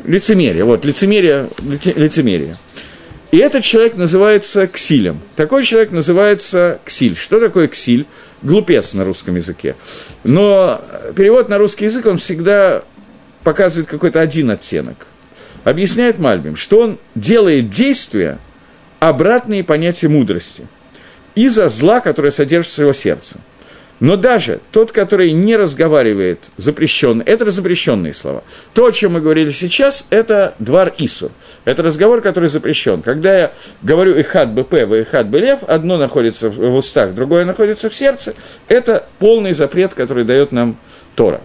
Лицемерие, 0.04 0.64
вот, 0.64 0.84
лицемерие, 0.84 1.48
лицемерие. 1.96 2.58
И 3.30 3.38
этот 3.38 3.64
человек 3.64 3.96
называется 3.96 4.66
ксилем. 4.66 5.20
Такой 5.36 5.64
человек 5.64 5.90
называется 5.90 6.78
ксиль. 6.84 7.16
Что 7.16 7.40
такое 7.40 7.68
ксиль? 7.68 8.04
Глупец 8.42 8.92
на 8.92 9.06
русском 9.06 9.36
языке. 9.36 9.74
Но 10.22 10.82
перевод 11.16 11.48
на 11.48 11.56
русский 11.56 11.86
язык, 11.86 12.04
он 12.04 12.18
всегда 12.18 12.82
показывает 13.42 13.88
какой-то 13.88 14.20
один 14.20 14.50
оттенок. 14.50 15.06
Объясняет 15.64 16.18
Мальбим, 16.18 16.56
что 16.56 16.80
он 16.80 16.98
делает 17.14 17.70
действия, 17.70 18.38
обратные 19.08 19.64
понятия 19.64 20.06
мудрости 20.06 20.68
из-за 21.34 21.68
зла, 21.68 21.98
которое 21.98 22.30
содержится 22.30 22.82
в 22.82 22.84
его 22.84 22.92
сердце. 22.92 23.40
Но 23.98 24.16
даже 24.16 24.60
тот, 24.70 24.92
который 24.92 25.32
не 25.32 25.56
разговаривает 25.56 26.50
запрещенный, 26.56 27.24
это 27.24 27.50
запрещенные 27.50 28.12
слова. 28.12 28.44
То, 28.74 28.86
о 28.86 28.92
чем 28.92 29.14
мы 29.14 29.20
говорили 29.20 29.50
сейчас, 29.50 30.06
это 30.10 30.54
двор 30.60 30.92
Исур. 30.98 31.30
Это 31.64 31.82
разговор, 31.82 32.20
который 32.20 32.48
запрещен. 32.48 33.02
Когда 33.02 33.36
я 33.36 33.52
говорю 33.82 34.20
«ихат 34.20 34.50
БП», 34.50 34.74
«ихат 34.74 35.28
БЛЕВ», 35.28 35.64
одно 35.64 35.98
находится 35.98 36.48
в 36.48 36.74
устах, 36.74 37.14
другое 37.14 37.44
находится 37.44 37.90
в 37.90 37.94
сердце, 37.94 38.34
это 38.68 39.06
полный 39.18 39.52
запрет, 39.52 39.94
который 39.94 40.24
дает 40.24 40.52
нам 40.52 40.76
Тора. 41.16 41.40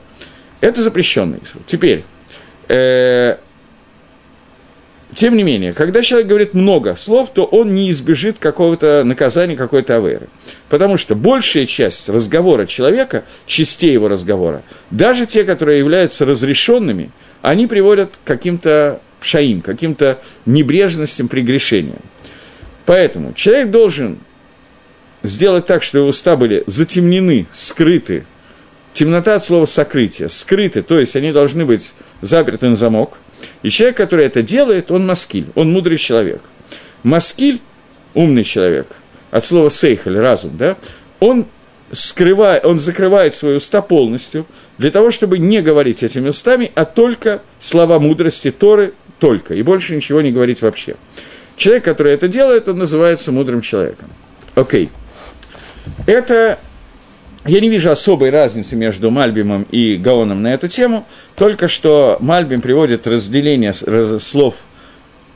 Это 0.62 0.82
запрещенный 0.84 1.40
Исур. 1.44 1.62
Теперь, 1.66 2.04
э, 2.70 3.38
тем 5.18 5.36
не 5.36 5.42
менее, 5.42 5.74
когда 5.74 6.04
человек 6.04 6.28
говорит 6.28 6.54
много 6.54 6.96
слов, 6.96 7.32
то 7.34 7.44
он 7.44 7.74
не 7.74 7.90
избежит 7.90 8.38
какого-то 8.38 9.02
наказания, 9.04 9.56
какой-то 9.56 9.96
аверы. 9.96 10.28
Потому 10.70 10.98
что 10.98 11.16
большая 11.16 11.66
часть 11.66 12.08
разговора 12.08 12.68
человека, 12.68 13.24
частей 13.48 13.92
его 13.92 14.10
разговора, 14.10 14.62
даже 14.92 15.26
те, 15.26 15.44
которые 15.44 15.80
являются 15.80 16.24
разрешенными, 16.24 17.10
они 17.42 17.66
приводят 17.66 18.20
к 18.24 18.28
каким-то 18.28 19.02
шаим, 19.20 19.62
каким-то 19.62 20.22
небрежностям, 20.46 21.30
прегрешениям. 21.30 22.04
Поэтому 22.86 23.34
человек 23.34 23.72
должен 23.72 24.20
сделать 25.24 25.66
так, 25.66 25.82
что 25.82 25.98
его 25.98 26.10
уста 26.10 26.36
были 26.36 26.64
затемнены, 26.68 27.48
скрыты. 27.52 28.28
Темнота 28.94 29.34
от 29.34 29.44
слова 29.44 29.66
сокрытие, 29.66 30.30
скрыты, 30.30 30.84
то 30.84 31.00
есть 31.00 31.16
они 31.16 31.32
должны 31.32 31.66
быть 31.66 31.96
заперты 32.22 32.68
на 32.70 32.76
замок– 32.76 33.20
и 33.64 33.70
человек, 33.70 33.98
который 33.98 34.26
это 34.26 34.42
делает, 34.42 34.92
он 34.92 35.06
маскиль, 35.06 35.48
он 35.56 35.72
мудрый 35.72 35.98
человек. 35.98 36.42
Маскиль, 37.04 37.62
умный 38.14 38.44
человек, 38.44 38.88
от 39.32 39.44
слова 39.44 39.70
сейхаль, 39.70 40.18
разум, 40.18 40.58
да, 40.58 40.78
он 41.20 41.46
скрывает, 41.92 42.66
он 42.66 42.80
закрывает 42.80 43.34
свои 43.34 43.56
уста 43.56 43.82
полностью 43.82 44.46
для 44.78 44.92
того, 44.92 45.12
чтобы 45.12 45.38
не 45.38 45.62
говорить 45.62 46.04
этими 46.04 46.30
устами, 46.30 46.72
а 46.76 46.86
только 46.86 47.42
слова 47.60 48.00
мудрости 48.00 48.52
Торы, 48.52 48.94
только, 49.20 49.54
и 49.54 49.62
больше 49.62 49.96
ничего 49.96 50.22
не 50.22 50.32
говорить 50.32 50.62
вообще. 50.62 50.96
Человек, 51.56 51.86
который 51.86 52.14
это 52.14 52.28
делает, 52.28 52.70
он 52.70 52.78
называется 52.78 53.32
мудрым 53.32 53.62
человеком. 53.62 54.10
Окей. 54.56 54.90
Okay. 55.86 56.04
Это 56.06 56.60
я 57.48 57.60
не 57.60 57.70
вижу 57.70 57.90
особой 57.90 58.30
разницы 58.30 58.76
между 58.76 59.10
Мальбимом 59.10 59.64
и 59.72 59.96
Гаоном 59.96 60.42
на 60.42 60.54
эту 60.54 60.68
тему, 60.68 61.06
только 61.36 61.68
что 61.68 62.18
Мальбим 62.20 62.62
приводит 62.62 63.08
разделение 63.08 63.74
слов 63.74 64.56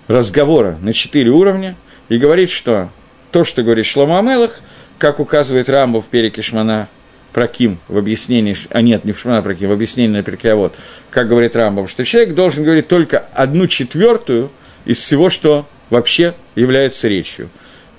разговора 0.07 0.77
на 0.81 0.93
четыре 0.93 1.31
уровня 1.31 1.75
и 2.09 2.17
говорит, 2.17 2.49
что 2.49 2.89
то, 3.31 3.45
что 3.45 3.63
говорит 3.63 3.85
Шлома 3.85 4.19
Амелах, 4.19 4.59
как 4.97 5.19
указывает 5.19 5.69
Рамбо 5.69 6.01
в 6.01 6.07
переке 6.07 6.41
Шмана 6.41 6.89
про 7.33 7.47
Ким 7.47 7.79
в 7.87 7.97
объяснении, 7.97 8.55
а 8.69 8.81
нет, 8.81 9.05
не 9.05 9.13
в 9.13 9.19
Шмана 9.19 9.41
про 9.41 9.55
Ким, 9.55 9.69
в 9.69 9.71
объяснении 9.71 10.21
на 10.21 10.51
а 10.51 10.55
вот, 10.55 10.75
как 11.09 11.27
говорит 11.27 11.55
Рамбов, 11.55 11.89
что 11.89 12.03
человек 12.03 12.35
должен 12.35 12.63
говорить 12.63 12.87
только 12.87 13.19
одну 13.33 13.67
четвертую 13.67 14.51
из 14.85 14.99
всего, 14.99 15.29
что 15.29 15.65
вообще 15.89 16.33
является 16.55 17.07
речью. 17.07 17.49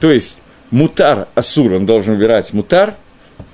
То 0.01 0.13
есть 0.13 0.43
мутар 0.71 1.29
асур, 1.35 1.73
он 1.75 1.87
должен 1.87 2.15
убирать 2.15 2.53
мутар, 2.53 2.97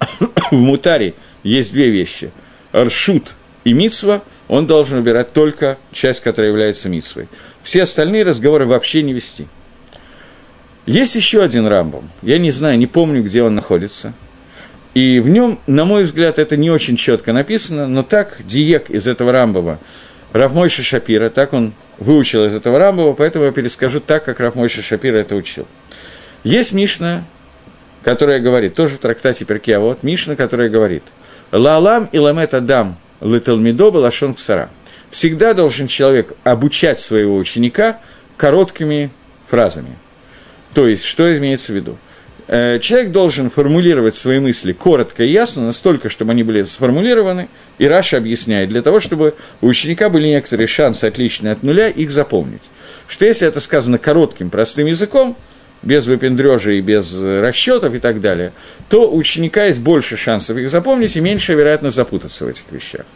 в 0.50 0.54
мутаре 0.56 1.14
есть 1.42 1.72
две 1.72 1.90
вещи. 1.90 2.30
Ршут 2.74 3.34
и 3.64 3.72
мицва, 3.72 4.22
он 4.48 4.66
должен 4.66 4.98
убирать 4.98 5.32
только 5.32 5.78
часть, 5.92 6.20
которая 6.20 6.50
является 6.50 6.88
мицвой. 6.88 7.28
Все 7.62 7.82
остальные 7.82 8.24
разговоры 8.24 8.66
вообще 8.66 9.02
не 9.02 9.12
вести. 9.12 9.46
Есть 10.86 11.16
еще 11.16 11.42
один 11.42 11.66
рамбом. 11.66 12.10
Я 12.22 12.38
не 12.38 12.50
знаю, 12.50 12.78
не 12.78 12.86
помню, 12.86 13.22
где 13.22 13.42
он 13.42 13.54
находится. 13.54 14.14
И 14.94 15.20
в 15.20 15.28
нем, 15.28 15.58
на 15.66 15.84
мой 15.84 16.04
взгляд, 16.04 16.38
это 16.38 16.56
не 16.56 16.70
очень 16.70 16.96
четко 16.96 17.32
написано, 17.32 17.86
но 17.86 18.02
так 18.02 18.38
Диек 18.44 18.90
из 18.90 19.06
этого 19.06 19.32
рамбова, 19.32 19.78
Равмойша 20.32 20.82
Шапира, 20.82 21.28
так 21.28 21.52
он 21.52 21.74
выучил 21.98 22.44
из 22.44 22.54
этого 22.54 22.78
рамбова, 22.78 23.12
поэтому 23.12 23.44
я 23.44 23.52
перескажу 23.52 24.00
так, 24.00 24.24
как 24.24 24.40
Равмойша 24.40 24.82
Шапира 24.82 25.18
это 25.18 25.36
учил. 25.36 25.66
Есть 26.42 26.72
Мишна, 26.72 27.24
которая 28.08 28.40
говорит, 28.40 28.72
тоже 28.72 28.94
в 28.94 29.00
трактате 29.00 29.44
Перкеа, 29.44 29.80
вот 29.80 30.02
Мишна, 30.02 30.34
которая 30.34 30.70
говорит, 30.70 31.02
«Лаалам 31.52 32.08
и 32.10 32.18
ламет 32.18 32.54
адам 32.54 32.96
леталмидо 33.20 33.90
балашон 33.90 34.32
ксара». 34.32 34.70
Всегда 35.10 35.52
должен 35.52 35.88
человек 35.88 36.32
обучать 36.42 37.00
своего 37.00 37.36
ученика 37.36 38.00
короткими 38.38 39.10
фразами. 39.46 39.98
То 40.72 40.88
есть, 40.88 41.04
что 41.04 41.36
имеется 41.36 41.72
в 41.72 41.74
виду? 41.74 41.98
Э, 42.46 42.78
человек 42.78 43.12
должен 43.12 43.50
формулировать 43.50 44.16
свои 44.16 44.38
мысли 44.38 44.72
коротко 44.72 45.22
и 45.22 45.28
ясно, 45.28 45.66
настолько, 45.66 46.08
чтобы 46.08 46.32
они 46.32 46.42
были 46.44 46.62
сформулированы, 46.62 47.50
и 47.76 47.86
Раша 47.86 48.16
объясняет, 48.16 48.70
для 48.70 48.80
того, 48.80 49.00
чтобы 49.00 49.34
у 49.60 49.66
ученика 49.66 50.08
были 50.08 50.28
некоторые 50.28 50.66
шансы, 50.66 51.04
отличные 51.04 51.52
от 51.52 51.62
нуля, 51.62 51.88
их 51.88 52.10
запомнить. 52.10 52.70
Что 53.06 53.26
если 53.26 53.46
это 53.46 53.60
сказано 53.60 53.98
коротким, 53.98 54.48
простым 54.48 54.86
языком, 54.86 55.36
без 55.82 56.06
выпендрежа 56.06 56.72
и 56.72 56.80
без 56.80 57.14
расчетов 57.14 57.94
и 57.94 57.98
так 57.98 58.20
далее, 58.20 58.52
то 58.88 59.10
у 59.10 59.16
ученика 59.16 59.66
есть 59.66 59.80
больше 59.80 60.16
шансов 60.16 60.56
их 60.56 60.70
запомнить 60.70 61.16
и 61.16 61.20
меньше 61.20 61.54
вероятность 61.54 61.96
запутаться 61.96 62.44
в 62.44 62.48
этих 62.48 62.64
вещах. 62.70 63.06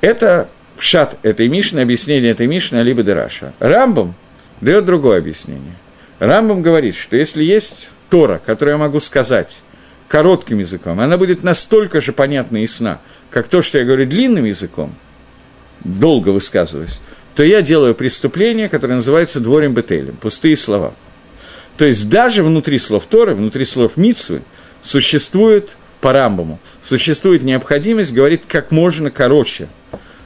Это 0.00 0.48
шат 0.78 1.18
этой 1.22 1.48
Мишны, 1.48 1.80
объяснение 1.80 2.30
этой 2.30 2.46
Мишны 2.46 2.76
Алиба 2.76 3.02
Дераша. 3.02 3.52
Рамбам 3.58 4.14
дает 4.60 4.84
другое 4.84 5.18
объяснение. 5.18 5.74
Рамбам 6.18 6.62
говорит, 6.62 6.96
что 6.96 7.16
если 7.16 7.42
есть 7.42 7.92
Тора, 8.10 8.40
которую 8.44 8.74
я 8.74 8.78
могу 8.78 9.00
сказать 9.00 9.62
коротким 10.08 10.58
языком, 10.58 11.00
она 11.00 11.16
будет 11.16 11.42
настолько 11.42 12.00
же 12.00 12.12
понятна 12.12 12.58
и 12.58 12.62
ясна, 12.62 13.00
как 13.30 13.48
то, 13.48 13.62
что 13.62 13.78
я 13.78 13.84
говорю 13.84 14.06
длинным 14.06 14.44
языком, 14.44 14.94
долго 15.84 16.30
высказываюсь, 16.30 17.00
то 17.34 17.44
я 17.44 17.62
делаю 17.62 17.94
преступление, 17.94 18.68
которое 18.68 18.94
называется 18.94 19.38
дворем 19.40 19.74
бетелем, 19.74 20.16
пустые 20.16 20.56
слова. 20.56 20.94
То 21.78 21.86
есть 21.86 22.10
даже 22.10 22.42
внутри 22.42 22.76
слов 22.76 23.06
Торы, 23.06 23.34
внутри 23.34 23.64
слов 23.64 23.96
Мицвы, 23.96 24.42
существует 24.82 25.76
по 26.00 26.12
Рамбаму, 26.12 26.58
существует 26.82 27.42
необходимость 27.42 28.12
говорить 28.12 28.42
как 28.46 28.72
можно 28.72 29.10
короче, 29.10 29.68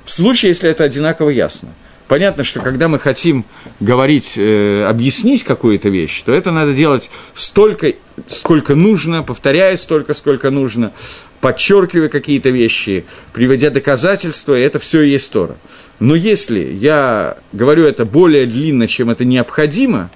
в 0.04 0.10
случае, 0.10 0.48
если 0.48 0.68
это 0.70 0.84
одинаково 0.84 1.28
ясно. 1.28 1.68
Понятно, 2.08 2.42
что 2.42 2.60
когда 2.60 2.88
мы 2.88 2.98
хотим 2.98 3.44
говорить, 3.80 4.34
э, 4.36 4.84
объяснить 4.84 5.44
какую-то 5.44 5.88
вещь, 5.88 6.22
то 6.22 6.32
это 6.32 6.50
надо 6.50 6.74
делать 6.74 7.10
столько, 7.32 7.94
сколько 8.26 8.74
нужно, 8.74 9.22
повторяя 9.22 9.76
столько, 9.76 10.12
сколько 10.12 10.50
нужно, 10.50 10.92
подчеркивая 11.40 12.08
какие-то 12.08 12.50
вещи, 12.50 13.04
приводя 13.32 13.70
доказательства, 13.70 14.58
и 14.58 14.62
это 14.62 14.78
все 14.78 15.02
и 15.02 15.10
есть 15.10 15.32
Тора. 15.32 15.56
Но 16.00 16.14
если 16.14 16.60
я 16.60 17.38
говорю 17.52 17.84
это 17.84 18.04
более 18.04 18.46
длинно, 18.46 18.86
чем 18.86 19.08
это 19.10 19.24
необходимо 19.24 20.10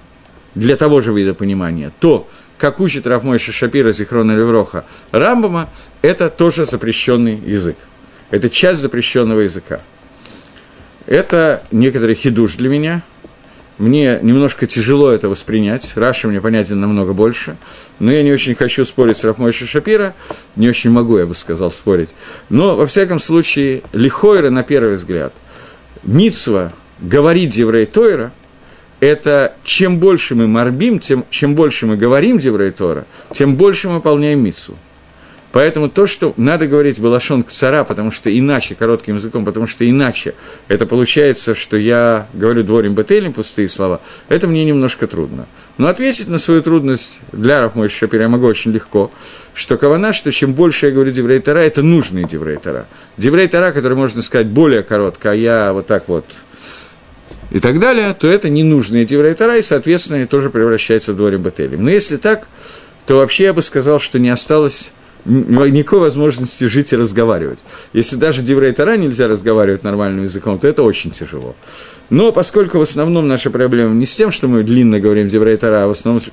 для 0.57 0.75
того 0.75 1.01
же 1.01 1.13
вида 1.13 1.33
понимания, 1.33 1.91
то, 1.99 2.27
как 2.57 2.79
учит 2.79 3.05
Рафмойша 3.05 3.51
Шапира 3.51 3.91
Зихрона 3.91 4.31
Левроха 4.31 4.85
Рамбама, 5.11 5.69
это 6.01 6.29
тоже 6.29 6.65
запрещенный 6.65 7.35
язык. 7.35 7.77
Это 8.31 8.49
часть 8.49 8.81
запрещенного 8.81 9.41
языка. 9.41 9.81
Это 11.05 11.63
некоторый 11.71 12.15
хидуш 12.15 12.55
для 12.55 12.69
меня. 12.69 13.01
Мне 13.77 14.19
немножко 14.23 14.65
тяжело 14.65 15.11
это 15.11 15.29
воспринять. 15.29 15.91
Раши 15.95 16.27
мне 16.27 16.41
понятен 16.41 16.79
намного 16.79 17.13
больше. 17.13 17.57
Но 17.99 18.11
я 18.11 18.23
не 18.23 18.31
очень 18.31 18.55
хочу 18.55 18.83
спорить 18.83 19.17
с 19.17 19.23
Рав 19.23 19.38
Мойше 19.38 19.67
Шапиро. 19.67 20.15
Не 20.55 20.67
очень 20.67 20.89
могу, 20.89 21.19
я 21.19 21.27
бы 21.27 21.35
сказал, 21.35 21.69
спорить. 21.69 22.09
Но, 22.49 22.75
во 22.75 22.87
всяком 22.87 23.19
случае, 23.19 23.83
לכאורה, 23.93 24.49
на 24.49 24.63
первый 24.63 24.95
взгляд, 24.95 25.33
мицва 26.01 26.73
говорить 26.99 27.51
דברי 27.51 27.85
תורה, 27.85 28.33
это 28.99 29.55
чем 29.63 29.99
больше 29.99 30.35
мы 30.35 30.47
מרבים, 30.47 30.99
тем, 30.99 31.25
чем 31.29 31.55
больше 31.55 31.85
мы 31.85 31.97
говорим 31.97 32.39
דברי 32.39 32.71
תורה, 32.71 33.05
тем 33.33 33.55
больше 33.55 33.87
мы 33.87 33.95
выполняем 33.95 34.39
мицву. 34.43 34.75
Поэтому 35.53 35.89
то, 35.89 36.05
что 36.05 36.33
надо 36.37 36.67
говорить 36.67 36.99
בלשון 36.99 37.41
קצרה, 37.41 37.83
потому 37.83 38.11
что 38.11 38.29
иначе, 38.37 38.75
коротким 38.75 39.15
языком, 39.15 39.45
потому 39.45 39.65
что 39.65 39.89
иначе 39.89 40.35
это 40.67 40.85
получается, 40.85 41.55
что 41.55 41.77
я 41.77 42.27
говорю 42.33 42.63
דברים 42.63 42.93
בטלים 42.93 43.33
пустые 43.33 43.69
слова, 43.69 44.01
это 44.27 44.47
мне 44.47 44.65
немножко 44.65 45.07
трудно. 45.07 45.47
Но 45.77 45.87
ответить 45.87 46.27
на 46.27 46.37
свою 46.37 46.61
трудность 46.61 47.21
для 47.31 47.61
Рав 47.61 47.70
Мойше 47.70 47.87
Шапиро 47.87 48.23
я 48.23 48.29
могу 48.29 48.45
очень 48.45 48.71
легко, 48.71 49.09
что 49.53 49.77
כוונה, 49.77 50.11
что 50.11 50.31
чем 50.31 50.53
больше 50.53 50.87
я 50.87 50.91
говорю 50.91 51.11
דברי 51.11 51.39
תורה, 51.39 51.59
это 51.59 51.81
нужный 51.81 52.25
דברי 52.25 52.57
תורה. 52.57 52.85
דברי 53.17 53.47
תורה, 53.47 53.71
который 53.71 53.97
можно 53.97 54.21
сказать 54.21 54.47
более 54.47 54.83
коротко, 54.83 55.31
а 55.31 55.33
я 55.33 55.71
вот 55.71 55.87
так 55.87 56.07
вот 56.07 56.25
и 57.51 57.59
так 57.59 57.79
далее, 57.79 58.13
то 58.13 58.27
это 58.27 58.49
ненужные 58.49 59.05
דברי 59.05 59.33
תורה, 59.33 59.57
и, 59.57 59.61
соответственно, 59.61 60.25
тоже 60.27 60.49
превращается 60.49 61.13
в 61.13 61.15
דברים 61.15 61.43
בטלים. 61.43 61.83
Но 61.83 61.89
если 61.89 62.17
так, 62.17 62.47
то 63.05 63.17
вообще 63.17 63.45
я 63.45 63.53
бы 63.53 63.61
сказал, 63.61 63.99
что 63.99 64.19
не 64.19 64.29
осталось 64.29 64.91
никакой 65.25 65.99
возможности 65.99 66.65
жить 66.65 66.93
и 66.93 66.95
разговаривать. 66.95 67.59
Если 67.93 68.15
даже 68.15 68.41
Деврей 68.41 68.71
Тара 68.71 68.95
нельзя 68.95 69.27
разговаривать 69.27 69.83
нормальным 69.83 70.23
языком, 70.23 70.57
то 70.59 70.67
это 70.67 70.83
очень 70.83 71.11
тяжело. 71.11 71.55
Но 72.09 72.31
поскольку 72.31 72.77
в 72.77 72.81
основном 72.81 73.27
наша 73.27 73.49
проблема 73.49 73.93
не 73.93 74.05
с 74.05 74.15
тем, 74.15 74.31
что 74.31 74.47
мы 74.47 74.63
длинно 74.63 74.99
говорим 74.99 75.27
Деврей 75.27 75.57
Тара, 75.57 75.83
а 75.83 75.87
в 75.87 75.91
основном 75.91 76.23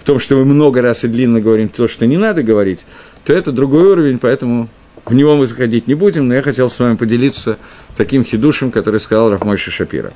в 0.00 0.04
том, 0.04 0.18
что 0.18 0.36
мы 0.36 0.44
много 0.46 0.80
раз 0.80 1.04
и 1.04 1.08
длинно 1.08 1.40
говорим 1.40 1.68
то, 1.68 1.88
что 1.88 2.06
не 2.06 2.16
надо 2.16 2.42
говорить, 2.42 2.86
то 3.24 3.32
это 3.32 3.52
другой 3.52 3.84
уровень, 3.84 4.18
поэтому 4.18 4.68
в 5.04 5.14
него 5.14 5.36
мы 5.36 5.46
заходить 5.46 5.86
не 5.86 5.94
будем, 5.94 6.28
но 6.28 6.34
я 6.34 6.42
хотел 6.42 6.70
с 6.70 6.78
вами 6.78 6.96
поделиться 6.96 7.58
таким 7.96 8.24
хидушем, 8.24 8.70
который 8.70 9.00
сказал 9.00 9.30
Рафмойша 9.30 9.70
Шапира. 9.70 10.12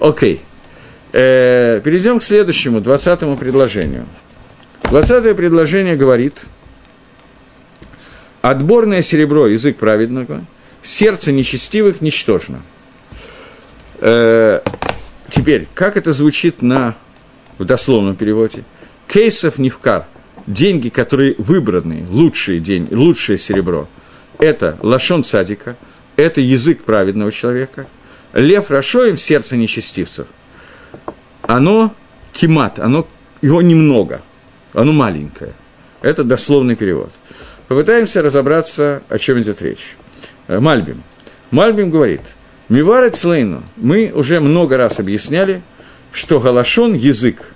Окей. 0.00 0.40
Э, 1.12 1.80
перейдем 1.84 2.18
к 2.18 2.22
следующему, 2.22 2.80
двадцатому 2.80 3.36
предложению. 3.36 4.06
Двадцатое 4.82 5.34
предложение 5.34 5.96
говорит– 5.96 6.46
Отборное 8.42 9.02
серебро– 9.02 9.46
язык 9.48 9.76
праведного, 9.76 10.46
сердце 10.82 11.30
нечестивых– 11.30 12.00
ничтожно. 12.00 12.62
Э, 14.00 14.60
теперь, 15.28 15.68
как 15.74 15.98
это 15.98 16.14
звучит 16.14 16.62
на, 16.62 16.96
в 17.58 17.66
дословном 17.66 18.16
переводе? 18.16 18.64
Кейсов 19.06 19.58
невкар– 19.58 20.06
деньги, 20.46 20.88
которые 20.88 21.34
выбранные, 21.36 22.06
лучшие 22.08 22.60
деньги, 22.60 22.94
лучшее 22.94 23.36
серебро– 23.36 23.88
это 24.38 24.78
лашон 24.80 25.22
садика, 25.22 25.76
это 26.16 26.40
язык 26.40 26.82
праведного 26.84 27.30
человека. 27.30 27.86
Лев 28.32 28.70
Рашоем– 28.70 29.16
сердце 29.18 29.56
нечестивцев. 29.56 30.26
Оно 31.42 31.94
кимат, 32.32 32.78
оно, 32.78 33.06
его 33.42 33.62
немного, 33.62 34.22
оно 34.72 34.92
маленькое. 34.92 35.52
Это 36.00 36.24
дословный 36.24 36.76
перевод. 36.76 37.12
Попытаемся 37.68 38.22
разобраться, 38.22 39.02
о 39.08 39.18
чем 39.18 39.40
идет 39.40 39.62
речь. 39.62 39.96
Э, 40.48 40.60
Мальбим. 40.60 41.02
Мальбим 41.50 41.90
говорит, 41.90 42.36
Миварет 42.68 43.16
Слейну, 43.16 43.62
мы 43.76 44.12
уже 44.14 44.40
много 44.40 44.76
раз 44.76 45.00
объясняли, 45.00 45.62
что 46.12 46.40
галашон, 46.40 46.94
язык, 46.94 47.54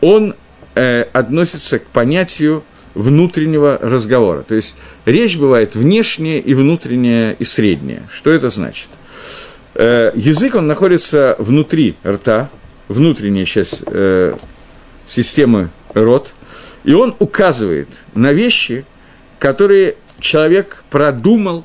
он 0.00 0.34
э, 0.74 1.02
относится 1.12 1.78
к 1.78 1.86
понятию 1.86 2.64
внутреннего 2.94 3.78
разговора. 3.80 4.42
То 4.42 4.56
есть 4.56 4.76
речь 5.04 5.36
бывает 5.36 5.74
внешняя 5.74 6.40
и 6.40 6.54
внутренняя 6.54 7.32
и 7.32 7.44
средняя. 7.44 8.02
Что 8.12 8.30
это 8.30 8.50
значит? 8.50 8.88
Э, 9.74 10.12
язык, 10.14 10.54
он 10.54 10.66
находится 10.66 11.36
внутри 11.38 11.96
рта, 12.04 12.50
внутренняя 12.88 13.44
часть 13.44 13.82
э, 13.86 14.34
системы 15.06 15.70
рот, 15.94 16.34
и 16.84 16.92
он 16.92 17.14
указывает 17.18 17.88
на 18.14 18.32
вещи, 18.32 18.84
которые 19.38 19.96
человек 20.18 20.84
продумал 20.90 21.64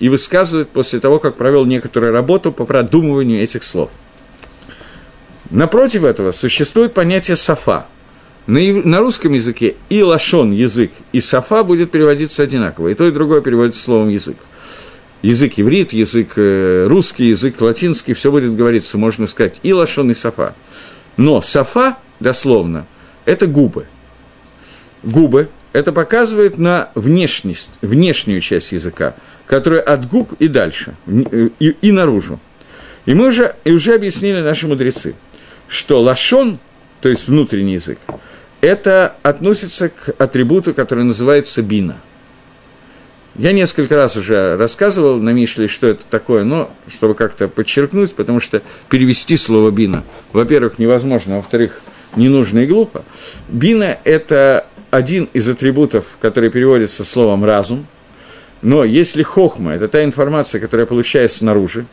и 0.00 0.08
высказывает 0.08 0.68
после 0.70 1.00
того, 1.00 1.18
как 1.18 1.36
провел 1.36 1.64
некоторую 1.64 2.12
работу 2.12 2.52
по 2.52 2.64
продумыванию 2.64 3.42
этих 3.42 3.62
слов. 3.62 3.90
Напротив 5.50 6.04
этого 6.04 6.32
существует 6.32 6.94
понятие 6.94 7.36
«сафа». 7.36 7.86
На, 8.46 8.60
на 8.60 8.98
русском 8.98 9.32
языке 9.32 9.74
и 9.88 10.02
лашон 10.02 10.52
язык, 10.52 10.92
и 11.12 11.20
сафа 11.22 11.64
будет 11.64 11.90
переводиться 11.90 12.42
одинаково. 12.42 12.88
И 12.88 12.94
то, 12.94 13.08
и 13.08 13.10
другое 13.10 13.40
переводится 13.40 13.82
словом 13.82 14.10
язык. 14.10 14.36
Язык 15.24 15.54
иврит, 15.56 15.94
язык 15.94 16.34
э, 16.36 16.84
русский, 16.86 17.28
язык 17.28 17.58
латинский, 17.62 18.12
все 18.12 18.30
будет 18.30 18.54
говориться, 18.54 18.98
можно 18.98 19.26
сказать, 19.26 19.58
и 19.62 19.72
лашон, 19.72 20.10
и 20.10 20.14
сафа. 20.14 20.54
Но 21.16 21.40
сафа, 21.40 21.96
дословно, 22.20 22.86
это 23.24 23.46
губы. 23.46 23.86
Губы 25.02 25.48
это 25.72 25.92
показывает 25.92 26.58
на 26.58 26.90
внешность, 26.94 27.70
внешнюю 27.80 28.40
часть 28.40 28.72
языка, 28.72 29.14
которая 29.46 29.80
от 29.80 30.06
губ 30.06 30.34
и 30.40 30.46
дальше, 30.46 30.94
и, 31.06 31.74
и 31.80 31.90
наружу. 31.90 32.38
И 33.06 33.14
мы 33.14 33.28
уже, 33.28 33.56
и 33.64 33.72
уже 33.72 33.94
объяснили 33.94 34.42
наши 34.42 34.68
мудрецы, 34.68 35.14
что 35.68 36.02
лашон, 36.02 36.58
то 37.00 37.08
есть 37.08 37.28
внутренний 37.28 37.72
язык, 37.72 37.98
это 38.60 39.16
относится 39.22 39.88
к 39.88 40.14
атрибуту, 40.18 40.74
который 40.74 41.04
называется 41.04 41.62
бина. 41.62 41.96
Я 43.36 43.50
несколько 43.50 43.96
раз 43.96 44.16
уже 44.16 44.56
рассказывал 44.56 45.18
на 45.18 45.30
Мишле, 45.30 45.66
что 45.66 45.88
это 45.88 46.04
такое, 46.08 46.44
но 46.44 46.70
чтобы 46.86 47.14
как-то 47.14 47.48
подчеркнуть, 47.48 48.14
потому 48.14 48.38
что 48.38 48.62
перевести 48.88 49.36
слово 49.36 49.72
бина, 49.72 50.04
во-первых, 50.32 50.78
невозможно, 50.78 51.34
а 51.34 51.36
во-вторых, 51.38 51.80
не 52.14 52.28
нужно 52.28 52.60
и 52.60 52.66
глупо. 52.66 53.04
Бина– 53.48 53.98
это 54.04 54.66
один 54.92 55.28
из 55.32 55.48
атрибутов, 55.48 56.16
который 56.20 56.48
переводится 56.50 57.04
словом 57.04 57.44
«разум», 57.44 57.86
но 58.62 58.84
если 58.84 59.24
хохма– 59.24 59.72
это 59.74 59.88
та 59.88 60.04
информация, 60.04 60.60
которая 60.60 60.86
получаю 60.86 61.28
снаружи, 61.28 61.86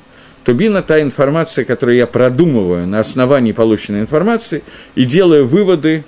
то 0.44 0.54
бина– 0.54 0.82
та 0.84 1.02
информация, 1.02 1.66
которую 1.66 1.98
я 1.98 2.06
продумываю 2.06 2.86
на 2.86 3.00
основании 3.00 3.52
полученной 3.52 4.02
информации 4.02 4.64
и 4.94 5.06
делаю 5.06 5.48
выводы 5.48 6.06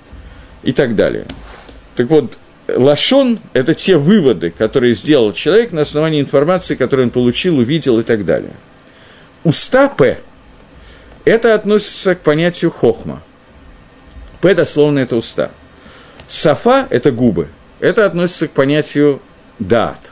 и 0.62 0.74
так 0.74 0.96
далее. 0.96 1.26
Так 1.96 2.10
вот, 2.12 2.38
лашон– 2.68 3.40
это 3.54 3.74
те 3.74 3.98
выводы, 3.98 4.52
которые 4.52 4.94
сделал 4.94 5.34
человек 5.34 5.72
на 5.72 5.82
основании 5.82 6.22
информации, 6.22 6.76
которую 6.76 7.08
он 7.08 7.12
получил, 7.12 7.58
увидел 7.58 8.00
и 8.00 8.04
так 8.04 8.26
далее. 8.26 8.54
Уста 9.44 9.90
П– 9.90 10.20
это 11.26 11.54
относится 11.54 12.16
к 12.16 12.20
понятию 12.20 12.72
хохма. 12.72 13.22
П 14.42 14.54
дословно– 14.54 15.00
это 15.00 15.16
уста. 15.16 15.52
Сафа– 16.28 16.88
это 16.90 17.12
губы. 17.12 17.50
Это 17.80 18.06
относится 18.06 18.48
к 18.48 18.52
понятию 18.52 19.22
дат. 19.60 20.12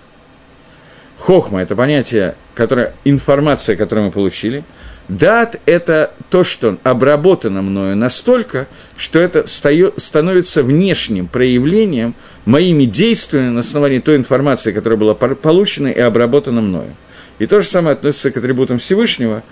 Хохма– 1.18 1.62
это 1.64 1.76
понятие, 1.76 2.36
которое, 2.56 2.94
информация, 3.04 3.76
которую 3.76 4.08
мы 4.08 4.12
получили– 4.12 4.64
Дат– 5.08 5.60
это 5.66 6.12
то, 6.30 6.44
что 6.44 6.78
обработано 6.84 7.62
мною 7.62 7.98
настолько, 7.98 8.68
что 8.96 9.20
это 9.20 9.46
становится 9.46 10.64
внешним 10.64 11.28
проявлением 11.28 12.16
моими 12.46 12.86
действиями 12.86 13.50
на 13.50 13.60
основании 13.60 14.00
той 14.00 14.16
информации, 14.16 14.72
которая 14.72 14.98
была 14.98 15.14
получена 15.14 15.88
и 15.90 16.00
обработана 16.00 16.62
мною. 16.62 16.96
И 17.40 17.46
то 17.46 17.60
же 17.60 17.68
самое 17.68 17.94
относится 17.94 18.32
к 18.32 18.38
атрибутам 18.38 18.78
Всевышнего, 18.78 19.44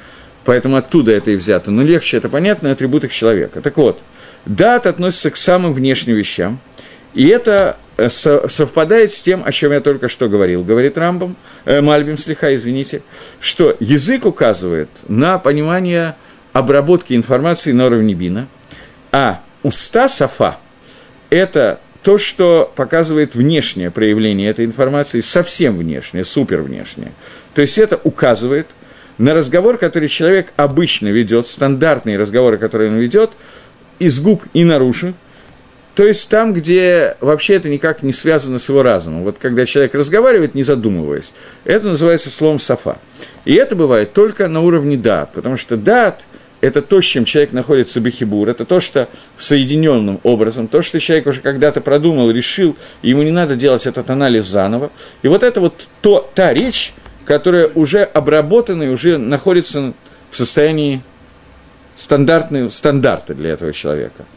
поэтому 0.45 0.77
оттуда 0.77 1.11
это 1.11 1.31
и 1.31 1.35
взято. 1.35 1.71
Но 1.71 1.83
легче 1.83 2.17
это 2.17 2.29
понятно, 2.29 2.71
атрибуты 2.71 3.09
человека. 3.09 3.61
Так 3.61 3.77
вот, 3.77 4.01
дат 4.45 4.87
относится 4.87 5.31
к 5.31 5.35
самым 5.35 5.73
внешним 5.73 6.15
вещам, 6.15 6.59
и 7.13 7.27
это 7.27 7.77
совпадает 8.07 9.11
с 9.11 9.21
тем, 9.21 9.43
о 9.45 9.51
чем 9.51 9.71
я 9.73 9.81
только 9.81 10.07
что 10.07 10.29
говорил, 10.29 10.63
говорит 10.63 10.97
Рамбам, 10.97 11.35
э, 11.65 11.81
Мальбим 11.81 12.17
Слиха, 12.17 12.55
извините, 12.55 13.01
что 13.39 13.75
язык 13.79 14.25
указывает 14.25 14.89
на 15.07 15.37
понимание 15.39 16.15
обработки 16.53 17.13
информации 17.13 17.71
на 17.71 17.87
уровне 17.87 18.13
бина, 18.13 18.47
а 19.11 19.41
уста 19.63 20.07
сафа– 20.07 20.57
это 21.29 21.79
то, 22.03 22.17
что 22.17 22.71
показывает 22.75 23.35
внешнее 23.35 23.91
проявление 23.91 24.49
этой 24.49 24.65
информации, 24.65 25.19
совсем 25.19 25.77
внешнее, 25.77 26.23
супер 26.23 26.61
внешнее. 26.61 27.11
То 27.53 27.61
есть 27.61 27.77
это 27.77 27.99
указывает 28.03 28.67
на 29.17 29.33
разговор, 29.33 29.77
который 29.77 30.07
человек 30.07 30.53
обычно 30.55 31.09
ведет, 31.09 31.45
стандартные 31.45 32.17
разговоры, 32.17 32.57
которые 32.57 32.89
он 32.89 32.97
ведет, 32.97 33.31
из 33.99 34.21
губ 34.21 34.43
и 34.53 34.63
наружу, 34.63 35.13
то 35.95 36.07
есть 36.07 36.29
там, 36.29 36.53
где 36.53 37.17
вообще 37.19 37.55
это 37.55 37.69
никак 37.69 38.03
не 38.03 38.13
связано 38.13 38.59
с 38.59 38.69
его 38.69 38.83
разумом. 38.83 39.23
Вот 39.23 39.37
когда 39.37 39.65
человек 39.65 39.95
разговаривает, 39.95 40.55
не 40.55 40.63
задумываясь, 40.63 41.33
это 41.65 41.87
называется 41.89 42.29
словом 42.29 42.59
«сафа». 42.59 42.99
И 43.45 43.53
это 43.53 43.75
бывает 43.75 44.13
только 44.13 44.47
на 44.47 44.61
уровне 44.61 44.95
дат, 44.95 45.33
потому 45.33 45.57
что 45.57 45.75
дат– 45.75 46.25
это 46.61 46.81
то, 46.81 47.01
с 47.01 47.05
чем 47.05 47.25
человек 47.25 47.53
находится 47.53 47.99
бехибур, 47.99 48.49
это 48.49 48.65
то, 48.65 48.79
что 48.79 49.07
соединенным 49.37 50.19
образом, 50.23 50.67
то, 50.67 50.81
что 50.81 50.99
человек 50.99 51.27
уже 51.27 51.41
когда-то 51.41 51.81
продумал, 51.81 52.31
решил, 52.31 52.75
и 53.01 53.09
ему 53.09 53.23
не 53.23 53.31
надо 53.31 53.55
делать 53.55 53.87
этот 53.87 54.09
анализ 54.09 54.45
заново. 54.45 54.91
И 55.21 55.27
вот 55.27 55.43
это 55.43 55.61
вот 55.61 55.87
то, 56.01 56.29
та 56.35 56.53
речь, 56.53 56.93
которая 57.25 57.67
уже 57.75 58.03
обработана 58.03 58.83
и 58.83 58.89
уже 58.89 59.17
находится 59.17 59.93
в 60.31 60.35
состоянии 60.37 61.01
стандартного, 61.95 62.69
стандарта 62.69 63.33
для 63.33 63.51
этого 63.51 63.73
человека– 63.73 64.25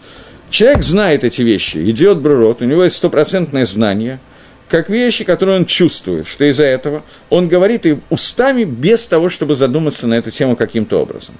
Человек 0.52 0.82
знает 0.82 1.24
эти 1.24 1.40
вещи, 1.40 1.78
идет 1.78 2.18
брурот, 2.18 2.60
у 2.60 2.66
него 2.66 2.84
есть 2.84 2.96
стопроцентное 2.96 3.64
знание, 3.64 4.20
как 4.68 4.90
вещи, 4.90 5.24
которые 5.24 5.56
он 5.56 5.64
чувствует, 5.64 6.26
что 6.26 6.44
из-за 6.44 6.64
этого 6.64 7.04
он 7.30 7.48
говорит 7.48 7.86
им 7.86 8.02
устами 8.10 8.64
без 8.64 9.06
того, 9.06 9.30
чтобы 9.30 9.54
задуматься 9.54 10.06
на 10.06 10.12
эту 10.12 10.30
тему 10.30 10.54
каким-то 10.54 11.00
образом. 11.00 11.36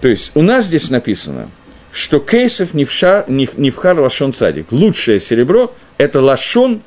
То 0.00 0.06
есть 0.06 0.30
у 0.36 0.42
нас 0.42 0.66
здесь 0.66 0.88
написано, 0.88 1.50
что 1.90 2.20
кейсов 2.20 2.74
не 2.74 2.84
вхар 2.84 3.98
лашон 3.98 4.32
цадик. 4.32 4.70
Лучшее 4.70 5.18
серебро– 5.18 5.74
это 5.98 6.20
лашон, 6.20 6.82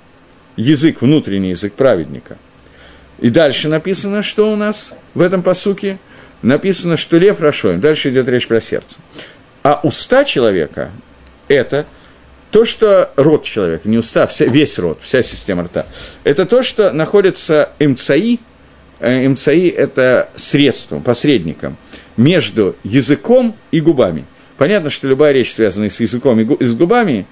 язык, 0.55 1.01
внутренний 1.01 1.49
язык 1.49 1.73
праведника. 1.73 2.37
И 3.19 3.29
дальше 3.29 3.67
написано, 3.67 4.23
что 4.23 4.53
у 4.53 4.55
нас 4.55 4.93
в 5.13 5.19
этом 5.19 5.43
посуке? 5.43 5.97
Написано, 6.43 6.95
что 6.95 7.17
лев 7.17 7.41
рашоем. 7.41 7.81
Дальше 7.81 8.09
идет 8.09 8.29
речь 8.29 8.47
про 8.47 8.61
сердце. 8.61 8.99
А 9.63 9.81
уста 9.83 10.23
человека 10.23 10.91
это 11.49 11.85
то, 12.51 12.65
что 12.65 13.11
рот 13.15 13.43
человека, 13.43 13.87
не 13.89 13.97
уста, 13.97 14.25
вся, 14.25 14.45
весь 14.45 14.79
рот, 14.79 14.99
вся 15.01 15.21
система 15.21 15.63
рта, 15.63 15.85
это 16.23 16.45
то, 16.45 16.63
что 16.63 16.91
находится 16.91 17.69
МЦИ, 17.79 18.39
э, 18.99 19.27
МЦИ– 19.27 19.69
это 19.77 20.29
средством, 20.35 21.03
посредником 21.03 21.77
между 22.17 22.75
языком 22.83 23.55
и 23.71 23.81
губами. 23.81 24.25
Понятно, 24.57 24.89
что 24.89 25.07
любая 25.07 25.31
речь, 25.31 25.53
связанная 25.53 25.89
с 25.89 25.99
языком 25.99 26.39
и 26.39 26.65
с 26.65 26.73
губами, 26.73 27.27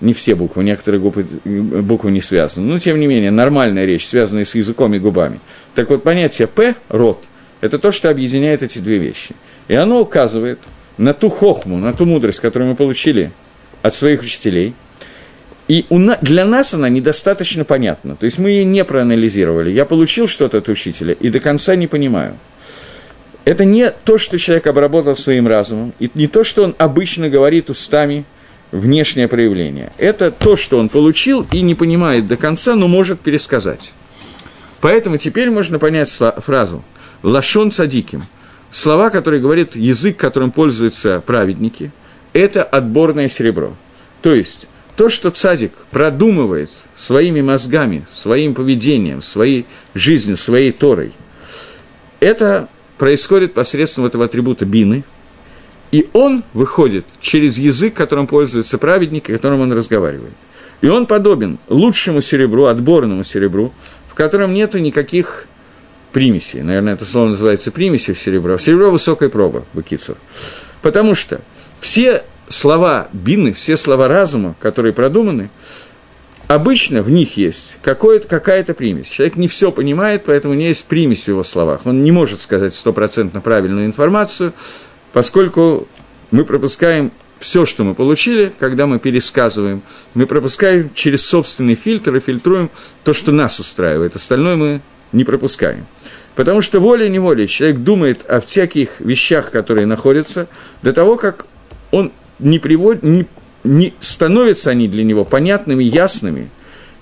не 0.00 0.14
все 0.14 0.34
буквы, 0.34 0.64
некоторые 0.64 1.00
буквы, 1.00 1.24
буквы 1.44 2.10
не 2.10 2.20
связаны, 2.20 2.66
но 2.66 2.78
тем 2.78 2.98
не 2.98 3.06
менее, 3.06 3.30
нормальная 3.30 3.84
речь, 3.84 4.06
связанная 4.06 4.44
с 4.44 4.54
языком 4.54 4.94
и 4.94 4.98
губами. 4.98 5.38
Так 5.74 5.90
вот, 5.90 6.02
понятие 6.02 6.48
«п»– 6.48 6.74
рот– 6.88 7.24
это 7.60 7.78
то, 7.78 7.92
что 7.92 8.10
объединяет 8.10 8.62
эти 8.62 8.78
две 8.78 8.98
вещи. 8.98 9.36
И 9.68 9.74
оно 9.74 10.00
указывает 10.00 10.58
на 10.98 11.14
ту 11.14 11.28
хохму, 11.28 11.78
на 11.78 11.92
ту 11.92 12.04
мудрость, 12.04 12.40
которую 12.40 12.70
мы 12.70 12.74
получили– 12.74 13.32
от 13.82 13.94
своих 13.94 14.22
учителей, 14.22 14.74
и 15.68 15.86
для 16.20 16.44
нас 16.44 16.74
она 16.74 16.88
недостаточно 16.88 17.64
понятна. 17.64 18.16
То 18.16 18.24
есть 18.24 18.38
мы 18.38 18.50
ее 18.50 18.64
не 18.64 18.84
проанализировали. 18.84 19.70
Я 19.70 19.86
получил 19.86 20.26
что-то 20.26 20.58
от 20.58 20.68
учителя 20.68 21.14
и 21.14 21.28
до 21.28 21.40
конца 21.40 21.76
не 21.76 21.86
понимаю. 21.86 22.36
Это 23.44 23.64
не 23.64 23.90
то, 23.90 24.18
что 24.18 24.38
человек 24.38 24.66
обработал 24.66 25.16
своим 25.16 25.48
разумом, 25.48 25.94
и 25.98 26.10
не 26.14 26.26
то, 26.26 26.44
что 26.44 26.62
он 26.62 26.74
обычно 26.78 27.28
говорит 27.28 27.70
устами, 27.70 28.24
внешнее 28.70 29.28
проявление. 29.28 29.92
Это 29.98 30.30
то, 30.30 30.56
что 30.56 30.78
он 30.78 30.88
получил 30.88 31.46
и 31.52 31.60
не 31.60 31.74
понимает 31.74 32.26
до 32.26 32.36
конца, 32.36 32.74
но 32.74 32.86
может 32.86 33.20
пересказать. 33.20 33.92
Поэтому 34.80 35.16
теперь 35.16 35.50
можно 35.50 35.78
понять 35.78 36.10
фразу 36.10 36.84
«лашон 37.22 37.70
садиким»– 37.70 38.24
слова, 38.70 39.10
которые 39.10 39.40
говорит 39.40 39.76
язык, 39.76 40.16
которым 40.16 40.50
пользуются 40.50 41.22
праведники– 41.24 41.90
это 42.32 42.62
отборное 42.62 43.28
серебро. 43.28 43.74
То 44.20 44.34
есть, 44.34 44.68
то, 44.96 45.08
что 45.08 45.30
цадик 45.30 45.72
продумывает 45.90 46.70
своими 46.94 47.40
мозгами, 47.40 48.04
своим 48.10 48.54
поведением, 48.54 49.22
своей 49.22 49.66
жизнью, 49.94 50.36
своей 50.36 50.70
торой, 50.72 51.12
это 52.20 52.68
происходит 52.98 53.54
посредством 53.54 54.04
этого 54.04 54.26
атрибута 54.26 54.64
бины, 54.64 55.04
и 55.90 56.08
он 56.12 56.44
выходит 56.54 57.04
через 57.20 57.58
язык, 57.58 57.94
которым 57.94 58.26
пользуется 58.26 58.78
праведник, 58.78 59.26
которым 59.26 59.60
он 59.60 59.72
разговаривает. 59.72 60.32
И 60.80 60.88
он 60.88 61.06
подобен 61.06 61.58
лучшему 61.68 62.20
серебру, 62.20 62.66
отборному 62.66 63.24
серебру, 63.24 63.72
в 64.08 64.14
котором 64.14 64.54
нет 64.54 64.74
никаких 64.74 65.46
примесей. 66.12 66.62
Наверное, 66.62 66.94
это 66.94 67.04
слово 67.04 67.28
называется 67.28 67.70
примесью 67.70 68.14
серебра. 68.14 68.58
Серебро– 68.58 68.90
высокой 68.92 69.28
пробы, 69.28 69.64
Бакицур. 69.72 70.16
Потому 70.80 71.14
что 71.14 71.40
все 71.82 72.22
слова 72.48 73.08
бины, 73.12 73.52
все 73.52 73.76
слова 73.76 74.06
разума, 74.06 74.54
которые 74.60 74.92
продуманы, 74.92 75.50
обычно 76.46 77.02
в 77.02 77.10
них 77.10 77.36
есть 77.36 77.78
какая-то 77.82 78.72
примесь. 78.72 79.08
Человек 79.08 79.36
не 79.36 79.48
все 79.48 79.72
понимает, 79.72 80.22
поэтому 80.24 80.54
него 80.54 80.68
есть 80.68 80.86
примесь 80.86 81.24
в 81.24 81.28
его 81.28 81.42
словах. 81.42 81.80
Он 81.84 82.04
не 82.04 82.12
может 82.12 82.40
сказать 82.40 82.74
стопроцентно 82.74 83.40
правильную 83.40 83.84
информацию, 83.86 84.52
поскольку 85.12 85.88
мы 86.30 86.44
пропускаем 86.44 87.10
все, 87.40 87.66
что 87.66 87.82
мы 87.82 87.96
получили, 87.96 88.52
когда 88.60 88.86
мы 88.86 89.00
пересказываем, 89.00 89.82
мы 90.14 90.26
пропускаем 90.26 90.90
через 90.94 91.26
собственный 91.26 91.74
фильтр 91.74 92.14
и 92.14 92.20
фильтруем 92.20 92.70
то, 93.02 93.12
что 93.12 93.32
нас 93.32 93.58
устраивает. 93.58 94.14
Остальное 94.14 94.54
мы 94.54 94.82
не 95.10 95.24
пропускаем. 95.24 95.86
Потому 96.36 96.60
что 96.60 96.78
волей-неволей 96.80 97.48
человек 97.48 97.78
думает 97.80 98.24
о 98.30 98.40
всяких 98.40 99.00
вещах, 99.00 99.50
которые 99.50 99.86
находятся, 99.86 100.46
до 100.82 100.92
того, 100.92 101.16
как 101.16 101.46
он 101.92 102.10
не, 102.40 102.58
приводит, 102.58 103.04
не, 103.04 103.26
не 103.62 103.94
становятся 104.00 104.70
они 104.70 104.88
для 104.88 105.04
него 105.04 105.24
понятными, 105.24 105.84
ясными, 105.84 106.50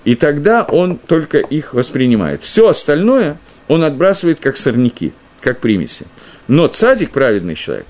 и 0.05 0.13
тогда 0.13 0.63
он 0.63 0.97
только 0.97 1.39
их 1.39 1.73
воспринимает. 1.73 2.43
Все 2.43 2.67
остальное 2.67 3.39
он 3.67 3.83
отбрасывает 3.83 4.39
как 4.39 4.57
сорняки, 4.57 5.13
как 5.39 5.59
примеси. 5.59 6.05
Но 6.47 6.67
цадик, 6.67 7.09
праведный 7.11 7.55
человек, 7.55 7.87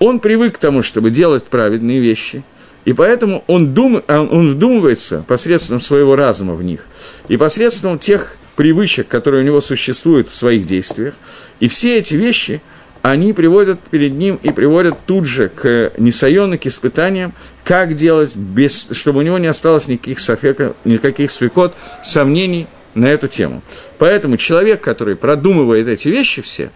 он 0.00 0.18
привык 0.18 0.56
к 0.56 0.58
тому, 0.58 0.82
чтобы 0.82 1.10
делать 1.10 1.44
праведные 1.44 2.00
вещи, 2.00 2.42
и 2.84 2.92
поэтому 2.92 3.44
он, 3.46 3.74
дум, 3.74 4.02
он 4.08 4.52
вдумывается 4.52 5.24
посредством 5.28 5.80
своего 5.80 6.16
разума 6.16 6.54
в 6.54 6.62
них, 6.62 6.86
и 7.28 7.36
посредством 7.36 7.98
тех 7.98 8.36
привычек, 8.56 9.06
которые 9.06 9.42
у 9.42 9.46
него 9.46 9.60
существуют 9.60 10.30
в 10.30 10.36
своих 10.36 10.66
действиях, 10.66 11.14
и 11.60 11.68
все 11.68 11.98
эти 11.98 12.14
вещи– 12.14 12.62
они 13.02 13.32
приводят 13.32 13.80
перед 13.80 14.12
ним 14.12 14.38
и 14.42 14.50
приводят 14.50 14.96
тут 15.06 15.24
же 15.24 15.48
к 15.48 15.92
несайону, 15.98 16.58
к 16.58 16.66
испытаниям, 16.66 17.32
как 17.64 17.94
делать, 17.94 18.36
без, 18.36 18.88
чтобы 18.92 19.20
у 19.20 19.22
него 19.22 19.38
не 19.38 19.46
осталось 19.46 19.88
никаких, 19.88 20.20
софека, 20.20 20.74
никаких 20.84 21.30
свекот, 21.30 21.74
сомнений 22.02 22.66
на 22.94 23.06
эту 23.06 23.28
тему. 23.28 23.62
Поэтому 23.98 24.36
человек, 24.36 24.80
который 24.80 25.16
продумывает 25.16 25.88
эти 25.88 26.08
вещи 26.08 26.42
все, 26.42 26.70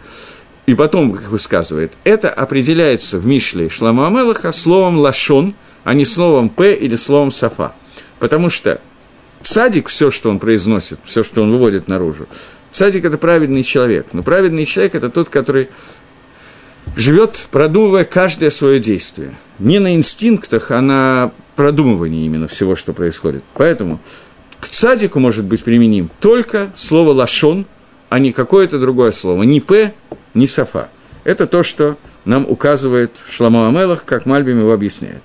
и 0.66 0.74
потом 0.74 1.12
их 1.12 1.30
высказывает, 1.30 1.92
это 2.04 2.30
определяется 2.30 3.18
в 3.18 3.26
Мишле 3.26 3.68
Шламу 3.68 4.06
Амелаха 4.06 4.52
словом 4.52 4.98
«лашон», 4.98 5.54
а 5.84 5.94
не 5.94 6.04
словом 6.04 6.48
«п» 6.48 6.74
или 6.74 6.96
словом 6.96 7.32
«сафа». 7.32 7.74
Потому 8.20 8.48
что 8.48 8.80
цадик, 9.42 9.88
все, 9.88 10.10
что 10.12 10.30
он 10.30 10.38
произносит, 10.38 11.00
все, 11.04 11.24
что 11.24 11.42
он 11.42 11.50
выводит 11.50 11.88
наружу, 11.88 12.28
цадик– 12.70 13.04
это 13.06 13.18
праведный 13.18 13.64
человек. 13.64 14.06
Но 14.12 14.22
праведный 14.22 14.64
человек– 14.64 14.94
это 14.96 15.10
тот, 15.10 15.28
который 15.28 15.68
живет, 16.97 17.47
продумывая 17.51 18.05
каждое 18.05 18.51
свое 18.51 18.80
действие. 18.80 19.34
Не 19.59 19.78
на 19.78 19.95
инстинктах, 19.95 20.70
а 20.70 20.80
на 20.80 21.32
продумывании 21.57 22.26
именно 22.26 22.49
всего, 22.49 22.76
что 22.76 22.93
происходит. 22.93 23.45
Поэтому 23.55 24.01
к 24.61 24.68
цадику 24.68 25.18
может 25.18 25.45
быть 25.45 25.64
применим 25.64 26.11
только 26.20 26.72
слово 26.76 27.12
«лашон», 27.12 27.66
а 28.09 28.18
не 28.18 28.32
какое-то 28.32 28.78
другое 28.78 29.11
слово. 29.11 29.43
Ни 29.43 29.61
«п», 29.61 29.95
ни 30.34 30.47
«сафа». 30.47 30.88
Это 31.24 31.47
то, 31.47 31.62
что 31.62 31.97
нам 32.24 32.47
указывает 32.49 33.22
Шламо 33.28 33.68
Амелах, 33.68 34.05
как 34.05 34.26
Мальбим 34.26 34.61
его 34.61 34.72
объясняет. 34.72 35.22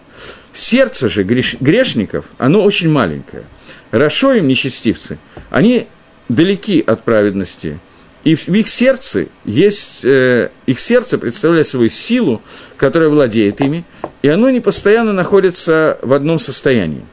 Сердце 0.54 1.10
же 1.10 1.24
греш, 1.24 1.56
грешников, 1.60 2.28
оно 2.38 2.64
очень 2.64 2.90
маленькое. 2.90 3.44
Рашо 3.92 4.34
им, 4.34 4.48
нечестивцы, 4.48 5.18
они 5.50 5.88
далеки 6.30 6.82
от 6.86 7.04
праведности, 7.04 7.80
и 8.28 8.36
в 8.36 8.50
их 8.50 8.68
сердце 8.68 9.28
есть, 9.46 10.04
э, 10.04 10.50
их 10.66 10.82
сердце 10.82 11.18
представляет 11.18 11.66
свою 11.66 11.88
силу, 11.88 12.42
которая 12.76 13.08
владеет 13.08 13.62
ими, 13.62 13.86
и 14.22 14.28
оно 14.28 14.50
не 14.50 14.60
постоянно 14.60 15.14
находится 15.14 15.98
в 16.02 16.12
одном 16.12 16.38
состоянии. 16.38 17.06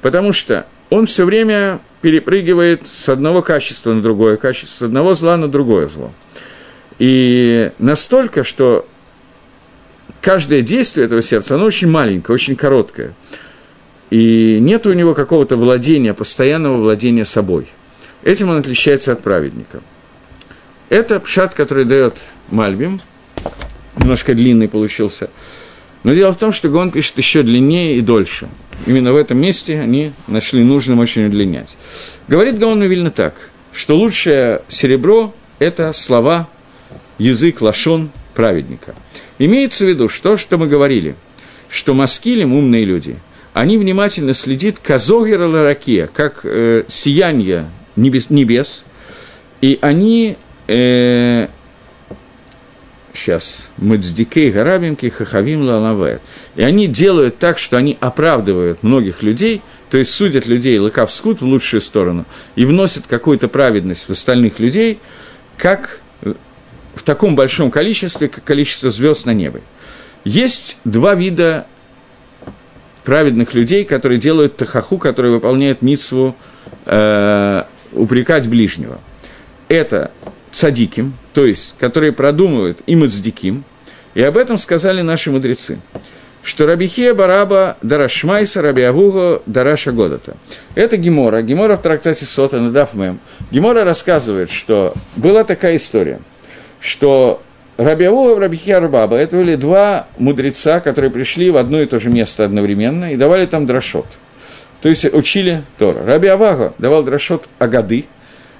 Потому 0.00 0.32
что 0.32 0.66
он 0.88 1.04
все 1.04 1.26
время 1.26 1.80
перепрыгивает 2.00 2.88
с 2.88 3.10
одного 3.10 3.42
качества 3.42 3.92
на 3.92 4.00
другое 4.00 4.38
качество, 4.38 4.72
с 4.72 4.80
одного 4.80 5.12
зла 5.12 5.36
на 5.36 5.46
другое 5.46 5.88
зло. 5.88 6.10
И 6.98 7.70
настолько, 7.78 8.42
что 8.42 8.88
каждое 10.22 10.62
действие 10.62 11.04
этого 11.04 11.20
сердца, 11.20 11.56
оно 11.56 11.66
очень 11.66 11.90
маленькое, 11.90 12.34
очень 12.34 12.56
короткое. 12.56 13.12
И 14.08 14.56
нет 14.58 14.86
у 14.86 14.94
него 14.94 15.12
какого-то 15.12 15.58
владения, 15.58 16.14
постоянного 16.14 16.78
владения 16.78 17.26
собой. 17.26 17.66
Этим 18.22 18.48
он 18.48 18.56
отличается 18.56 19.12
от 19.12 19.22
праведника. 19.22 19.82
Это 20.92 21.18
пшат, 21.20 21.54
который 21.54 21.84
дает 21.84 22.20
Мальбим, 22.50 23.00
немножко 23.96 24.34
длинный 24.34 24.68
получился. 24.68 25.30
Но 26.02 26.12
дело 26.12 26.32
в 26.32 26.36
том, 26.36 26.52
что 26.52 26.68
Гон 26.68 26.90
пишет 26.90 27.16
еще 27.18 27.42
длиннее 27.42 27.96
и 27.96 28.00
дольше. 28.00 28.48
Именно 28.86 29.12
в 29.12 29.16
этом 29.16 29.38
месте 29.38 29.80
они 29.80 30.12
нашли 30.26 30.62
нужным 30.62 30.98
очень 30.98 31.26
удлинять. 31.26 31.76
Говорит 32.28 32.58
Гаон 32.58 32.82
Вильна 32.82 33.10
так, 33.10 33.34
что 33.72 33.96
лучшее 33.96 34.62
серебро– 34.68 35.34
это 35.58 35.92
слова, 35.92 36.48
язык, 37.18 37.62
лашон 37.62 38.10
праведника– 38.34 38.94
Имеется 39.44 39.84
в 39.84 39.88
виду, 39.88 40.08
что, 40.08 40.36
что 40.36 40.56
мы 40.56 40.68
говорили, 40.68 41.16
что 41.68 41.94
маскилим, 41.94 42.54
умные 42.54 42.84
люди, 42.84 43.16
они 43.54 43.76
внимательно 43.76 44.34
следят 44.34 44.78
казогера 44.78 45.48
ларакия, 45.48 46.06
как 46.06 46.42
э, 46.44 46.84
сияние 46.86 47.68
небес, 47.96 48.30
небес, 48.30 48.84
и 49.60 49.80
они, 49.82 50.36
э, 50.72 51.48
сейчас, 53.12 53.68
мецдикей 53.78 54.50
гарабинки 54.50 55.08
хахавим 55.08 55.62
лалавет, 55.62 56.22
и 56.56 56.62
они 56.62 56.86
делают 56.86 57.38
так, 57.38 57.58
что 57.58 57.76
они 57.76 57.96
оправдывают 58.00 58.82
многих 58.82 59.22
людей, 59.22 59.62
то 59.90 59.98
есть 59.98 60.12
судят 60.12 60.46
людей 60.46 60.78
лыкав 60.78 61.12
скут 61.12 61.40
в 61.40 61.44
лучшую 61.44 61.80
сторону, 61.80 62.24
и 62.56 62.64
вносят 62.64 63.06
какую-то 63.06 63.48
праведность 63.48 64.08
в 64.08 64.10
остальных 64.10 64.58
людей, 64.58 64.98
как 65.56 66.00
в 66.94 67.02
таком 67.02 67.36
большом 67.36 67.70
количестве, 67.70 68.28
как 68.28 68.44
количество 68.44 68.90
звезд 68.90 69.26
на 69.26 69.34
небе. 69.34 69.62
Есть 70.24 70.78
два 70.84 71.14
вида 71.14 71.66
праведных 73.04 73.54
людей, 73.54 73.84
которые 73.84 74.18
делают 74.18 74.56
тахаху, 74.56 74.98
которые 74.98 75.32
выполняют 75.32 75.82
митсву 75.82 76.36
э, 76.86 77.64
упрекать 77.92 78.48
ближнего. 78.48 79.00
Это 79.68 80.12
цадиким, 80.52 81.14
то 81.34 81.44
есть, 81.44 81.74
которые 81.78 82.12
продумывают 82.12 82.82
и 82.86 82.94
мацдиким, 82.94 83.64
и 84.14 84.22
об 84.22 84.36
этом 84.36 84.58
сказали 84.58 85.02
наши 85.02 85.30
мудрецы, 85.30 85.80
что 86.44 86.66
Рабихия 86.66 87.14
Бараба 87.14 87.76
Дарашмайса 87.82 88.62
Раби 88.62 88.82
Авуго 88.82 89.42
Дараша 89.46 89.90
Годата. 89.92 90.36
Это 90.74 90.96
Гемора. 90.96 91.42
Гемора 91.42 91.76
в 91.76 91.82
трактате 91.82 92.26
Сота 92.26 92.60
Надав 92.60 92.94
Мем. 92.94 93.18
Гемора 93.50 93.84
рассказывает, 93.84 94.50
что 94.50 94.94
была 95.16 95.42
такая 95.42 95.76
история– 95.76 96.20
что 96.82 97.40
Рабиаву 97.78 98.34
и 98.34 98.38
Рабихия 98.38 98.80
Рубаба– 98.80 99.16
это 99.18 99.36
были 99.36 99.54
два 99.54 100.08
мудреца, 100.18 100.80
которые 100.80 101.10
пришли 101.10 101.50
в 101.50 101.56
одно 101.56 101.80
и 101.80 101.86
то 101.86 101.98
же 101.98 102.10
место 102.10 102.44
одновременно 102.44 103.12
и 103.12 103.16
давали 103.16 103.46
там 103.46 103.66
дрошот. 103.66 104.06
То 104.82 104.88
есть 104.88 105.04
учили 105.14 105.62
Тора. 105.78 106.04
Раби 106.04 106.26
Авага 106.26 106.74
давал 106.78 107.04
дрошот 107.04 107.48
Агады, 107.58 108.06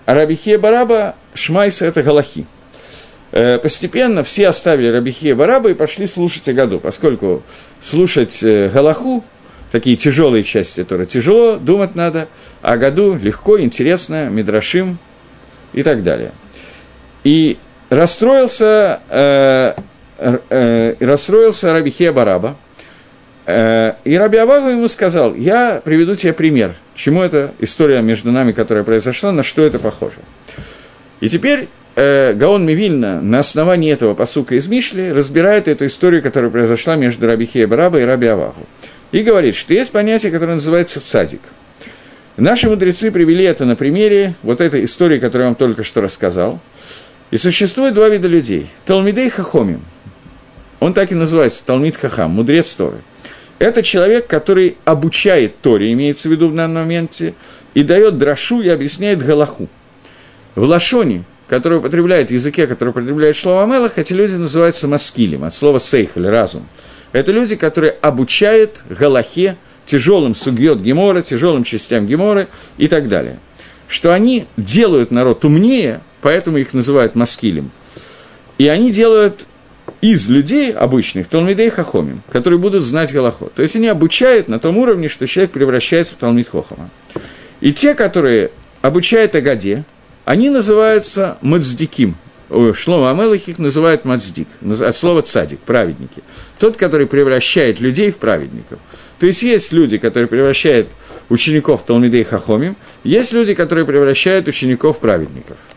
Рабихия 0.07 0.59
Бараба 0.59 1.15
Шмайса– 1.35 1.87
это 1.87 2.03
Галахи. 2.03 2.47
Э, 3.31 3.59
постепенно 3.59 4.23
все 4.23 4.49
оставили 4.49 4.89
Рабихия 4.89 5.35
Бараба 5.35 5.71
и 5.71 5.75
пошли 5.75 6.07
слушать 6.07 6.49
Агаду, 6.49 6.81
поскольку 6.81 7.43
слушать 7.81 8.43
э, 8.43 8.69
Галаху, 8.69 9.25
такие 9.71 9.97
тяжелые 9.97 10.43
части 10.43 10.85
Тора, 10.85 11.07
тяжело, 11.07 11.57
думать 11.57 11.95
надо, 11.95 12.29
а 12.61 12.75
Агаду 12.75 13.17
легко, 13.17 13.59
интересно, 13.59 14.29
Мидрашим 14.29 14.99
и 15.73 15.83
так 15.83 16.03
далее. 16.03 16.33
И 17.25 17.57
расстроился, 17.89 19.01
э, 19.09 19.75
э, 20.19 20.95
расстроился 21.01 21.73
Рабихе 21.73 22.13
Бараба, 22.13 22.57
и 23.47 24.17
Раби 24.17 24.39
Авагу 24.39 24.69
ему 24.69 24.89
сказал, 24.89 25.35
я 25.35 25.81
приведу 25.85 26.15
тебе 26.15 26.33
пример, 26.33 26.75
чему 26.95 27.23
эта 27.23 27.53
история 27.59 28.01
между 28.01 28.31
нами, 28.31 28.53
которая 28.53 28.85
произошла, 28.85 29.33
на 29.33 29.43
что 29.43 29.63
это 29.63 29.79
похоже. 29.79 30.19
И 31.21 31.29
теперь 31.29 31.69
э, 31.97 32.35
Гаон 32.35 32.65
Мивильна 32.65 33.21
на 33.21 33.41
основании 33.41 33.93
этого 33.93 34.15
посука 34.15 34.55
из 34.55 34.69
Мишли 34.69 35.13
разбирает 35.13 35.67
эту 35.67 35.87
историю, 35.87 36.23
которая 36.23 36.51
произошла 36.51 36.97
между 36.97 37.27
Рабихе 37.27 37.67
Бараба 37.67 38.01
и 38.01 38.05
Раби 38.05 38.29
Авагу. 38.29 38.67
И 39.11 39.23
говорит, 39.23 39.57
что 39.57 39.75
есть 39.75 39.93
понятие, 39.93 40.31
которое 40.31 40.55
называется 40.55 41.01
цадик. 41.01 41.41
Наши 42.37 42.69
мудрецы 42.69 43.11
привели 43.11 43.45
это 43.45 43.65
на 43.65 43.77
примере 43.77 44.35
вот 44.43 44.61
этой 44.61 44.85
истории, 44.85 45.19
которую 45.19 45.45
я 45.45 45.49
вам 45.49 45.57
только 45.57 45.83
что 45.83 46.01
рассказал– 46.01 46.61
и 47.33 47.39
существует 47.39 47.95
два 47.95 48.11
вида 48.11 48.29
людей. 48.29 48.69
Талмидей 48.85 49.31
Хахомим. 49.31 49.81
Он 50.83 50.95
так 50.95 51.13
и 51.13 51.15
называется, 51.15 51.65
Талмид 51.65 51.97
Хахам, 51.97 52.33
мудрец 52.33 52.75
Торы. 52.75 53.03
Это 53.61 53.85
человек, 53.85 54.27
который 54.27 54.77
обучает 54.85 55.61
Торе, 55.61 55.93
имеется 55.93 56.29
в 56.29 56.33
виду 56.33 56.49
в 56.49 56.57
данном 56.57 56.83
моменте, 56.83 57.35
и 57.73 57.85
дает 57.85 58.19
драшу 58.19 58.61
и 58.63 58.69
объясняет 58.69 59.23
Галаху. 59.23 59.69
В 60.57 60.65
Лашоне, 60.65 61.23
который 61.47 61.79
употребляет, 61.79 62.31
в 62.31 62.33
языке, 62.33 62.67
который 62.67 62.89
употребляет 62.89 63.37
Шлома 63.37 63.73
Мелах, 63.73 63.97
эти 63.97 64.13
люди 64.13 64.35
называются 64.35 64.89
маскилем, 64.89 65.45
от 65.45 65.55
слова 65.55 65.79
сейхаль, 65.79 66.27
разум. 66.27 66.67
Это 67.13 67.31
люди, 67.31 67.55
которые 67.55 67.93
обучают 67.93 68.83
Галахе, 68.91 69.59
тяжелым 69.87 70.35
сугьет 70.35 70.83
Гемора, 70.83 71.23
тяжелым 71.23 71.63
частям 71.63 72.09
Геморы 72.09 72.49
и 72.77 72.89
так 72.89 73.07
далее. 73.07 73.39
Что 73.87 74.13
они 74.13 74.49
делают 74.57 75.13
народ 75.13 75.45
умнее, 75.45 76.01
поэтому 76.23 76.57
их 76.57 76.75
называют 76.75 77.15
маскилем. 77.15 77.71
И 78.59 78.67
они 78.67 78.91
делают 78.91 79.47
из 80.03 80.29
людей 80.29 80.73
обычных 80.73 81.29
Талмидей 81.29 81.71
Хахомим, 81.71 82.23
которые 82.31 82.59
будут 82.59 82.83
знать 82.83 83.13
Галахот. 83.13 83.55
То 83.55 83.63
есть 83.63 83.77
они 83.77 83.87
обучают 83.87 84.49
на 84.49 84.59
том 84.59 84.77
уровне, 84.77 85.09
что 85.09 85.27
человек 85.29 85.53
превращается 85.53 86.15
в 86.15 86.17
Талмид 86.17 86.49
Хохама. 86.49 86.91
И 87.61 87.73
те, 87.73 87.95
которые 87.95 88.51
обучают 88.83 89.37
Агаде, 89.37 89.85
они 90.25 90.51
называются 90.51 91.39
Мацдиким. 91.41 92.17
Шлома 92.75 93.11
Амелах 93.11 93.49
их 93.49 93.59
называют 93.59 94.05
Мацдик, 94.05 94.49
от 94.61 94.95
слова 94.95 95.23
цадик, 95.23 95.61
праведники. 95.61 96.23
Тот, 96.59 96.77
который 96.77 97.07
превращает 97.07 97.81
людей 97.81 98.11
в 98.11 98.17
праведников. 98.17 98.81
То 99.21 99.27
есть 99.27 99.43
есть 99.43 99.73
люди, 99.73 99.99
которые 99.99 100.27
превращают 100.27 100.89
учеников 101.29 101.83
в 101.83 101.87
Талмидей 101.87 102.25
Хахомим, 102.25 102.77
есть 103.05 103.33
люди, 103.33 103.55
которые 103.55 103.87
превращают 103.87 104.49
учеников 104.49 104.99
в 104.99 105.01
праведников– 105.01 105.59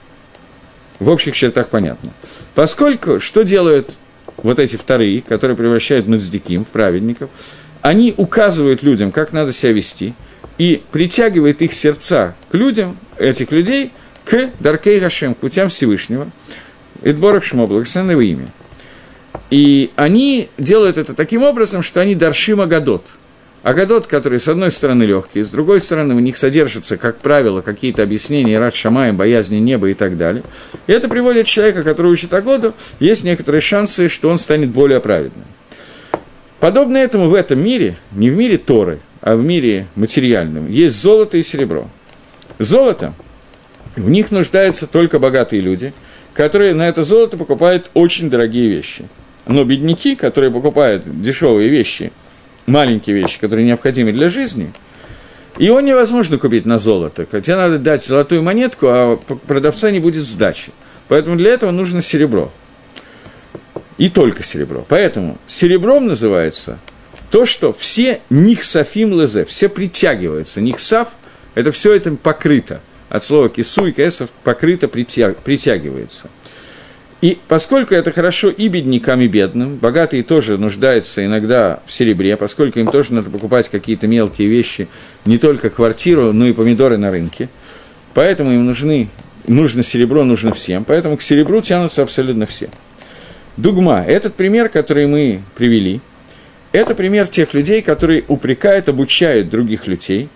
в 1.00 1.10
общих 1.10 1.36
чертах 1.36 1.70
понятно. 1.70 2.12
Поскольку, 2.54 3.20
что 3.20 3.44
делают 3.44 3.98
вот 4.46 4.60
эти 4.60 4.76
вторые, 4.76 5.22
которые 5.22 5.58
превращают 5.58 6.08
Мацдиким 6.08 6.66
в 6.66 6.68
праведников, 6.68 7.32
они 7.82 8.14
указывают 8.16 8.84
людям, 8.84 9.12
как 9.12 9.34
надо 9.34 9.52
себя 9.52 9.72
вести, 9.72 10.14
и 10.60 10.84
притягивают 10.92 11.64
их 11.64 11.74
сердца 11.74 12.36
к 12.50 12.54
людям, 12.54 12.98
этих 13.18 13.52
людей, 13.52 13.92
к 14.24 14.52
Даркей 14.60 15.00
Гашем, 15.00 15.34
к 15.34 15.38
путям 15.40 15.70
Всевышнего, 15.70 16.30
Идборах 17.02 17.44
Шмо, 17.44 17.66
благословенное 17.66 18.14
его 18.14 18.22
имя. 18.22 18.48
И 19.50 19.92
они 19.96 20.50
делают 20.60 21.00
это 21.00 21.16
таким 21.16 21.42
образом, 21.42 21.82
что 21.82 22.00
они 22.00 22.14
Даршима 22.14 22.68
Гадот– 22.68 23.08
Агадот, 23.66 24.06
которые 24.06 24.40
с 24.40 24.48
одной 24.48 24.70
стороны 24.70 25.02
легкие, 25.06 25.44
с 25.44 25.50
другой 25.50 25.82
стороны 25.82 26.14
в 26.14 26.22
них 26.22 26.38
содержатся, 26.38 26.98
как 26.98 27.18
правило, 27.18 27.62
какие-то 27.62 28.04
объяснения 28.04 28.60
рад 28.60 28.76
шамаем, 28.76 29.18
боязни 29.18 29.58
неба 29.58 29.90
и 29.90 29.96
так 29.96 30.18
далее. 30.18 30.44
И 30.86 30.92
это 30.92 31.10
приводит 31.10 31.48
человека, 31.48 31.82
который 31.82 32.12
учит 32.12 32.32
Агоду, 32.36 32.76
есть 33.00 33.24
некоторые 33.24 33.62
шансы, 33.62 34.08
что 34.08 34.30
он 34.30 34.38
станет 34.38 34.70
более 34.70 35.00
праведным. 35.00 35.46
Подобно 36.60 36.98
этому 36.98 37.28
в 37.28 37.34
этом 37.34 37.60
мире, 37.60 37.98
не 38.12 38.30
в 38.30 38.38
мире 38.38 38.60
Торы, 38.60 39.00
а 39.20 39.36
в 39.36 39.44
мире 39.44 39.88
материальном, 39.96 40.70
есть 40.70 41.02
золото 41.02 41.40
и 41.40 41.42
серебро. 41.42 41.90
Золото, 42.60 43.16
в 43.96 44.08
них 44.08 44.30
нуждаются 44.30 44.86
только 44.86 45.18
богатые 45.18 45.64
люди, 45.64 45.92
которые 46.36 46.76
на 46.76 46.88
это 46.88 47.04
золото 47.04 47.36
покупают 47.36 47.90
очень 47.96 48.30
дорогие 48.30 48.70
вещи. 48.70 49.06
Но 49.48 49.64
бедняки, 49.64 50.16
которые 50.16 50.52
покупают 50.52 51.04
дешевые 51.20 51.70
вещи, 51.70 52.12
маленькие 52.66 53.16
вещи, 53.16 53.40
которые 53.40 53.66
необходимы 53.66 54.12
для 54.12 54.30
жизни, 54.30 54.72
его 55.58 55.80
невозможно 55.82 56.38
купить 56.38 56.66
на 56.66 56.78
золото. 56.78 57.28
Хотя 57.30 57.56
надо 57.56 57.80
дать 57.80 58.04
золотую 58.04 58.44
монетку, 58.44 58.88
а 58.90 59.18
продавца 59.18 59.92
не 59.92 60.00
будет 60.00 60.26
сдачи. 60.26 60.72
Поэтому 61.08 61.38
для 61.38 61.52
этого 61.52 61.72
нужно 61.72 62.02
серебро. 62.02 62.52
И 63.98 64.10
только 64.10 64.44
серебро. 64.44 64.86
Поэтому 64.88 65.38
серебром 65.48 66.08
называется 66.08 66.80
то, 67.32 67.46
что 67.46 67.72
все 67.74 68.22
нихсафим 68.30 69.20
лезе, 69.20 69.46
все 69.46 69.70
притягиваются. 69.70 70.62
Нихсаф– 70.62 71.16
это 71.56 71.72
все 71.72 71.94
это 71.94 72.12
покрыто. 72.12 72.82
От 73.10 73.24
слова 73.24 73.50
кису 73.50 73.86
и 73.86 73.92
кесов 73.92 74.30
покрыто 74.44 74.88
притяг, 74.88 75.38
притягивается. 75.38 76.30
И 77.26 77.40
поскольку 77.48 77.96
это 77.96 78.12
хорошо 78.12 78.52
и 78.52 78.68
беднякам, 78.68 79.20
и 79.20 79.28
бедным, 79.28 79.78
богатые 79.78 80.22
тоже 80.22 80.60
нуждаются 80.60 81.26
иногда 81.26 81.80
в 81.88 81.92
серебре, 81.92 82.38
поскольку 82.38 82.80
им 82.80 82.86
тоже 82.86 83.16
надо 83.16 83.32
покупать 83.32 83.68
какие-то 83.68 84.06
мелкие 84.06 84.48
вещи, 84.48 84.88
не 85.26 85.40
только 85.40 85.72
квартиру, 85.72 86.34
но 86.34 86.46
и 86.46 86.54
помидоры 86.54 86.98
на 86.98 87.10
рынке. 87.10 87.50
Поэтому 88.14 88.52
им 88.52 88.64
нужны, 88.68 89.10
нужно 89.48 89.82
серебро, 89.82 90.24
нужно 90.24 90.54
всем. 90.54 90.84
Поэтому 90.84 91.18
к 91.18 91.24
серебру 91.24 91.62
тянутся 91.62 92.04
абсолютно 92.04 92.46
все. 92.46 92.70
Дугма. 93.58 94.06
Этот 94.08 94.36
пример, 94.36 94.70
который 94.70 95.08
мы 95.08 95.42
привели, 95.56 96.02
это 96.74 96.94
пример 96.94 97.26
тех 97.26 97.56
людей, 97.56 97.82
которые 97.82 98.24
упрекают, 98.28 98.88
обучают 98.88 99.50
других 99.50 99.88
людей. 99.88 100.30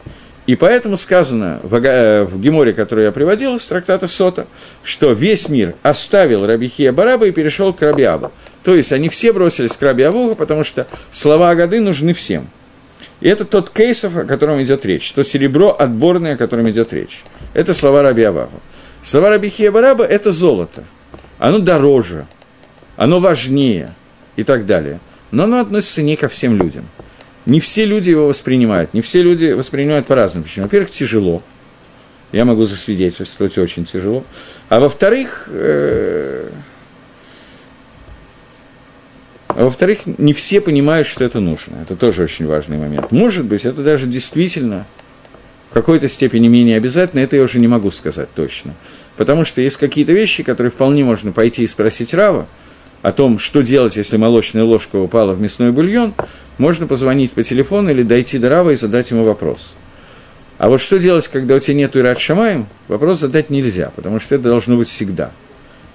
И 0.50 0.56
поэтому 0.56 0.98
сказано 0.98 1.60
в, 1.62 1.76
э, 1.76 2.24
в 2.24 2.42
Геморе, 2.42 2.74
который 2.74 3.04
я 3.04 3.12
приводил 3.12 3.58
из 3.58 3.68
трактата 3.68 4.08
Сота, 4.08 4.48
что 4.82 5.12
весь 5.12 5.48
мир 5.48 5.76
оставил 5.84 6.48
Рабихия 6.48 6.92
Бараба 6.92 7.28
и 7.28 7.32
перешел 7.32 7.72
к 7.72 7.84
Рабиабу. 7.84 8.32
То 8.64 8.74
есть 8.74 8.92
они 8.92 9.10
все 9.10 9.32
бросились 9.32 9.78
к 9.78 9.82
Рабиавуху, 9.84 10.34
потому 10.34 10.64
что 10.64 10.88
слова 11.12 11.52
Агады 11.52 11.80
нужны 11.80 12.16
всем. 12.16 12.50
И 13.22 13.30
это 13.30 13.46
тот 13.46 13.70
кейсов, 13.70 14.18
о 14.18 14.24
котором 14.24 14.60
идет 14.64 14.88
речь, 14.88 15.14
то 15.14 15.24
серебро 15.24 15.70
отборное, 15.78 16.34
о 16.34 16.38
котором 16.38 16.68
идет 16.68 16.94
речь. 16.94 17.22
Это 17.54 17.76
слова 17.76 18.02
Рабиаваху. 18.02 18.60
Слова 19.04 19.30
Рабихия 19.30 19.72
Бараба– 19.72 20.04
это 20.06 20.32
золото. 20.32 20.84
Оно 21.38 21.60
дороже, 21.60 22.26
оно 22.98 23.20
важнее 23.20 23.94
и 24.36 24.42
так 24.42 24.66
далее. 24.66 25.00
Но 25.30 25.44
оно 25.44 25.60
относится 25.60 26.02
не 26.02 26.16
ко 26.16 26.28
всем 26.28 26.58
людям. 26.58 26.86
Не 27.46 27.60
все 27.60 27.86
люди 27.86 28.10
его 28.10 28.28
воспринимают, 28.28 28.94
не 28.94 29.02
все 29.02 29.22
люди 29.22 29.52
воспринимают 29.52 30.08
по-разному. 30.08 30.46
Почему? 30.46 30.66
Во-первых, 30.66 30.92
тяжело. 30.92 31.42
Я 32.32 32.46
могу 32.46 32.66
засвидетельствовать, 32.66 33.58
очень 33.58 33.86
тяжело. 33.86 34.24
А 34.70 34.80
во-вторых, 34.80 35.50
э, 35.52 36.50
а 39.48 39.64
во-вторых, 39.64 40.02
не 40.06 40.34
все 40.34 40.62
понимают, 40.62 41.08
что 41.08 41.24
это 41.26 41.40
нужно. 41.40 41.78
Это 41.82 41.96
тоже 41.96 42.24
очень 42.24 42.46
важный 42.46 42.78
момент. 42.78 43.12
Может 43.12 43.46
быть, 43.46 43.66
это 43.66 43.82
даже 43.82 44.06
действительно 44.06 44.86
в 45.70 45.74
какой-то 45.74 46.08
степени 46.08 46.48
менее 46.48 46.78
обязательно, 46.78 47.20
это 47.20 47.36
я 47.36 47.44
уже 47.44 47.60
не 47.60 47.68
могу 47.68 47.92
сказать 47.92 48.30
точно. 48.34 48.74
Потому 49.18 49.44
что 49.44 49.62
есть 49.62 49.78
какие-то 49.78 50.14
вещи, 50.14 50.44
которые 50.44 50.72
вполне 50.72 51.04
можно 51.04 51.32
пойти 51.32 51.64
и 51.64 51.68
спросить 51.68 52.14
Рава, 52.14 52.48
о 53.02 53.12
том, 53.12 53.40
что 53.40 53.62
делать, 53.62 53.96
если 53.96 54.18
молочная 54.18 54.64
ложка 54.64 54.98
упала 54.98 55.34
в 55.34 55.42
мясной 55.42 55.72
бульон, 55.72 56.14
можно 56.58 56.88
позвонить 56.88 57.32
по 57.32 57.44
телефону 57.44 57.90
или 57.92 58.04
дойти 58.04 58.38
до 58.38 58.50
Рава 58.50 58.72
и 58.72 58.76
задать 58.76 59.12
ему 59.12 59.24
вопрос. 59.24 59.76
А 60.58 60.68
вот 60.68 60.82
что 60.82 61.00
делать, 61.00 61.28
когда 61.30 61.56
у 61.56 61.60
тебя 61.60 61.76
нет 61.76 61.96
Ират 61.96 62.20
Шамаем, 62.20 62.68
вопрос 62.90 63.20
задать 63.20 63.50
нельзя, 63.50 63.92
потому 63.96 64.20
что 64.20 64.36
это 64.36 64.46
должно 64.46 64.76
быть 64.76 64.90
всегда. 64.90 65.32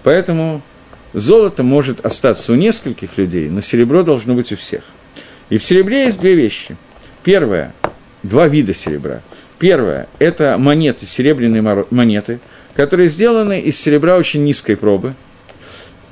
Поэтому 0.03 0.63
золото 1.13 1.63
может 1.63 2.05
остаться 2.05 2.53
у 2.53 2.57
нескольких 2.57 3.19
людей, 3.19 3.51
но 3.51 3.61
серебро 3.61 4.03
должно 4.03 4.35
быть 4.35 4.53
у 4.53 4.57
всех. 4.57 4.83
И 5.51 5.59
в 5.59 5.65
серебре 5.65 6.05
есть 6.05 6.19
две 6.19 6.35
вещи. 6.35 6.77
Первое– 7.23 7.75
два 8.23 8.49
вида 8.49 8.73
серебра. 8.73 9.21
Первое– 9.59 10.09
это 10.19 10.57
монеты, 10.59 11.05
серебряные 11.05 11.85
монеты, 11.91 12.41
которые 12.75 13.11
сделаны 13.11 13.61
из 13.61 13.79
серебра 13.79 14.17
очень 14.17 14.45
низкой 14.45 14.77
пробы. 14.77 15.15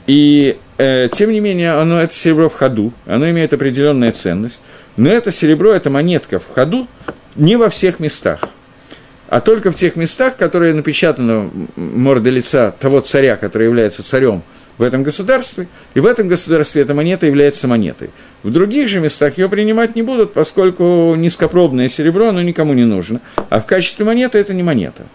И 0.06 0.58
э, 0.78 1.08
тем 1.12 1.30
не 1.30 1.40
менее, 1.40 1.72
оно, 1.72 2.00
это 2.00 2.12
серебро 2.12 2.48
в 2.48 2.54
ходу, 2.54 2.92
оно 3.06 3.30
имеет 3.30 3.52
определенную 3.52 4.12
ценность, 4.12 4.62
но 4.96 5.10
это 5.10 5.30
серебро, 5.30 5.72
это 5.72 5.90
монетка 5.90 6.38
в 6.38 6.48
ходу 6.48 6.88
не 7.36 7.56
во 7.56 7.68
всех 7.70 8.00
местах, 8.00 8.40
а 9.28 9.40
только 9.40 9.70
в 9.70 9.74
тех 9.74 9.96
местах, 9.96 10.36
которые 10.36 10.74
напечатаны 10.74 11.50
морда 11.76 12.30
лица 12.30 12.72
того 12.72 13.00
царя, 13.00 13.36
который 13.36 13.66
является 13.66 14.02
царем 14.02 14.42
в 14.76 14.82
этом 14.82 15.02
государстве, 15.02 15.68
и 15.94 16.00
в 16.00 16.06
этом 16.06 16.28
государстве 16.28 16.82
эта 16.82 16.94
монета 16.94 17.26
является 17.26 17.68
монетой. 17.68 18.10
В 18.42 18.50
других 18.50 18.88
же 18.88 19.00
местах 19.00 19.38
ее 19.38 19.48
принимать 19.48 19.94
не 19.94 20.02
будут, 20.02 20.32
поскольку 20.32 21.14
низкопробное 21.14 21.88
серебро, 21.88 22.28
оно 22.28 22.42
никому 22.42 22.74
не 22.74 22.84
нужно, 22.84 23.20
а 23.48 23.60
в 23.60 23.66
качестве 23.66 24.04
монеты 24.04 24.38
это 24.38 24.52
не 24.52 24.62
монета. 24.62 25.06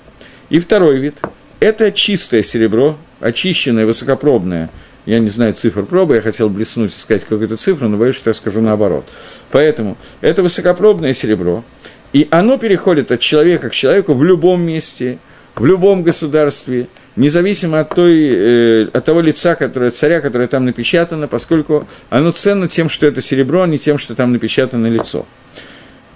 И 0.49 0.59
второй 0.59 0.97
вид– 0.97 1.21
это 1.59 1.91
чистое 1.91 2.41
серебро, 2.41 2.97
очищенное, 3.19 3.85
высокопробное– 3.85 4.69
я 5.07 5.19
не 5.19 5.29
знаю 5.29 5.53
цифр 5.53 5.85
пробы, 5.85 6.15
я 6.15 6.21
хотел 6.21 6.49
блеснуть 6.49 6.91
и 6.91 6.97
сказать 6.97 7.23
какую-то 7.23 7.55
цифру, 7.55 7.87
но 7.87 7.95
боюсь, 7.95 8.15
что 8.15 8.29
я 8.29 8.33
скажу 8.33 8.59
наоборот. 8.59 9.05
Поэтому 9.51 9.97
это 10.19 10.43
высокопробное 10.43 11.13
серебро, 11.13 11.63
и 12.11 12.27
оно 12.29 12.57
переходит 12.57 13.09
от 13.13 13.21
человека 13.21 13.69
к 13.69 13.73
человеку 13.73 14.13
в 14.13 14.23
любом 14.25 14.61
месте, 14.63 15.19
в 15.55 15.65
любом 15.65 16.03
государстве, 16.03 16.87
независимо 17.15 17.79
от, 17.79 17.95
той, 17.95 18.19
э, 18.19 18.87
от 18.91 19.05
того 19.05 19.21
лица, 19.21 19.55
которое, 19.55 19.91
царя, 19.91 20.19
которое 20.19 20.49
там 20.49 20.65
напечатано, 20.65 21.29
поскольку 21.29 21.87
оно 22.09 22.31
ценно 22.31 22.67
тем, 22.67 22.89
что 22.89 23.07
это 23.07 23.21
серебро, 23.21 23.61
а 23.61 23.67
не 23.67 23.79
тем, 23.79 23.97
что 23.97 24.13
там 24.13 24.33
напечатано 24.33 24.87
лицо. 24.87 25.25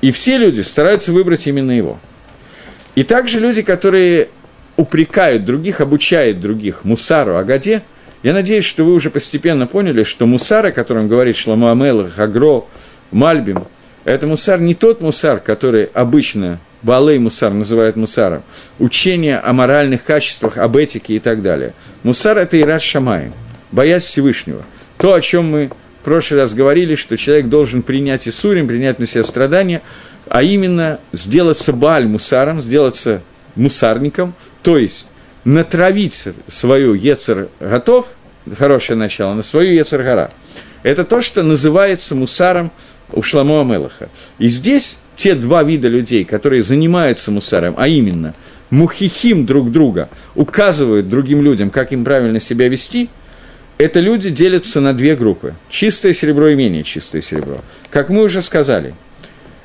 И 0.02 0.12
все 0.12 0.38
люди 0.38 0.60
стараются 0.60 1.14
выбрать 1.14 1.48
именно 1.48 1.72
его. 1.72 1.98
И 2.96 3.04
также 3.04 3.40
люди, 3.40 3.62
которые 3.62 4.28
упрекают 4.82 5.46
других, 5.46 5.80
обучают 5.80 6.40
других 6.40 6.84
мусару, 6.84 7.38
агаде– 7.38 7.84
я 8.24 8.34
надеюсь, 8.34 8.66
что 8.66 8.84
вы 8.84 8.94
уже 8.94 9.10
постепенно 9.10 9.66
поняли, 9.66 10.04
что 10.04 10.28
мусар, 10.28 10.68
о 10.68 10.72
котором 10.72 11.08
говорит 11.08 11.36
Шламу 11.36 11.72
Амелах, 11.72 12.20
Агро, 12.20 12.66
Мальбим, 13.10 13.66
это 14.04 14.28
мусар 14.28 14.60
не 14.60 14.76
тот 14.76 15.02
мусар, 15.02 15.40
который 15.40 15.86
обычно 15.86 16.60
Балей 16.84 17.20
Мусар 17.20 17.52
называют 17.52 17.96
мусаром, 17.96 18.44
учение 18.80 19.38
о 19.38 19.54
моральных 19.54 20.04
качествах, 20.04 20.58
об 20.58 20.78
этике 20.78 21.16
и 21.16 21.20
так 21.20 21.42
далее. 21.42 21.74
Мусар– 22.04 22.38
это 22.40 22.60
Ират 22.60 22.82
Шамаем, 22.82 23.34
боязнь 23.72 24.06
Всевышнего. 24.06 24.66
То, 24.98 25.14
о 25.14 25.22
чем 25.22 25.52
мы 25.52 25.72
в 26.02 26.06
прошлый 26.06 26.42
раз 26.42 26.54
говорили, 26.54 26.96
что 26.96 27.18
человек 27.18 27.48
должен 27.48 27.84
принять 27.84 28.28
Исурим, 28.28 28.68
принять 28.68 28.98
на 28.98 29.06
себя 29.06 29.24
страдания, 29.24 29.82
а 30.28 30.42
именно 30.42 31.00
сделаться 31.12 31.74
Бааль 31.74 32.08
Мусаром, 32.08 32.62
сделаться 32.62 33.22
мусарником, 33.56 34.34
то 34.64 34.78
есть 34.78 35.08
натравить 35.44 36.24
свою 36.48 36.94
Ецер 36.94 37.50
готов, 37.60 38.08
хорошее 38.58 38.98
начало, 38.98 39.34
на 39.34 39.42
свою 39.42 39.74
Ецер 39.74 40.04
гора. 40.04 40.30
Это 40.84 41.04
то, 41.04 41.22
что 41.22 41.44
называется 41.44 42.16
мусаром 42.16 42.72
у 43.12 43.22
Шламу 43.22 43.60
Амелаха. 43.60 44.10
И 44.40 44.48
здесь 44.48 44.98
те 45.16 45.36
два 45.36 45.64
вида 45.64 45.88
людей, 45.88 46.26
которые 46.26 46.64
занимаются 46.64 47.32
мусаром, 47.32 47.76
а 47.78 47.88
именно 47.88 48.34
мухихим 48.70 49.46
друг 49.46 49.72
друга, 49.72 50.10
указывают 50.34 51.10
другим 51.10 51.42
людям, 51.42 51.70
как 51.70 51.92
им 51.92 52.04
правильно 52.04 52.40
себя 52.40 52.68
вести, 52.68 53.10
это 53.78 54.00
люди 54.00 54.30
делятся 54.30 54.80
на 54.80 54.94
две 54.94 55.16
группы. 55.16 55.56
Чистое 55.70 56.14
серебро 56.14 56.50
и 56.50 56.56
менее 56.56 56.84
чистое 56.84 57.22
серебро. 57.22 57.62
Как 57.90 58.10
мы 58.10 58.24
уже 58.24 58.42
сказали. 58.42 58.94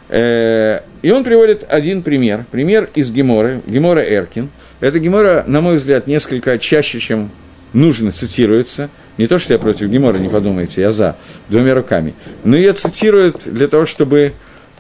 Э, 0.09 0.81
и 1.03 1.11
он 1.11 1.25
приводит 1.25 1.65
один 1.69 2.03
пример. 2.03 2.45
Пример 2.51 2.91
из 2.95 3.11
Геморы, 3.11 3.61
Гемора 3.67 4.03
Эркин– 4.03 4.51
эта 4.81 4.99
Гемора, 4.99 5.45
на 5.47 5.63
мой 5.63 5.77
взгляд, 5.77 6.07
несколько 6.07 6.59
чаще, 6.59 7.01
чем 7.01 7.31
нужно, 7.73 8.11
цитируется. 8.11 8.91
Не 9.17 9.27
то, 9.27 9.39
что 9.39 9.55
я 9.55 9.59
против 9.59 9.89
Гемора, 9.89 10.19
не 10.19 10.29
подумайте, 10.29 10.83
я 10.83 10.91
за, 10.91 11.17
двумя 11.49 11.75
руками. 11.75 12.15
Но 12.45 12.57
ее 12.57 12.75
цитируют 12.75 13.45
для 13.47 13.69
того, 13.69 13.87
чтобы 13.87 14.35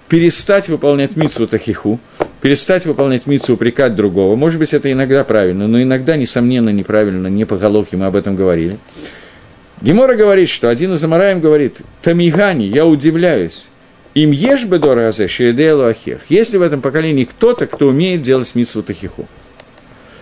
перестать 0.09 0.68
выполнять 0.68 1.16
митсу 1.16 1.47
тахиху, 1.47 1.99
перестать 2.43 2.85
выполнять 2.85 3.27
митсу 3.27 3.55
упрекать 3.55 3.95
другого. 3.95 4.37
Может 4.37 4.59
быть, 4.59 4.74
это 4.74 4.93
иногда 4.93 5.24
правильно, 5.24 5.66
но 5.66 5.83
иногда, 5.83 6.16
несомненно, 6.16 6.68
неправильно, 6.68 7.29
не 7.29 7.47
по 7.47 7.57
головке, 7.57 7.97
мы 7.97 8.05
об 8.05 8.16
этом 8.16 8.37
говорили. 8.37 8.79
Гемора 9.81 10.14
говорит, 10.14 10.51
что 10.51 10.68
один 10.68 10.93
из 10.93 11.03
Амараем 11.03 11.41
говорит, 11.41 11.81
«Тамигани, 12.03 12.64
я 12.64 12.85
удивляюсь, 12.85 13.68
им 14.17 14.31
ешь 14.31 14.64
бедора 14.64 15.09
азе, 15.09 15.29
шееделу 15.29 15.85
ахех». 15.85 16.23
Если 16.29 16.57
в 16.57 16.62
этом 16.62 16.81
поколении 16.81 17.25
кто-то, 17.25 17.67
кто 17.67 17.89
умеет 17.89 18.23
делать 18.23 18.55
митсу 18.55 18.83
тахиху. 18.83 19.29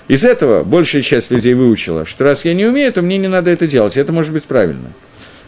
Из 0.09 0.24
этого 0.24 0.64
большая 0.64 1.01
часть 1.01 1.30
людей 1.30 1.55
выучила, 1.55 2.05
что 2.05 2.24
раз 2.24 2.45
я 2.45 2.55
не 2.55 2.66
умею, 2.66 2.92
то 2.92 3.03
мне 3.03 3.16
не 3.16 3.28
надо 3.28 3.51
это 3.51 3.66
делать, 3.66 3.97
это 3.97 4.12
может 4.12 4.32
быть 4.32 4.45
правильно. 4.45 4.92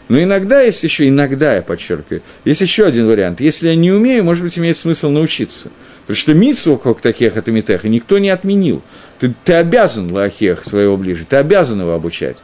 Но 0.07 0.21
иногда 0.23 0.61
есть 0.61 0.83
еще, 0.83 1.07
иногда 1.07 1.55
я 1.55 1.61
подчеркиваю, 1.61 2.21
есть 2.45 2.61
еще 2.61 2.85
один 2.85 3.07
вариант. 3.07 3.41
Если 3.41 3.67
я 3.67 3.75
не 3.75 3.91
умею, 3.91 4.23
может 4.23 4.43
быть, 4.43 4.57
имеет 4.57 4.77
смысл 4.77 5.09
научиться. 5.09 5.69
Потому 6.01 6.17
что 6.17 6.33
митсу 6.33 6.77
как 6.77 7.01
таких 7.01 7.35
это 7.35 7.51
митеха 7.51 7.89
никто 7.89 8.17
не 8.17 8.29
отменил. 8.29 8.81
Ты, 9.19 9.33
ты 9.43 9.53
обязан 9.53 10.11
лахех 10.11 10.63
своего 10.63 10.95
ближе, 10.95 11.25
ты 11.27 11.35
обязан 11.35 11.81
его 11.81 11.93
обучать. 11.93 12.37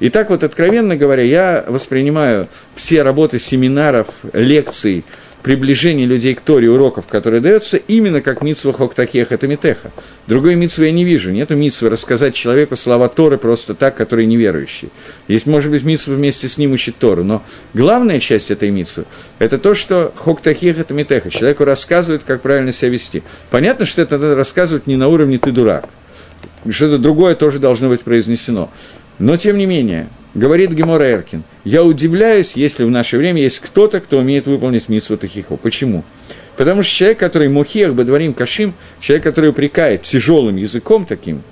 И 0.00 0.10
так 0.10 0.30
вот, 0.30 0.44
откровенно 0.44 0.96
говоря, 0.96 1.22
я 1.22 1.64
воспринимаю 1.66 2.48
все 2.74 3.02
работы 3.02 3.38
семинаров, 3.38 4.08
лекций, 4.32 5.04
приближение 5.44 6.06
людей 6.06 6.34
к 6.34 6.40
Торе, 6.40 6.70
уроков, 6.70 7.06
которые 7.06 7.42
даются, 7.42 7.76
именно 7.76 8.22
как 8.22 8.40
митсва 8.40 8.72
хоктахех, 8.72 9.30
это 9.30 9.46
митеха. 9.46 9.92
Другой 10.26 10.54
митсвы 10.54 10.86
я 10.86 10.92
не 10.92 11.04
вижу. 11.04 11.30
Нету 11.30 11.54
митсвы 11.54 11.90
рассказать 11.90 12.34
человеку 12.34 12.76
слова 12.76 13.10
Торы 13.10 13.36
просто 13.36 13.74
так, 13.74 13.94
который 13.94 14.24
неверующий. 14.24 14.88
Есть, 15.28 15.46
может 15.46 15.70
быть, 15.70 15.84
митсва 15.84 16.14
вместе 16.14 16.48
с 16.48 16.56
ним 16.56 16.72
учить 16.72 16.96
Тору, 16.98 17.24
но 17.24 17.44
главная 17.74 18.20
часть 18.20 18.50
этой 18.50 18.70
митсвы– 18.70 19.04
это 19.38 19.58
то, 19.58 19.74
что 19.74 20.14
хоктахех– 20.16 20.78
это 20.80 20.94
митеха. 20.94 21.28
Человеку 21.28 21.64
рассказывают, 21.64 22.24
как 22.24 22.40
правильно 22.40 22.72
себя 22.72 22.92
вести. 22.92 23.22
Понятно, 23.50 23.84
что 23.84 24.00
это 24.00 24.16
надо 24.16 24.34
рассказывать 24.34 24.86
не 24.86 24.96
на 24.96 25.08
уровне 25.08 25.36
«ты 25.36 25.52
дурак». 25.52 25.90
Что-то 26.66 26.96
другое 26.96 27.34
тоже 27.34 27.58
должно 27.58 27.90
быть 27.90 28.00
произнесено. 28.00 28.70
Но, 29.18 29.36
тем 29.36 29.58
не 29.58 29.66
менее, 29.66 30.08
говорит 30.34 30.72
Гемора 30.72 31.10
Эркин, 31.10 31.44
я 31.64 31.84
удивляюсь, 31.84 32.54
если 32.54 32.84
в 32.84 32.90
наше 32.90 33.16
время 33.16 33.42
есть 33.42 33.60
кто-то, 33.60 34.00
кто 34.00 34.18
умеет 34.18 34.46
выполнить 34.46 34.88
митсву 34.88 35.16
Тахихо. 35.16 35.56
Почему? 35.56 36.04
Потому 36.56 36.82
что 36.82 36.94
человек, 36.94 37.18
который 37.18 37.48
мухех 37.48 37.94
бадварим 37.94 38.34
кашим, 38.34 38.74
человек, 39.00 39.24
который 39.24 39.50
упрекает 39.50 40.02
тяжелым 40.02 40.56
языком 40.56 41.06
таким, 41.06 41.42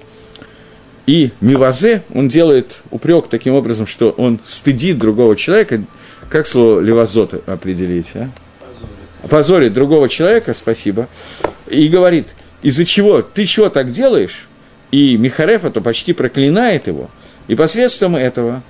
и 1.07 1.31
мивазе, 1.41 2.03
он 2.15 2.29
делает 2.29 2.83
упрек 2.91 3.27
таким 3.29 3.55
образом, 3.55 3.87
что 3.87 4.11
он 4.11 4.39
стыдит 4.45 4.99
другого 4.99 5.35
человека, 5.35 5.83
как 6.29 6.47
слово 6.47 6.81
левазот 6.81 7.49
определить, 7.49 8.13
а? 8.15 8.31
Позорит. 8.61 9.31
Позорит 9.31 9.73
другого 9.73 10.09
человека, 10.09 10.55
спасибо, 10.55 11.09
и 11.69 11.89
говорит, 11.89 12.29
из-за 12.63 12.85
чего, 12.85 13.23
ты 13.23 13.45
чего 13.45 13.69
так 13.69 13.91
делаешь? 13.91 14.49
И 14.93 15.17
Михарефа 15.17 15.71
то 15.71 15.81
почти 15.81 16.13
проклинает 16.13 16.87
его– 16.87 17.11
и 17.49 17.55
посредством 17.55 18.17
этого 18.17 18.63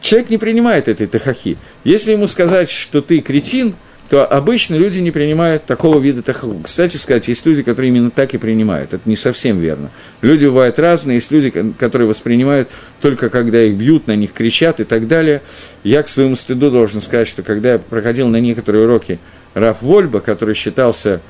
человек 0.00 0.30
не 0.30 0.38
принимает 0.38 0.88
этой 0.88 1.06
тахахи. 1.06 1.56
Если 1.84 2.12
ему 2.12 2.26
сказать, 2.26 2.68
что 2.68 3.00
ты 3.00 3.20
кретин, 3.20 3.74
то 4.10 4.26
обычно 4.26 4.74
люди 4.74 4.98
не 4.98 5.10
принимают 5.10 5.64
такого 5.64 5.98
вида 5.98 6.20
тахаху. 6.20 6.60
Кстати 6.62 6.98
сказать, 6.98 7.28
есть 7.28 7.46
люди, 7.46 7.62
которые 7.62 7.88
именно 7.88 8.10
так 8.10 8.34
и 8.34 8.38
принимают. 8.38 8.92
Это 8.92 9.08
не 9.08 9.16
совсем 9.16 9.58
верно. 9.58 9.90
Люди 10.20 10.44
бывают 10.44 10.78
разные, 10.78 11.14
есть 11.14 11.30
люди, 11.30 11.50
которые 11.78 12.08
воспринимают 12.08 12.68
только 13.00 13.30
когда 13.30 13.62
их 13.62 13.74
бьют, 13.74 14.06
на 14.08 14.14
них 14.14 14.34
кричат 14.34 14.80
и 14.80 14.84
так 14.84 15.08
далее. 15.08 15.40
Я 15.82 16.02
к 16.02 16.08
своему 16.08 16.36
стыду 16.36 16.70
должен 16.70 17.00
сказать, 17.00 17.26
что 17.26 17.42
когда 17.42 17.72
я 17.72 17.78
проходил 17.78 18.28
на 18.28 18.38
некоторые 18.38 18.84
уроки 18.84 19.18
Раф 19.54 19.80
Вольба, 19.80 20.20
который 20.20 20.54
считался 20.54 21.22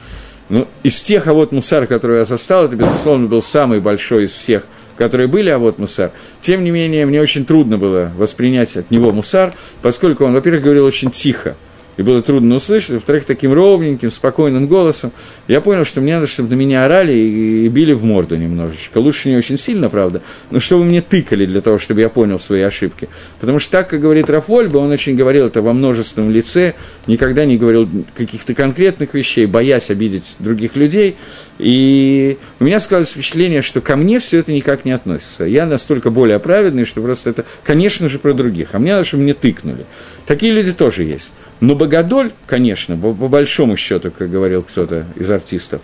ну, 0.49 0.67
из 0.83 1.01
тех 1.03 1.29
а 1.29 1.35
вот 1.35 1.53
мусар, 1.53 1.87
которые 1.87 2.21
я 2.21 2.25
застал, 2.25 2.65
это, 2.65 2.75
безусловно, 2.75 3.29
был 3.29 3.43
самый 3.43 3.81
большой 3.81 4.25
из 4.25 4.33
всех– 4.33 4.65
которые 4.97 5.27
были, 5.27 5.51
а 5.51 5.59
вот 5.59 5.79
мусар. 5.79 6.13
Тем 6.41 6.65
не 6.65 6.71
менее, 6.71 7.07
мне 7.07 7.21
очень 7.21 7.45
трудно 7.45 7.79
было 7.79 8.13
воспринять 8.17 8.77
от 8.77 8.91
него 8.91 9.13
мусар, 9.13 9.53
поскольку 9.83 10.25
он, 10.25 10.33
во-первых, 10.33 10.63
говорил 10.63 10.85
очень 10.85 11.11
тихо, 11.11 11.57
и 11.97 12.03
было 12.03 12.23
трудно 12.23 12.57
услышать, 12.57 12.91
во-вторых, 12.91 13.25
таким 13.25 13.53
ровненьким, 13.53 14.11
спокойным 14.11 14.67
голосом, 14.67 15.13
я 15.49 15.61
понял, 15.61 15.85
что 15.85 16.01
мне 16.01 16.15
надо, 16.15 16.27
чтобы 16.27 16.51
на 16.51 16.55
меня 16.55 16.85
орали 16.85 17.13
и, 17.13 17.67
и 17.67 17.69
били 17.69 17.93
в 17.93 18.05
морду 18.05 18.37
немножечко. 18.37 18.99
Лучше 18.99 19.29
не 19.29 19.37
очень 19.37 19.59
сильно, 19.59 19.91
правда, 19.91 20.23
но 20.51 20.61
чтобы 20.61 20.85
мне 20.85 21.01
тыкали 21.01 21.47
для 21.47 21.61
того, 21.61 21.79
чтобы 21.79 22.01
я 22.01 22.09
понял 22.09 22.39
свои 22.39 22.63
ошибки. 22.63 23.09
Потому 23.41 23.59
что 23.59 23.71
так, 23.73 23.91
как 23.91 24.01
говорит 24.01 24.31
Рафольба, 24.31 24.79
он 24.79 24.91
очень 24.91 25.17
говорил 25.17 25.47
это 25.47 25.63
во 25.63 25.73
множественном 25.73 26.31
лице, 26.31 26.75
никогда 27.07 27.45
не 27.45 27.59
говорил 27.59 27.89
каких-то 28.17 28.55
конкретных 28.55 29.15
вещей, 29.15 29.47
боясь 29.47 29.91
обидеть 29.91 30.37
других 30.39 30.77
людей. 30.77 31.17
И 31.59 32.39
у 32.59 32.65
меня 32.65 32.81
сказалось 32.81 33.11
впечатление, 33.11 33.63
что 33.63 33.81
ко 33.81 33.97
мне 33.97 34.19
все 34.19 34.39
это 34.39 34.53
никак 34.53 34.85
не 34.85 34.93
относится. 34.93 35.45
Я 35.45 35.67
настолько 35.67 36.11
более 36.11 36.39
праведный, 36.39 36.85
что 36.85 37.03
просто 37.03 37.31
это, 37.31 37.45
конечно 37.63 38.09
же, 38.09 38.19
про 38.19 38.33
других. 38.33 38.71
А 38.73 38.79
мне 38.79 38.93
надо, 38.93 39.05
чтобы 39.05 39.25
мне 39.25 39.35
тыкнули. 39.35 39.87
Такие 40.27 40.53
люди 40.53 40.73
тоже 40.73 41.05
есть. 41.05 41.35
Но 41.63 41.77
Богодоль, 41.77 42.33
конечно, 42.49 42.97
по, 42.97 43.15
по 43.15 43.29
большому 43.29 43.77
счету, 43.77 44.11
как 44.11 44.29
говорил 44.29 44.65
кто-то 44.65 45.07
из 45.15 45.31
артистов, 45.31 45.81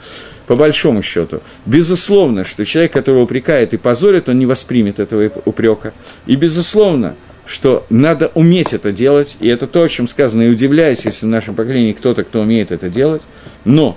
по 0.48 0.56
большому 0.56 1.02
счету, 1.02 1.40
безусловно, 1.66 2.42
что 2.42 2.64
человек, 2.64 2.92
которого 2.92 3.22
упрекает 3.22 3.74
и 3.74 3.76
позорит, 3.76 4.28
он 4.28 4.40
не 4.40 4.46
воспримет 4.46 4.98
этого 4.98 5.30
упрека. 5.44 5.94
И 6.26 6.34
безусловно, 6.34 7.14
что 7.46 7.86
надо 7.90 8.32
уметь 8.34 8.72
это 8.72 8.90
делать, 8.90 9.36
и 9.38 9.46
это 9.46 9.68
то, 9.68 9.84
о 9.84 9.88
чем 9.88 10.08
сказано, 10.08 10.42
и 10.42 10.48
удивляюсь, 10.48 11.04
если 11.04 11.26
в 11.26 11.28
нашем 11.28 11.54
поколении 11.54 11.92
кто-то, 11.92 12.24
кто 12.24 12.40
умеет 12.40 12.72
это 12.72 12.88
делать, 12.88 13.22
но 13.64 13.96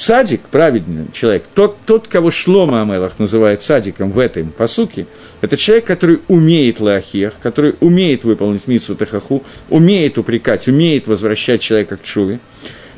Цадик, 0.00 0.40
праведный 0.50 1.08
человек, 1.12 1.44
тот, 1.54 1.76
тот 1.84 2.08
кого 2.08 2.30
Шлома 2.30 2.80
Амелах 2.80 3.18
называет 3.18 3.60
цадиком 3.60 4.12
в 4.12 4.18
этом 4.18 4.50
посуке, 4.50 5.06
это 5.42 5.58
человек, 5.58 5.84
который 5.84 6.20
умеет 6.26 6.80
лахех, 6.80 7.34
который 7.42 7.74
умеет 7.80 8.24
выполнить 8.24 8.66
митсву 8.66 8.94
Тахаху, 8.94 9.44
умеет 9.68 10.16
упрекать, 10.16 10.68
умеет 10.68 11.06
возвращать 11.06 11.60
человека 11.60 11.98
к 11.98 12.02
чуве. 12.02 12.40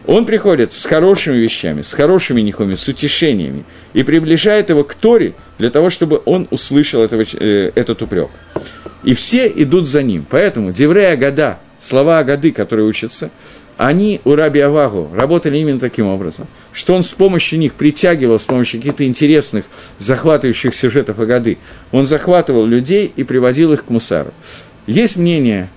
Он 0.07 0.27
приходит 0.27 0.73
с 0.73 0.85
хорошими 0.85 1.39
вещами, 1.39 1.83
с 1.83 1.93
хорошими 1.93 2.41
нихоми, 2.41 2.77
с 2.77 2.87
утешениями 2.87 3.65
и 3.95 4.05
приближает 4.05 4.71
его 4.71 4.85
к 4.85 4.95
Торе 4.95 5.35
для 5.59 5.71
того, 5.71 5.91
чтобы 5.91 6.23
он 6.25 6.47
услышал 6.53 7.03
этого, 7.03 7.23
э, 7.23 7.73
этот 7.75 8.01
упрек. 8.03 8.31
И 9.03 9.15
все 9.15 9.49
идут 9.49 9.89
за 9.89 10.05
ним. 10.05 10.25
Поэтому 10.31 10.71
Деврея 10.71 11.17
Гада, 11.17 11.59
слова 11.81 12.21
Агады, 12.21 12.53
которые 12.53 12.87
учатся, 12.87 13.33
они 13.77 14.21
у 14.25 14.37
Раби 14.37 14.61
Авагу 14.61 15.11
работали 15.13 15.59
именно 15.59 15.81
таким 15.81 16.07
образом, 16.07 16.47
что 16.73 16.95
он 16.95 17.03
с 17.03 17.13
помощью 17.13 17.59
них 17.59 17.75
притягивал, 17.75 18.39
с 18.39 18.47
помощью 18.47 18.81
каких-то 18.81 19.07
интересных, 19.07 19.67
захватывающих 19.99 20.75
сюжетов 20.75 21.19
Агады, 21.19 21.59
он 21.91 22.07
захватывал 22.07 22.65
людей 22.65 23.13
и 23.15 23.25
приводил 23.25 23.73
их 23.73 23.85
к 23.85 23.91
Мусару. 23.91 24.33
Есть 24.87 25.17
мнение, 25.17 25.71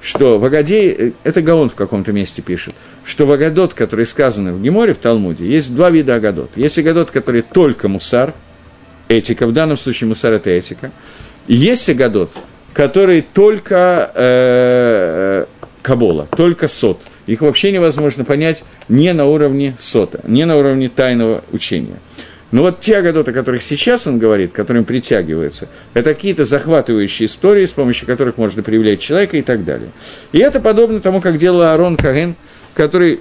что 0.00 0.38
в 0.38 0.44
Агаде, 0.44 0.90
э, 0.90 1.12
это 1.24 1.42
Гаон 1.42 1.70
в 1.70 1.74
каком-то 1.74 2.12
месте 2.12 2.42
пишет, 2.42 2.74
что 3.04 3.26
в 3.26 3.32
Агадот, 3.32 3.74
который 3.74 4.06
сказано 4.06 4.52
в 4.52 4.62
Геморе, 4.62 4.94
в 4.94 4.98
Талмуде, 4.98 5.46
есть 5.46 5.74
два 5.74 5.90
вида 5.90 6.16
Агадот. 6.16 6.50
Есть 6.56 6.78
Агадот, 6.78 7.10
который 7.10 7.42
только 7.42 7.88
Мусар, 7.88 8.34
этика, 9.08 9.46
в 9.46 9.52
данном 9.52 9.76
случае 9.76 10.08
Мусар– 10.08 10.32
это 10.34 10.50
этика, 10.50 10.90
и 11.46 11.54
есть 11.54 11.88
Агадот, 11.88 12.30
который 12.74 13.22
только 13.22 14.12
э, 14.14 15.46
Кабола, 15.82 16.26
только 16.26 16.68
Сот– 16.68 17.00
их 17.26 17.40
вообще 17.40 17.72
невозможно 17.72 18.24
понять 18.24 18.64
не 18.88 19.12
на 19.12 19.26
уровне 19.26 19.76
сота, 19.78 20.20
не 20.26 20.44
на 20.44 20.56
уровне 20.56 20.88
тайного 20.88 21.44
учения. 21.52 21.98
Но 22.50 22.62
вот 22.62 22.80
те 22.80 22.98
агадоты, 22.98 23.30
о 23.30 23.34
которых 23.34 23.62
сейчас 23.62 24.06
он 24.06 24.18
говорит, 24.18 24.52
которым 24.52 24.84
притягивается, 24.84 25.68
это 25.94 26.12
какие-то 26.12 26.44
захватывающие 26.44 27.26
истории, 27.26 27.64
с 27.64 27.72
помощью 27.72 28.06
которых 28.06 28.36
можно 28.36 28.62
привлечь 28.62 29.00
человека 29.00 29.38
и 29.38 29.42
так 29.42 29.64
далее. 29.64 29.88
И 30.32 30.38
это 30.38 30.60
подобно 30.60 31.00
тому, 31.00 31.22
как 31.22 31.38
делал 31.38 31.62
Арон 31.62 31.96
Каген, 31.96 32.36
который 32.74 33.20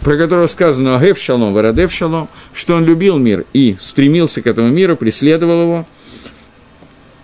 про 0.00 0.16
которого 0.16 0.46
сказано 0.46 0.96
Агев 0.96 1.18
Шалом, 1.18 1.52
Варадев 1.52 1.92
Шалом, 1.92 2.28
что 2.54 2.74
он 2.74 2.84
любил 2.84 3.18
мир 3.18 3.44
и 3.52 3.76
стремился 3.78 4.42
к 4.42 4.46
этому 4.46 4.68
миру, 4.68 4.96
преследовал 4.96 5.62
его, 5.62 5.86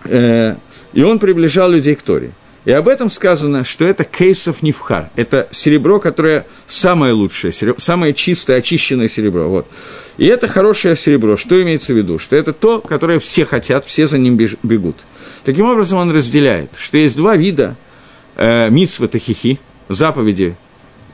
э, 0.05 0.55
и 0.93 1.03
он 1.03 1.19
приближал 1.19 1.71
людей 1.71 1.95
к 1.95 2.03
Торе. 2.03 2.31
И 2.67 2.71
об 2.73 2.89
этом 2.89 3.09
сказано, 3.09 3.63
что 3.63 3.85
это 3.85 4.03
кейсов 4.03 4.61
нефхар. 4.61 5.09
Это 5.15 5.47
серебро, 5.51 6.01
которое 6.01 6.45
самое 6.65 7.13
лучшее, 7.13 7.53
серебро, 7.53 7.79
самое 7.79 8.13
чистое, 8.13 8.57
очищенное 8.57 9.07
серебро. 9.07 9.47
Вот. 9.47 9.67
И 10.17 10.25
это 10.25 10.49
хорошее 10.49 10.97
серебро. 10.97 11.37
Что 11.37 11.63
имеется 11.63 11.93
в 11.93 11.95
виду? 11.95 12.19
Что 12.19 12.35
это 12.35 12.51
то, 12.51 12.81
которое 12.81 13.19
все 13.19 13.45
хотят, 13.45 13.85
все 13.85 14.05
за 14.05 14.17
ним 14.17 14.35
бегут. 14.35 14.97
Таким 15.45 15.65
образом, 15.65 15.99
он 15.99 16.11
разделяет, 16.11 16.71
что 16.77 16.97
есть 16.97 17.15
два 17.15 17.37
вида 17.37 17.77
э, 18.35 18.69
митсва 18.69 19.07
тахихи, 19.07 19.61
заповеди 19.87 20.57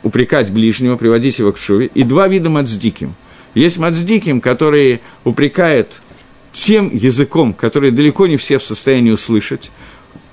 упрекать 0.02 0.50
ближнего, 0.50 0.96
приводить 0.96 1.38
его 1.38 1.52
к 1.52 1.60
шуве, 1.60 1.86
и 1.94 2.02
два 2.02 2.28
вида 2.28 2.50
мацдиким. 2.50 3.14
Есть 3.54 3.78
мацдиким, 3.78 4.42
который 4.42 5.02
упрекает 5.24 6.02
тем 6.52 6.90
языком, 6.96 7.54
который 7.54 7.92
далеко 7.92 8.26
не 8.26 8.38
все 8.38 8.58
в 8.58 8.64
состоянии 8.64 9.12
услышать, 9.12 9.72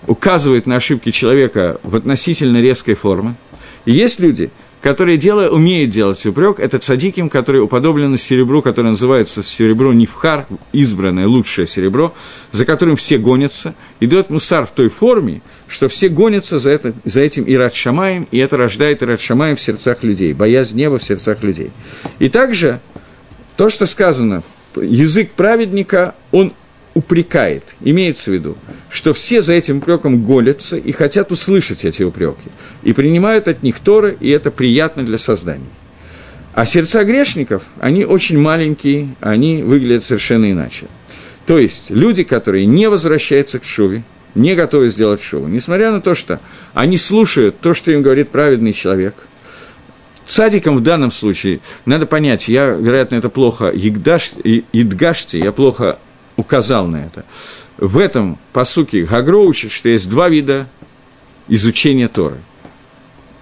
указывает 0.06 0.66
на 0.66 0.76
ошибки 0.76 1.10
человека 1.10 1.80
в 1.82 1.96
относительно 1.96 2.60
резкой 2.60 2.94
форме. 2.94 3.36
И 3.84 3.92
есть 3.92 4.20
люди, 4.20 4.50
которые 4.80 5.18
делают, 5.18 5.52
умеют 5.52 5.90
делать 5.90 6.24
упрек, 6.24 6.58
это 6.58 6.78
цадиким, 6.78 7.28
который 7.28 7.60
уподоблен 7.60 8.16
серебру, 8.16 8.62
которое 8.62 8.90
называется 8.90 9.42
серебро 9.42 9.92
Нифхар, 9.92 10.46
избранное 10.72 11.26
лучшее 11.26 11.66
серебро, 11.66 12.14
за 12.50 12.64
которым 12.64 12.96
все 12.96 13.18
гонятся, 13.18 13.74
идет 14.00 14.30
мусар 14.30 14.66
в 14.66 14.70
той 14.70 14.88
форме, 14.88 15.42
что 15.68 15.88
все 15.88 16.08
гонятся 16.08 16.58
за, 16.58 16.70
это, 16.70 16.94
за 17.04 17.20
этим 17.20 17.44
Ират 17.46 17.74
Шамаем, 17.74 18.26
и 18.30 18.38
это 18.38 18.56
рождает 18.56 19.02
Ират 19.02 19.20
Шамаем 19.20 19.56
в 19.56 19.60
сердцах 19.60 20.02
людей, 20.02 20.32
боязнь 20.32 20.76
неба 20.76 20.98
в 20.98 21.04
сердцах 21.04 21.42
людей. 21.42 21.70
И 22.18 22.28
также 22.28 22.80
то, 23.56 23.68
что 23.68 23.84
сказано, 23.84 24.42
язык 24.76 25.32
праведника, 25.32 26.14
он 26.32 26.54
упрекает. 26.94 27.74
Имеется 27.80 28.30
в 28.30 28.34
виду, 28.34 28.56
что 28.88 29.12
все 29.14 29.42
за 29.42 29.52
этим 29.52 29.78
упреком 29.78 30.24
голятся 30.24 30.76
и 30.76 30.92
хотят 30.92 31.32
услышать 31.32 31.84
эти 31.84 32.02
упреки. 32.02 32.50
И 32.82 32.92
принимают 32.92 33.48
от 33.48 33.62
них 33.62 33.80
Торы, 33.80 34.16
и 34.20 34.30
это 34.30 34.50
приятно 34.50 35.04
для 35.04 35.18
создания. 35.18 35.66
А 36.52 36.66
сердца 36.66 37.04
грешников, 37.04 37.64
они 37.78 38.04
очень 38.04 38.38
маленькие, 38.38 39.14
они 39.20 39.62
выглядят 39.62 40.02
совершенно 40.02 40.50
иначе. 40.50 40.86
То 41.46 41.58
есть 41.58 41.90
люди, 41.90 42.24
которые 42.24 42.66
не 42.66 42.88
возвращаются 42.88 43.58
к 43.60 43.64
Шуве, 43.64 44.02
не 44.34 44.54
готовы 44.54 44.88
сделать 44.90 45.22
шоу. 45.22 45.46
Несмотря 45.46 45.90
на 45.90 46.00
то, 46.00 46.14
что 46.14 46.40
они 46.74 46.96
слушают 46.96 47.60
то, 47.60 47.74
что 47.74 47.90
им 47.92 48.02
говорит 48.02 48.30
праведный 48.30 48.72
человек. 48.72 49.14
Цадиком 50.26 50.76
в 50.76 50.80
данном 50.80 51.10
случае, 51.10 51.60
надо 51.86 52.06
понять, 52.06 52.46
я, 52.46 52.66
вероятно, 52.66 53.16
это 53.16 53.28
плохо 53.28 53.72
идгашьте, 53.74 55.38
я 55.40 55.50
плохо 55.50 55.98
указал 56.40 56.86
на 56.86 57.04
это. 57.04 57.24
В 57.76 57.98
этом 57.98 58.38
посуке 58.52 59.04
Гагро 59.04 59.38
учит, 59.38 59.70
что 59.70 59.88
есть 59.88 60.08
два 60.08 60.28
вида 60.28 60.68
изучения 61.48 62.08
Торы. 62.08 62.38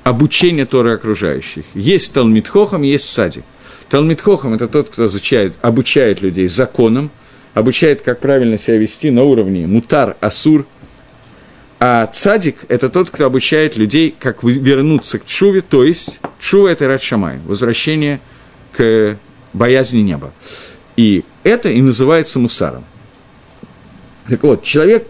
Обучение 0.04 0.64
Торы 0.64 0.94
окружающих. 0.94 1.64
Есть 1.74 2.12
Талмитхохам, 2.12 2.82
есть 2.82 3.10
Садик. 3.10 3.44
Талмитхохам– 3.88 4.54
это 4.54 4.68
тот, 4.68 4.90
кто 4.90 5.06
изучает, 5.06 5.54
обучает 5.62 6.20
людей 6.20 6.46
законам, 6.48 7.10
обучает, 7.54 8.02
как 8.02 8.20
правильно 8.20 8.58
себя 8.58 8.76
вести 8.76 9.10
на 9.10 9.22
уровне 9.22 9.66
мутар, 9.66 10.16
асур– 10.20 10.66
а 11.80 12.06
цадик– 12.06 12.56
это 12.68 12.88
тот, 12.88 13.10
кто 13.10 13.26
обучает 13.26 13.76
людей, 13.76 14.14
как 14.18 14.42
вернуться 14.42 15.20
к 15.20 15.24
чуве, 15.24 15.60
то 15.60 15.84
есть 15.84 16.20
чува– 16.38 16.68
это 16.72 16.88
рад 16.88 17.00
шамай, 17.00 17.38
возвращение 17.44 18.20
к 18.72 19.16
боязни 19.52 20.00
неба. 20.00 20.32
И 20.98 21.24
это 21.44 21.68
и 21.68 21.80
называется 21.80 22.40
мусаром. 22.40 22.84
Так 24.28 24.42
вот, 24.42 24.64
человек, 24.64 25.06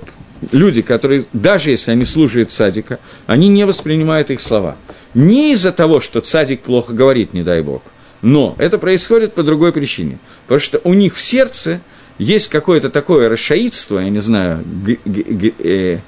люди, 0.52 0.82
которые, 0.82 1.24
даже 1.32 1.70
если 1.70 1.92
они 1.92 2.04
слушают 2.04 2.52
цадика, 2.52 3.00
они 3.26 3.48
не 3.48 3.64
воспринимают 3.64 4.30
их 4.30 4.42
слова. 4.42 4.76
Не 5.14 5.54
из-за 5.54 5.72
того, 5.72 6.00
что 6.00 6.20
цадик 6.20 6.60
плохо 6.60 6.92
говорит, 6.92 7.32
не 7.32 7.42
дай 7.42 7.62
бог, 7.62 7.80
но 8.20 8.54
это 8.58 8.76
происходит 8.76 9.32
по 9.32 9.42
другой 9.42 9.72
причине. 9.72 10.18
Потому 10.42 10.60
что 10.60 10.78
у 10.84 10.92
них 10.92 11.16
в 11.16 11.22
сердце 11.22 11.80
есть 12.18 12.48
какое-то 12.50 12.90
такое 12.90 13.30
расшаидство, 13.30 13.98
я 13.98 14.10
не 14.10 14.18
знаю, 14.18 14.62
г- 14.66 14.98
г- 15.06 15.22
г- 15.22 16.02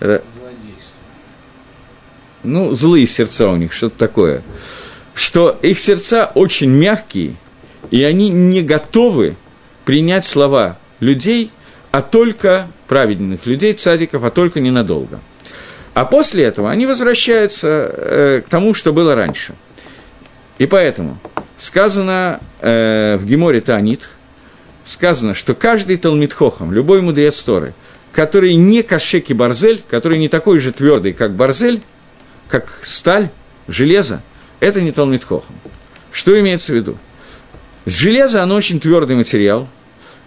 э, 0.00 0.20
ну, 2.42 2.74
злые 2.74 3.06
сердца 3.06 3.48
у 3.48 3.54
них, 3.54 3.72
что-то 3.72 3.96
такое, 3.96 4.42
что 5.14 5.56
их 5.62 5.78
сердца 5.78 6.32
очень 6.34 6.70
мягкие, 6.70 7.36
и 7.90 8.02
они 8.04 8.28
не 8.28 8.62
готовы 8.62 9.36
принять 9.84 10.26
слова 10.26 10.78
людей, 11.00 11.50
а 11.90 12.02
только 12.02 12.68
праведных 12.86 13.46
людей, 13.46 13.72
цадиков, 13.72 14.24
а 14.24 14.30
только 14.30 14.60
ненадолго. 14.60 15.20
А 15.94 16.04
после 16.04 16.44
этого 16.44 16.70
они 16.70 16.86
возвращаются 16.86 17.68
э, 17.68 18.42
к 18.44 18.48
тому, 18.48 18.74
что 18.74 18.92
было 18.92 19.14
раньше. 19.14 19.54
И 20.58 20.66
поэтому 20.66 21.18
сказано 21.56 22.40
э, 22.60 23.16
в 23.18 23.24
Геморе 23.24 23.60
Танит, 23.60 24.10
сказано, 24.84 25.34
что 25.34 25.54
каждый 25.54 25.96
Талмитхохам, 25.96 26.72
любой 26.72 27.00
мудрец 27.00 27.42
Торы– 27.42 27.74
который 28.12 28.54
не 28.54 28.82
кашеки 28.82 29.32
барзель, 29.32 29.82
который 29.88 30.18
не 30.18 30.28
такой 30.28 30.58
же 30.58 30.72
твердый, 30.72 31.12
как 31.12 31.34
барзель, 31.34 31.82
как 32.48 32.80
сталь, 32.82 33.30
железо, 33.66 34.22
это 34.58 34.80
не 34.80 34.90
Талмитхохам. 34.90 35.54
Что 36.10 36.38
имеется 36.40 36.72
в 36.72 36.74
виду? 36.74 36.98
Железо, 37.88 38.42
оно 38.42 38.54
очень 38.54 38.80
твердый 38.80 39.16
материал, 39.16 39.68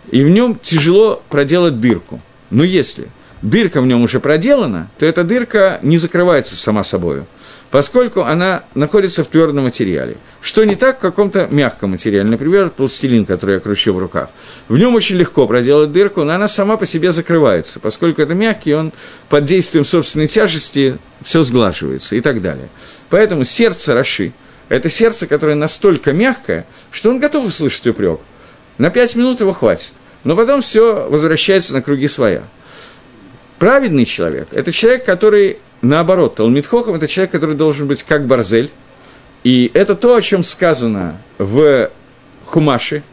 и 0.09 0.23
в 0.23 0.29
нем 0.29 0.57
тяжело 0.61 1.21
проделать 1.29 1.79
дырку. 1.79 2.21
Но 2.49 2.63
если 2.63 3.07
дырка 3.41 3.81
в 3.81 3.85
нем 3.85 4.01
уже 4.01 4.19
проделана, 4.19 4.89
то 4.97 5.05
эта 5.05 5.23
дырка 5.23 5.79
не 5.81 5.97
закрывается 5.97 6.55
сама 6.55 6.83
собой 6.83 7.23
поскольку 7.71 8.21
она 8.21 8.63
находится 8.75 9.23
в 9.23 9.27
твердом 9.27 9.63
материале. 9.63 10.17
Что 10.41 10.65
не 10.65 10.75
так 10.75 10.97
в 10.97 11.01
каком-то 11.01 11.47
мягком 11.47 11.91
материале, 11.91 12.29
например, 12.29 12.69
пластилин, 12.69 13.25
который 13.25 13.55
я 13.55 13.59
кручу 13.61 13.93
в 13.93 13.97
руках. 13.97 14.29
В 14.67 14.77
нем 14.77 14.93
очень 14.93 15.15
легко 15.15 15.47
проделать 15.47 15.91
дырку, 15.91 16.23
но 16.23 16.33
она 16.33 16.49
сама 16.49 16.75
по 16.75 16.85
себе 16.85 17.13
закрывается, 17.13 17.79
поскольку 17.79 18.21
это 18.21 18.35
мягкий, 18.35 18.73
он 18.73 18.91
под 19.29 19.45
действием 19.45 19.85
собственной 19.85 20.27
тяжести 20.27 20.97
все 21.23 21.43
сглаживается 21.43 22.15
и 22.15 22.19
так 22.19 22.41
далее. 22.41 22.69
Поэтому 23.09 23.45
сердце 23.45 23.93
Раши– 23.95 24.33
это 24.71 24.87
сердце, 24.87 25.27
которое 25.27 25.55
настолько 25.55 26.13
мягкое, 26.13 26.65
что 26.91 27.09
он 27.09 27.19
готов 27.19 27.45
услышать 27.45 27.85
упрек. 27.87 28.21
На 28.77 28.89
пять 28.89 29.17
минут 29.17 29.41
его 29.41 29.51
хватит, 29.51 29.95
но 30.23 30.37
потом 30.37 30.61
все 30.61 31.09
возвращается 31.09 31.73
на 31.73 31.81
круги 31.81 32.07
своя. 32.07 32.43
Праведный 33.59 34.05
человек– 34.05 34.47
это 34.53 34.71
человек, 34.71 35.03
который 35.03 35.59
наоборот, 35.81 36.35
Талмитхохам– 36.35 36.95
это 36.95 37.09
человек, 37.09 37.33
который 37.33 37.55
должен 37.55 37.85
быть 37.85 38.03
как 38.03 38.27
Барзель. 38.27 38.71
И 39.43 39.69
это 39.73 39.93
то, 39.93 40.15
о 40.15 40.21
чем 40.21 40.41
сказано 40.41 41.21
в 41.37 41.91
Хумаше, 42.45 43.03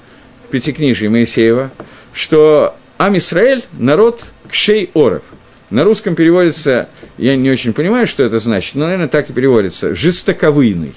в 0.47 0.51
Пятикнижии 0.51 1.09
Моисеева, 1.09 1.73
что 2.13 2.77
Амисраэль– 2.99 3.65
народ 3.73 4.27
кшей 4.49 4.93
оров. 4.95 5.25
На 5.71 5.83
русском 5.83 6.15
переводится, 6.15 6.89
я 7.17 7.35
не 7.35 7.51
очень 7.51 7.73
понимаю, 7.73 8.07
что 8.07 8.23
это 8.23 8.39
значит, 8.39 8.77
но, 8.77 8.85
наверное, 8.85 9.09
так 9.09 9.29
и 9.29 9.33
переводится– 9.33 9.93
жестоковыйный. 9.97 10.95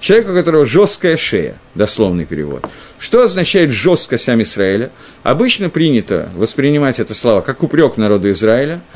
Человек, 0.00 0.30
у 0.30 0.34
которого 0.34 0.66
жесткая 0.66 1.16
шея, 1.16 1.56
дословный 1.74 2.26
перевод. 2.26 2.64
Что 2.98 3.22
означает 3.22 3.70
жесткость 3.70 4.28
Амисраэля? 4.28 4.90
Обычно 5.22 5.70
принято 5.70 6.30
воспринимать 6.34 7.00
это 7.00 7.14
слово 7.14 7.40
как 7.40 7.62
упрек 7.62 7.96
народу 7.96 8.30
Израиля– 8.30 8.80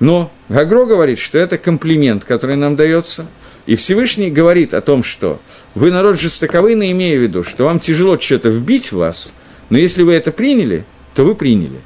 но 0.00 0.30
Гагро 0.48 0.86
говорит, 0.86 1.18
что 1.18 1.38
это 1.38 1.58
комплимент, 1.58 2.24
который 2.24 2.56
нам 2.56 2.76
дается, 2.76 3.26
и 3.66 3.76
Всевышний 3.76 4.30
говорит 4.30 4.74
о 4.74 4.80
том, 4.80 5.02
что 5.02 5.40
вы 5.74 5.90
народ 5.90 6.18
жестоковыйный, 6.18 6.92
имея 6.92 7.18
в 7.18 7.22
виду, 7.22 7.42
что 7.42 7.64
вам 7.64 7.80
тяжело 7.80 8.18
что-то 8.18 8.48
вбить 8.48 8.92
в 8.92 8.96
вас, 8.96 9.32
но 9.70 9.78
если 9.78 10.02
вы 10.02 10.14
это 10.14 10.32
приняли, 10.32 10.86
то 11.14 11.24
вы 11.24 11.34
приняли. 11.34 11.80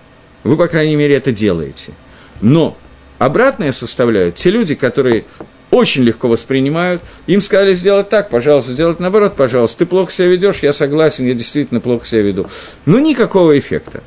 Вы, 0.45 0.57
по 0.57 0.69
крайней 0.69 0.97
мере, 0.97 1.17
это 1.17 1.33
делаете. 1.33 1.93
Но 2.41 2.77
обратное 3.19 3.73
составляют 3.73 4.35
те 4.35 4.51
люди, 4.51 4.75
которые 4.75 5.25
очень 5.73 6.03
легко 6.03 6.29
воспринимают. 6.29 7.03
Им 7.27 7.41
сказали 7.41 7.75
сделать 7.75 8.09
так, 8.11 8.29
пожалуйста, 8.29 8.73
сделать 8.73 9.01
наоборот, 9.01 9.35
пожалуйста. 9.35 9.79
Ты 9.79 9.87
плохо 9.87 10.13
себя 10.13 10.29
ведешь, 10.29 10.59
я 10.63 10.73
согласен, 10.73 11.27
я 11.27 11.35
действительно 11.35 11.81
плохо 11.81 12.07
себя 12.07 12.23
веду. 12.23 12.47
Но 12.85 13.01
никакого 13.01 13.59
эффекта 13.59 14.03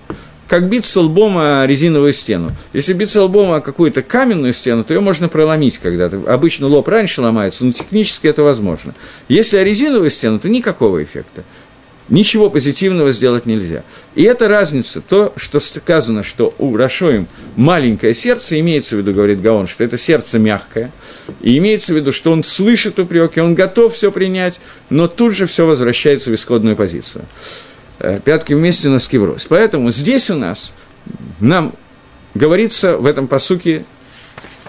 как 0.48 0.70
биться 0.70 1.02
лбом 1.02 1.38
о 1.38 1.66
резиновую 1.66 2.14
стену. 2.14 2.52
Если 2.74 2.94
биться 2.94 3.24
лбом 3.24 3.52
о 3.52 3.62
какую-то 3.62 4.02
каменную 4.02 4.54
стену, 4.54 4.84
то 4.84 4.94
ее 4.94 5.00
можно 5.00 5.28
проломить 5.28 5.80
когда-то. 5.80 6.22
Обычно 6.32 6.68
лоб 6.68 6.88
раньше 6.88 7.22
ломается, 7.22 7.66
но 7.66 7.72
технически 7.72 8.28
это 8.28 8.44
возможно. 8.44 8.94
Если 9.28 9.58
о 9.58 9.64
резиновую 9.64 10.10
стену, 10.12 10.40
то 10.40 10.48
никакого 10.48 11.04
эффекта. 11.04 11.44
Ничего 12.08 12.52
позитивного 12.52 13.12
сделать 13.12 13.48
нельзя. 13.48 13.84
И 14.14 14.22
это 14.24 14.48
разница, 14.48 15.02
то, 15.02 15.34
что 15.38 15.60
сказано, 15.60 16.22
что 16.22 16.54
у 16.60 16.78
Рашоим 16.78 17.28
маленькое 17.56 18.14
сердце, 18.14 18.60
имеется 18.60 18.96
в 18.96 19.00
виду, 19.00 19.12
говорит 19.12 19.42
Гаон, 19.42 19.66
что 19.66 19.84
это 19.84 19.98
сердце 19.98 20.38
мягкое, 20.38 20.92
и 21.42 21.58
имеется 21.58 21.94
в 21.94 21.96
виду, 21.96 22.12
что 22.12 22.32
он 22.32 22.44
слышит 22.44 23.00
упреки, 23.00 23.42
он 23.42 23.56
готов 23.56 23.96
все 23.96 24.12
принять, 24.12 24.60
но 24.92 25.08
тут 25.08 25.34
же 25.34 25.48
все 25.48 25.66
возвращается 25.66 26.30
в 26.30 26.36
исходную 26.36 26.76
позицию. 26.76 27.26
Э, 27.98 28.20
пятки 28.24 28.54
вместе, 28.54 28.88
носки 28.90 29.18
врозь. 29.18 29.48
Поэтому 29.50 29.90
здесь 29.90 30.30
у 30.30 30.36
нас 30.36 30.76
нам 31.40 31.74
говорится 32.36 32.98
в 32.98 33.06
этом 33.06 33.28
посуке 33.28 33.86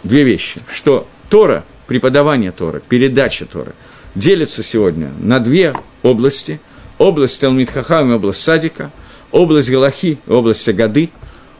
две 0.04 0.22
вещи, 0.22 0.60
что 0.72 1.06
Тора, 1.28 1.64
преподавание 1.86 2.50
Тора, 2.50 2.80
передача 2.80 3.44
Тора 3.44 3.74
делится 4.14 4.62
сегодня 4.62 5.10
на 5.18 5.40
две 5.40 5.74
области. 6.02 6.60
Область 6.98 7.40
Талмит 7.40 7.70
Хахам 7.70 8.10
и 8.10 8.14
область 8.14 8.42
Садика, 8.42 8.90
область 9.30 9.70
Галахи 9.70 10.18
и 10.26 10.30
область 10.30 10.68
Агады, 10.68 11.10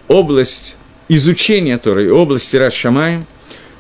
область 0.09 0.77
изучения 1.09 1.79
Торы 1.79 2.07
и 2.07 2.11
область 2.11 2.51
Тираж 2.51 2.73
Шамаем. 2.73 3.27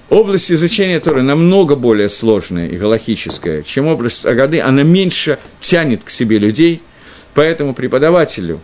Область 0.09 0.53
изучения 0.53 1.01
Торы 1.01 1.23
намного 1.23 1.75
более 1.75 2.09
сложная 2.09 2.69
и 2.69 2.77
галахическая, 2.77 3.65
чем 3.65 3.89
область 3.89 4.25
Агады, 4.25 4.61
она 4.61 4.85
меньше 4.85 5.39
тянет 5.61 6.05
к 6.05 6.11
себе 6.11 6.39
людей– 6.39 6.83
Поэтому 7.37 7.75
преподавателю, 7.75 8.63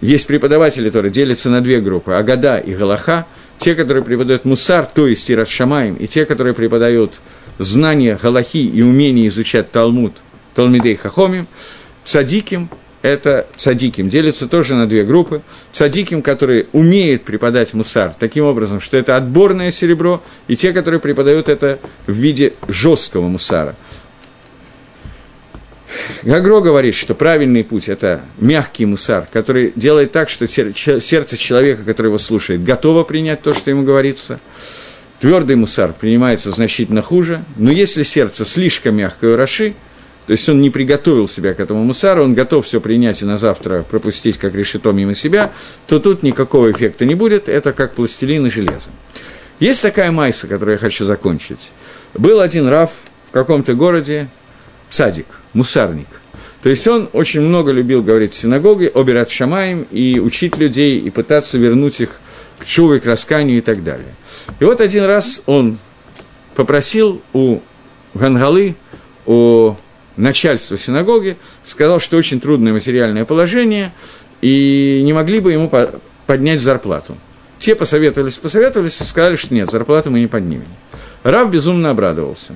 есть 0.00 0.26
преподаватели, 0.26 0.86
которые 0.86 1.12
делятся 1.12 1.50
на 1.50 1.60
две 1.60 1.82
группы, 1.82 2.14
Агада 2.14 2.56
и 2.56 2.72
Галаха, 2.72 3.26
те, 3.58 3.74
которые 3.74 4.02
преподают 4.02 4.46
мусар, 4.46 4.86
то 4.86 5.06
есть 5.06 5.30
Ират 5.30 5.50
Шамаем, 5.50 5.94
и 5.96 6.06
те, 6.06 6.24
которые 6.24 6.54
преподают 6.54 7.20
знания 7.58 8.18
Галахи 8.20 8.56
и 8.56 8.80
умение 8.80 9.28
изучать 9.28 9.70
Талмуд, 9.70 10.14
Талмидей 10.54 10.96
Хахомим, 10.96 11.46
Цадиким, 12.04 12.68
это 13.02 13.46
цадиким, 13.56 14.08
делится 14.08 14.48
тоже 14.48 14.74
на 14.74 14.86
две 14.86 15.04
группы. 15.04 15.42
Цадиким, 15.72 16.22
которые 16.22 16.66
умеют 16.72 17.24
преподать 17.24 17.74
мусар 17.74 18.14
таким 18.18 18.44
образом, 18.44 18.80
что 18.80 18.96
это 18.96 19.16
отборное 19.16 19.70
серебро, 19.70 20.22
и 20.48 20.56
те, 20.56 20.72
которые 20.72 21.00
преподают 21.00 21.48
это 21.48 21.80
в 22.06 22.12
виде 22.12 22.54
жесткого 22.68 23.28
мусара– 23.28 23.76
Гагро 26.22 26.60
говорит, 26.60 26.94
что 26.94 27.14
правильный 27.14 27.64
путь– 27.64 27.88
это 27.88 28.22
мягкий 28.38 28.86
мусар, 28.86 29.26
который 29.32 29.72
делает 29.76 30.12
так, 30.12 30.28
что 30.28 30.48
сердце 30.48 31.36
человека, 31.36 31.82
который 31.82 32.08
его 32.08 32.18
слушает, 32.18 32.64
готово 32.64 33.04
принять 33.04 33.42
то, 33.42 33.54
что 33.54 33.70
ему 33.70 33.82
говорится. 33.82 34.40
Твердый 35.20 35.56
мусар 35.56 35.92
принимается 35.92 36.50
значительно 36.50 37.02
хуже, 37.02 37.44
но 37.56 37.70
если 37.70 38.02
сердце 38.02 38.44
слишком 38.44 38.96
мягкое 38.96 39.36
раши, 39.36 39.74
то 40.26 40.32
есть 40.32 40.48
он 40.48 40.60
не 40.60 40.70
приготовил 40.70 41.28
себя 41.28 41.54
к 41.54 41.60
этому 41.60 41.84
мусару, 41.84 42.24
он 42.24 42.34
готов 42.34 42.64
все 42.64 42.80
принять 42.80 43.20
и 43.22 43.24
на 43.24 43.36
завтра 43.36 43.82
пропустить 43.82 44.38
как 44.38 44.54
решето 44.54 44.92
мимо 44.92 45.14
себя, 45.14 45.52
то 45.86 45.98
тут 45.98 46.22
никакого 46.22 46.72
эффекта 46.72 47.04
не 47.04 47.14
будет, 47.14 47.48
это 47.48 47.72
как 47.72 47.94
пластилин 47.94 48.46
и 48.46 48.50
железо. 48.50 48.90
Есть 49.60 49.82
такая 49.82 50.10
майса, 50.10 50.46
которую 50.46 50.74
я 50.74 50.78
хочу 50.78 51.04
закончить. 51.04 51.72
Был 52.14 52.40
один 52.40 52.68
Раф 52.68 52.90
в 53.26 53.30
каком-то 53.32 53.74
городе, 53.74 54.28
цадик, 54.88 55.26
мусарник. 55.52 56.08
То 56.62 56.70
есть 56.70 56.88
он 56.88 57.10
очень 57.12 57.42
много 57.42 57.72
любил 57.72 58.02
говорить 58.02 58.32
в 58.32 58.36
синагоге, 58.36 58.88
обирать 58.88 59.30
шамаем 59.30 59.86
и 59.90 60.18
учить 60.18 60.56
людей, 60.56 60.98
и 60.98 61.10
пытаться 61.10 61.58
вернуть 61.58 62.00
их 62.00 62.20
к 62.58 62.64
чуве, 62.64 63.00
к 63.00 63.06
расканию 63.06 63.58
и 63.58 63.60
так 63.60 63.84
далее. 63.84 64.14
И 64.60 64.64
вот 64.64 64.80
один 64.80 65.04
раз 65.04 65.42
он 65.44 65.78
попросил 66.54 67.20
у 67.34 67.60
Гангалы, 68.14 68.76
у 69.26 69.74
начальства 70.16 70.76
синагоги, 70.76 71.36
сказал, 71.62 72.00
что 72.00 72.16
очень 72.16 72.40
трудное 72.40 72.72
материальное 72.72 73.24
положение, 73.24 73.92
и 74.40 75.00
не 75.04 75.12
могли 75.12 75.40
бы 75.40 75.52
ему 75.52 75.70
поднять 76.26 76.60
зарплату. 76.60 77.16
Те 77.58 77.74
посоветовались, 77.74 78.36
посоветовались 78.38 79.00
и 79.00 79.04
сказали, 79.04 79.36
что 79.36 79.54
нет, 79.54 79.70
зарплату 79.70 80.10
мы 80.10 80.20
не 80.20 80.26
поднимем. 80.26 80.68
Рав 81.22 81.50
безумно 81.50 81.90
обрадовался. 81.90 82.54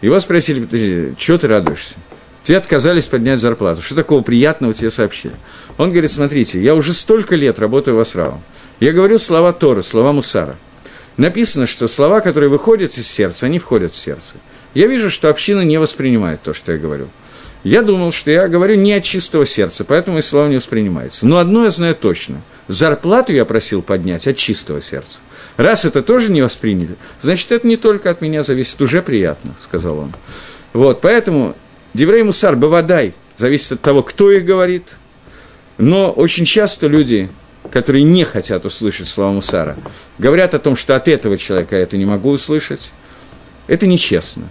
Его 0.00 0.18
спросили, 0.20 1.14
чего 1.16 1.38
ты 1.38 1.48
радуешься? 1.48 1.96
Тебе 2.42 2.56
отказались 2.56 3.06
поднять 3.06 3.40
зарплату. 3.40 3.82
Что 3.82 3.94
такого 3.94 4.22
приятного 4.22 4.72
тебе 4.72 4.90
сообщили? 4.90 5.34
Он 5.76 5.90
говорит, 5.90 6.10
смотрите, 6.10 6.60
я 6.60 6.74
уже 6.74 6.92
столько 6.92 7.36
лет 7.36 7.58
работаю 7.58 7.94
у 7.94 7.98
вас 7.98 8.14
равом. 8.14 8.42
Я 8.80 8.92
говорю 8.92 9.18
слова 9.18 9.52
Торы, 9.52 9.82
слова 9.82 10.12
Мусара. 10.12 10.56
Написано, 11.16 11.66
что 11.66 11.88
слова, 11.88 12.20
которые 12.20 12.48
выходят 12.48 12.96
из 12.96 13.08
сердца, 13.08 13.46
они 13.46 13.58
входят 13.58 13.92
в 13.92 13.96
сердце. 13.96 14.36
Я 14.78 14.86
вижу, 14.86 15.10
что 15.10 15.28
община 15.28 15.62
не 15.62 15.76
воспринимает 15.76 16.40
то, 16.40 16.54
что 16.54 16.70
я 16.70 16.78
говорю. 16.78 17.08
Я 17.64 17.82
думал, 17.82 18.12
что 18.12 18.30
я 18.30 18.46
говорю 18.46 18.76
не 18.76 18.92
от 18.92 19.02
чистого 19.02 19.44
сердца, 19.44 19.84
поэтому 19.84 20.14
мои 20.14 20.22
слова 20.22 20.46
не 20.46 20.54
воспринимаются. 20.54 21.26
Но 21.26 21.38
одно 21.38 21.64
я 21.64 21.70
знаю 21.70 21.96
точно. 21.96 22.42
Зарплату 22.68 23.32
я 23.32 23.44
просил 23.44 23.82
поднять 23.82 24.28
от 24.28 24.36
чистого 24.36 24.80
сердца. 24.80 25.18
Раз 25.56 25.84
это 25.84 26.00
тоже 26.00 26.30
не 26.30 26.42
восприняли, 26.42 26.94
значит, 27.20 27.50
это 27.50 27.66
не 27.66 27.76
только 27.76 28.08
от 28.08 28.20
меня 28.20 28.44
зависит, 28.44 28.80
уже 28.80 29.02
приятно, 29.02 29.56
сказал 29.60 29.98
он. 29.98 30.14
Вот, 30.72 31.00
поэтому 31.00 31.56
Деврей 31.92 32.22
Мусар, 32.22 32.54
Бавадай, 32.54 33.14
зависит 33.36 33.72
от 33.72 33.80
того, 33.80 34.04
кто 34.04 34.30
их 34.30 34.44
говорит, 34.44 34.94
но 35.76 36.12
очень 36.12 36.44
часто 36.44 36.86
люди, 36.86 37.28
которые 37.72 38.04
не 38.04 38.22
хотят 38.22 38.64
услышать 38.64 39.08
слова 39.08 39.32
Мусара, 39.32 39.76
говорят 40.18 40.54
о 40.54 40.60
том, 40.60 40.76
что 40.76 40.94
от 40.94 41.08
этого 41.08 41.36
человека 41.36 41.74
я 41.74 41.82
это 41.82 41.96
не 41.96 42.04
могу 42.04 42.30
услышать. 42.30 42.92
Это 43.66 43.88
нечестно. 43.88 44.48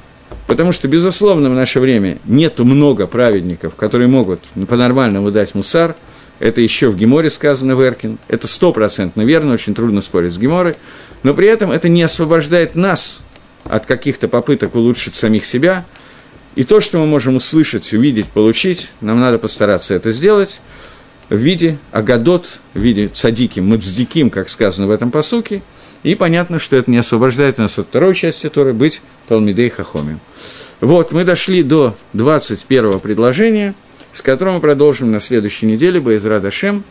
Потому 0.47 0.71
что, 0.71 0.87
безусловно, 0.87 1.49
в 1.49 1.53
наше 1.53 1.79
время 1.79 2.19
нету 2.25 2.65
много 2.65 3.05
праведников, 3.05 3.75
которые 3.75 4.07
могут 4.07 4.39
по-нормальному 4.67 5.29
дать 5.31 5.53
мусар– 5.53 5.95
это 6.39 6.61
еще 6.61 6.89
в 6.89 6.97
Геморе 6.97 7.29
сказано 7.29 7.73
Веркин. 7.73 8.19
Это 8.27 8.47
стопроцентно 8.47 9.23
верно, 9.23 9.53
очень 9.53 9.73
трудно 9.73 10.01
спорить 10.01 10.33
с 10.33 10.37
Геморой. 10.37 10.75
Но 11.23 11.33
при 11.33 11.47
этом 11.47 11.71
это 11.71 11.89
не 11.89 12.03
освобождает 12.03 12.75
нас 12.75 13.23
от 13.63 13.85
каких-то 13.85 14.27
попыток 14.27 14.75
улучшить 14.75 15.15
самих 15.15 15.45
себя. 15.45 15.85
И 16.55 16.63
то, 16.63 16.79
что 16.79 16.99
мы 16.99 17.05
можем 17.05 17.35
услышать, 17.35 17.91
увидеть, 17.93 18.27
получить, 18.27 18.91
нам 19.01 19.19
надо 19.19 19.39
постараться 19.39 19.93
это 19.93 20.11
сделать 20.11 20.59
в 21.29 21.35
виде 21.35 21.77
агадот, 21.91 22.61
в 22.73 22.79
виде 22.79 23.07
цадики, 23.07 23.59
мацдиким, 23.59 24.29
как 24.29 24.49
сказано 24.49 24.87
в 24.87 24.91
этом 24.91 25.11
посуке. 25.11 25.61
И 26.03 26.15
понятно, 26.15 26.59
что 26.59 26.75
это 26.75 26.89
не 26.89 26.97
освобождает 26.97 27.57
нас 27.57 27.79
от 27.79 27.87
второй 27.87 28.15
части 28.15 28.49
Торы 28.49 28.73
быть 28.73 29.01
Талмидей 29.27 29.69
Хахоми. 29.69 30.19
Вот, 30.79 31.11
мы 31.11 31.23
дошли 31.23 31.63
до 31.63 31.95
21 32.13 32.99
предложения– 32.99 33.73
с 34.17 34.21
которым 34.23 34.55
мы 34.55 34.61
продолжим 34.61 35.11
на 35.11 35.19
следующей 35.19 35.67
неделе. 35.67 35.99
Байзрад 35.99 36.43
Ашем. 36.43 36.83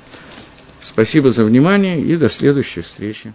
Спасибо 0.80 1.32
за 1.32 1.44
внимание 1.44 2.00
и 2.00 2.16
до 2.16 2.28
следующей 2.28 2.82
встречи. 2.82 3.34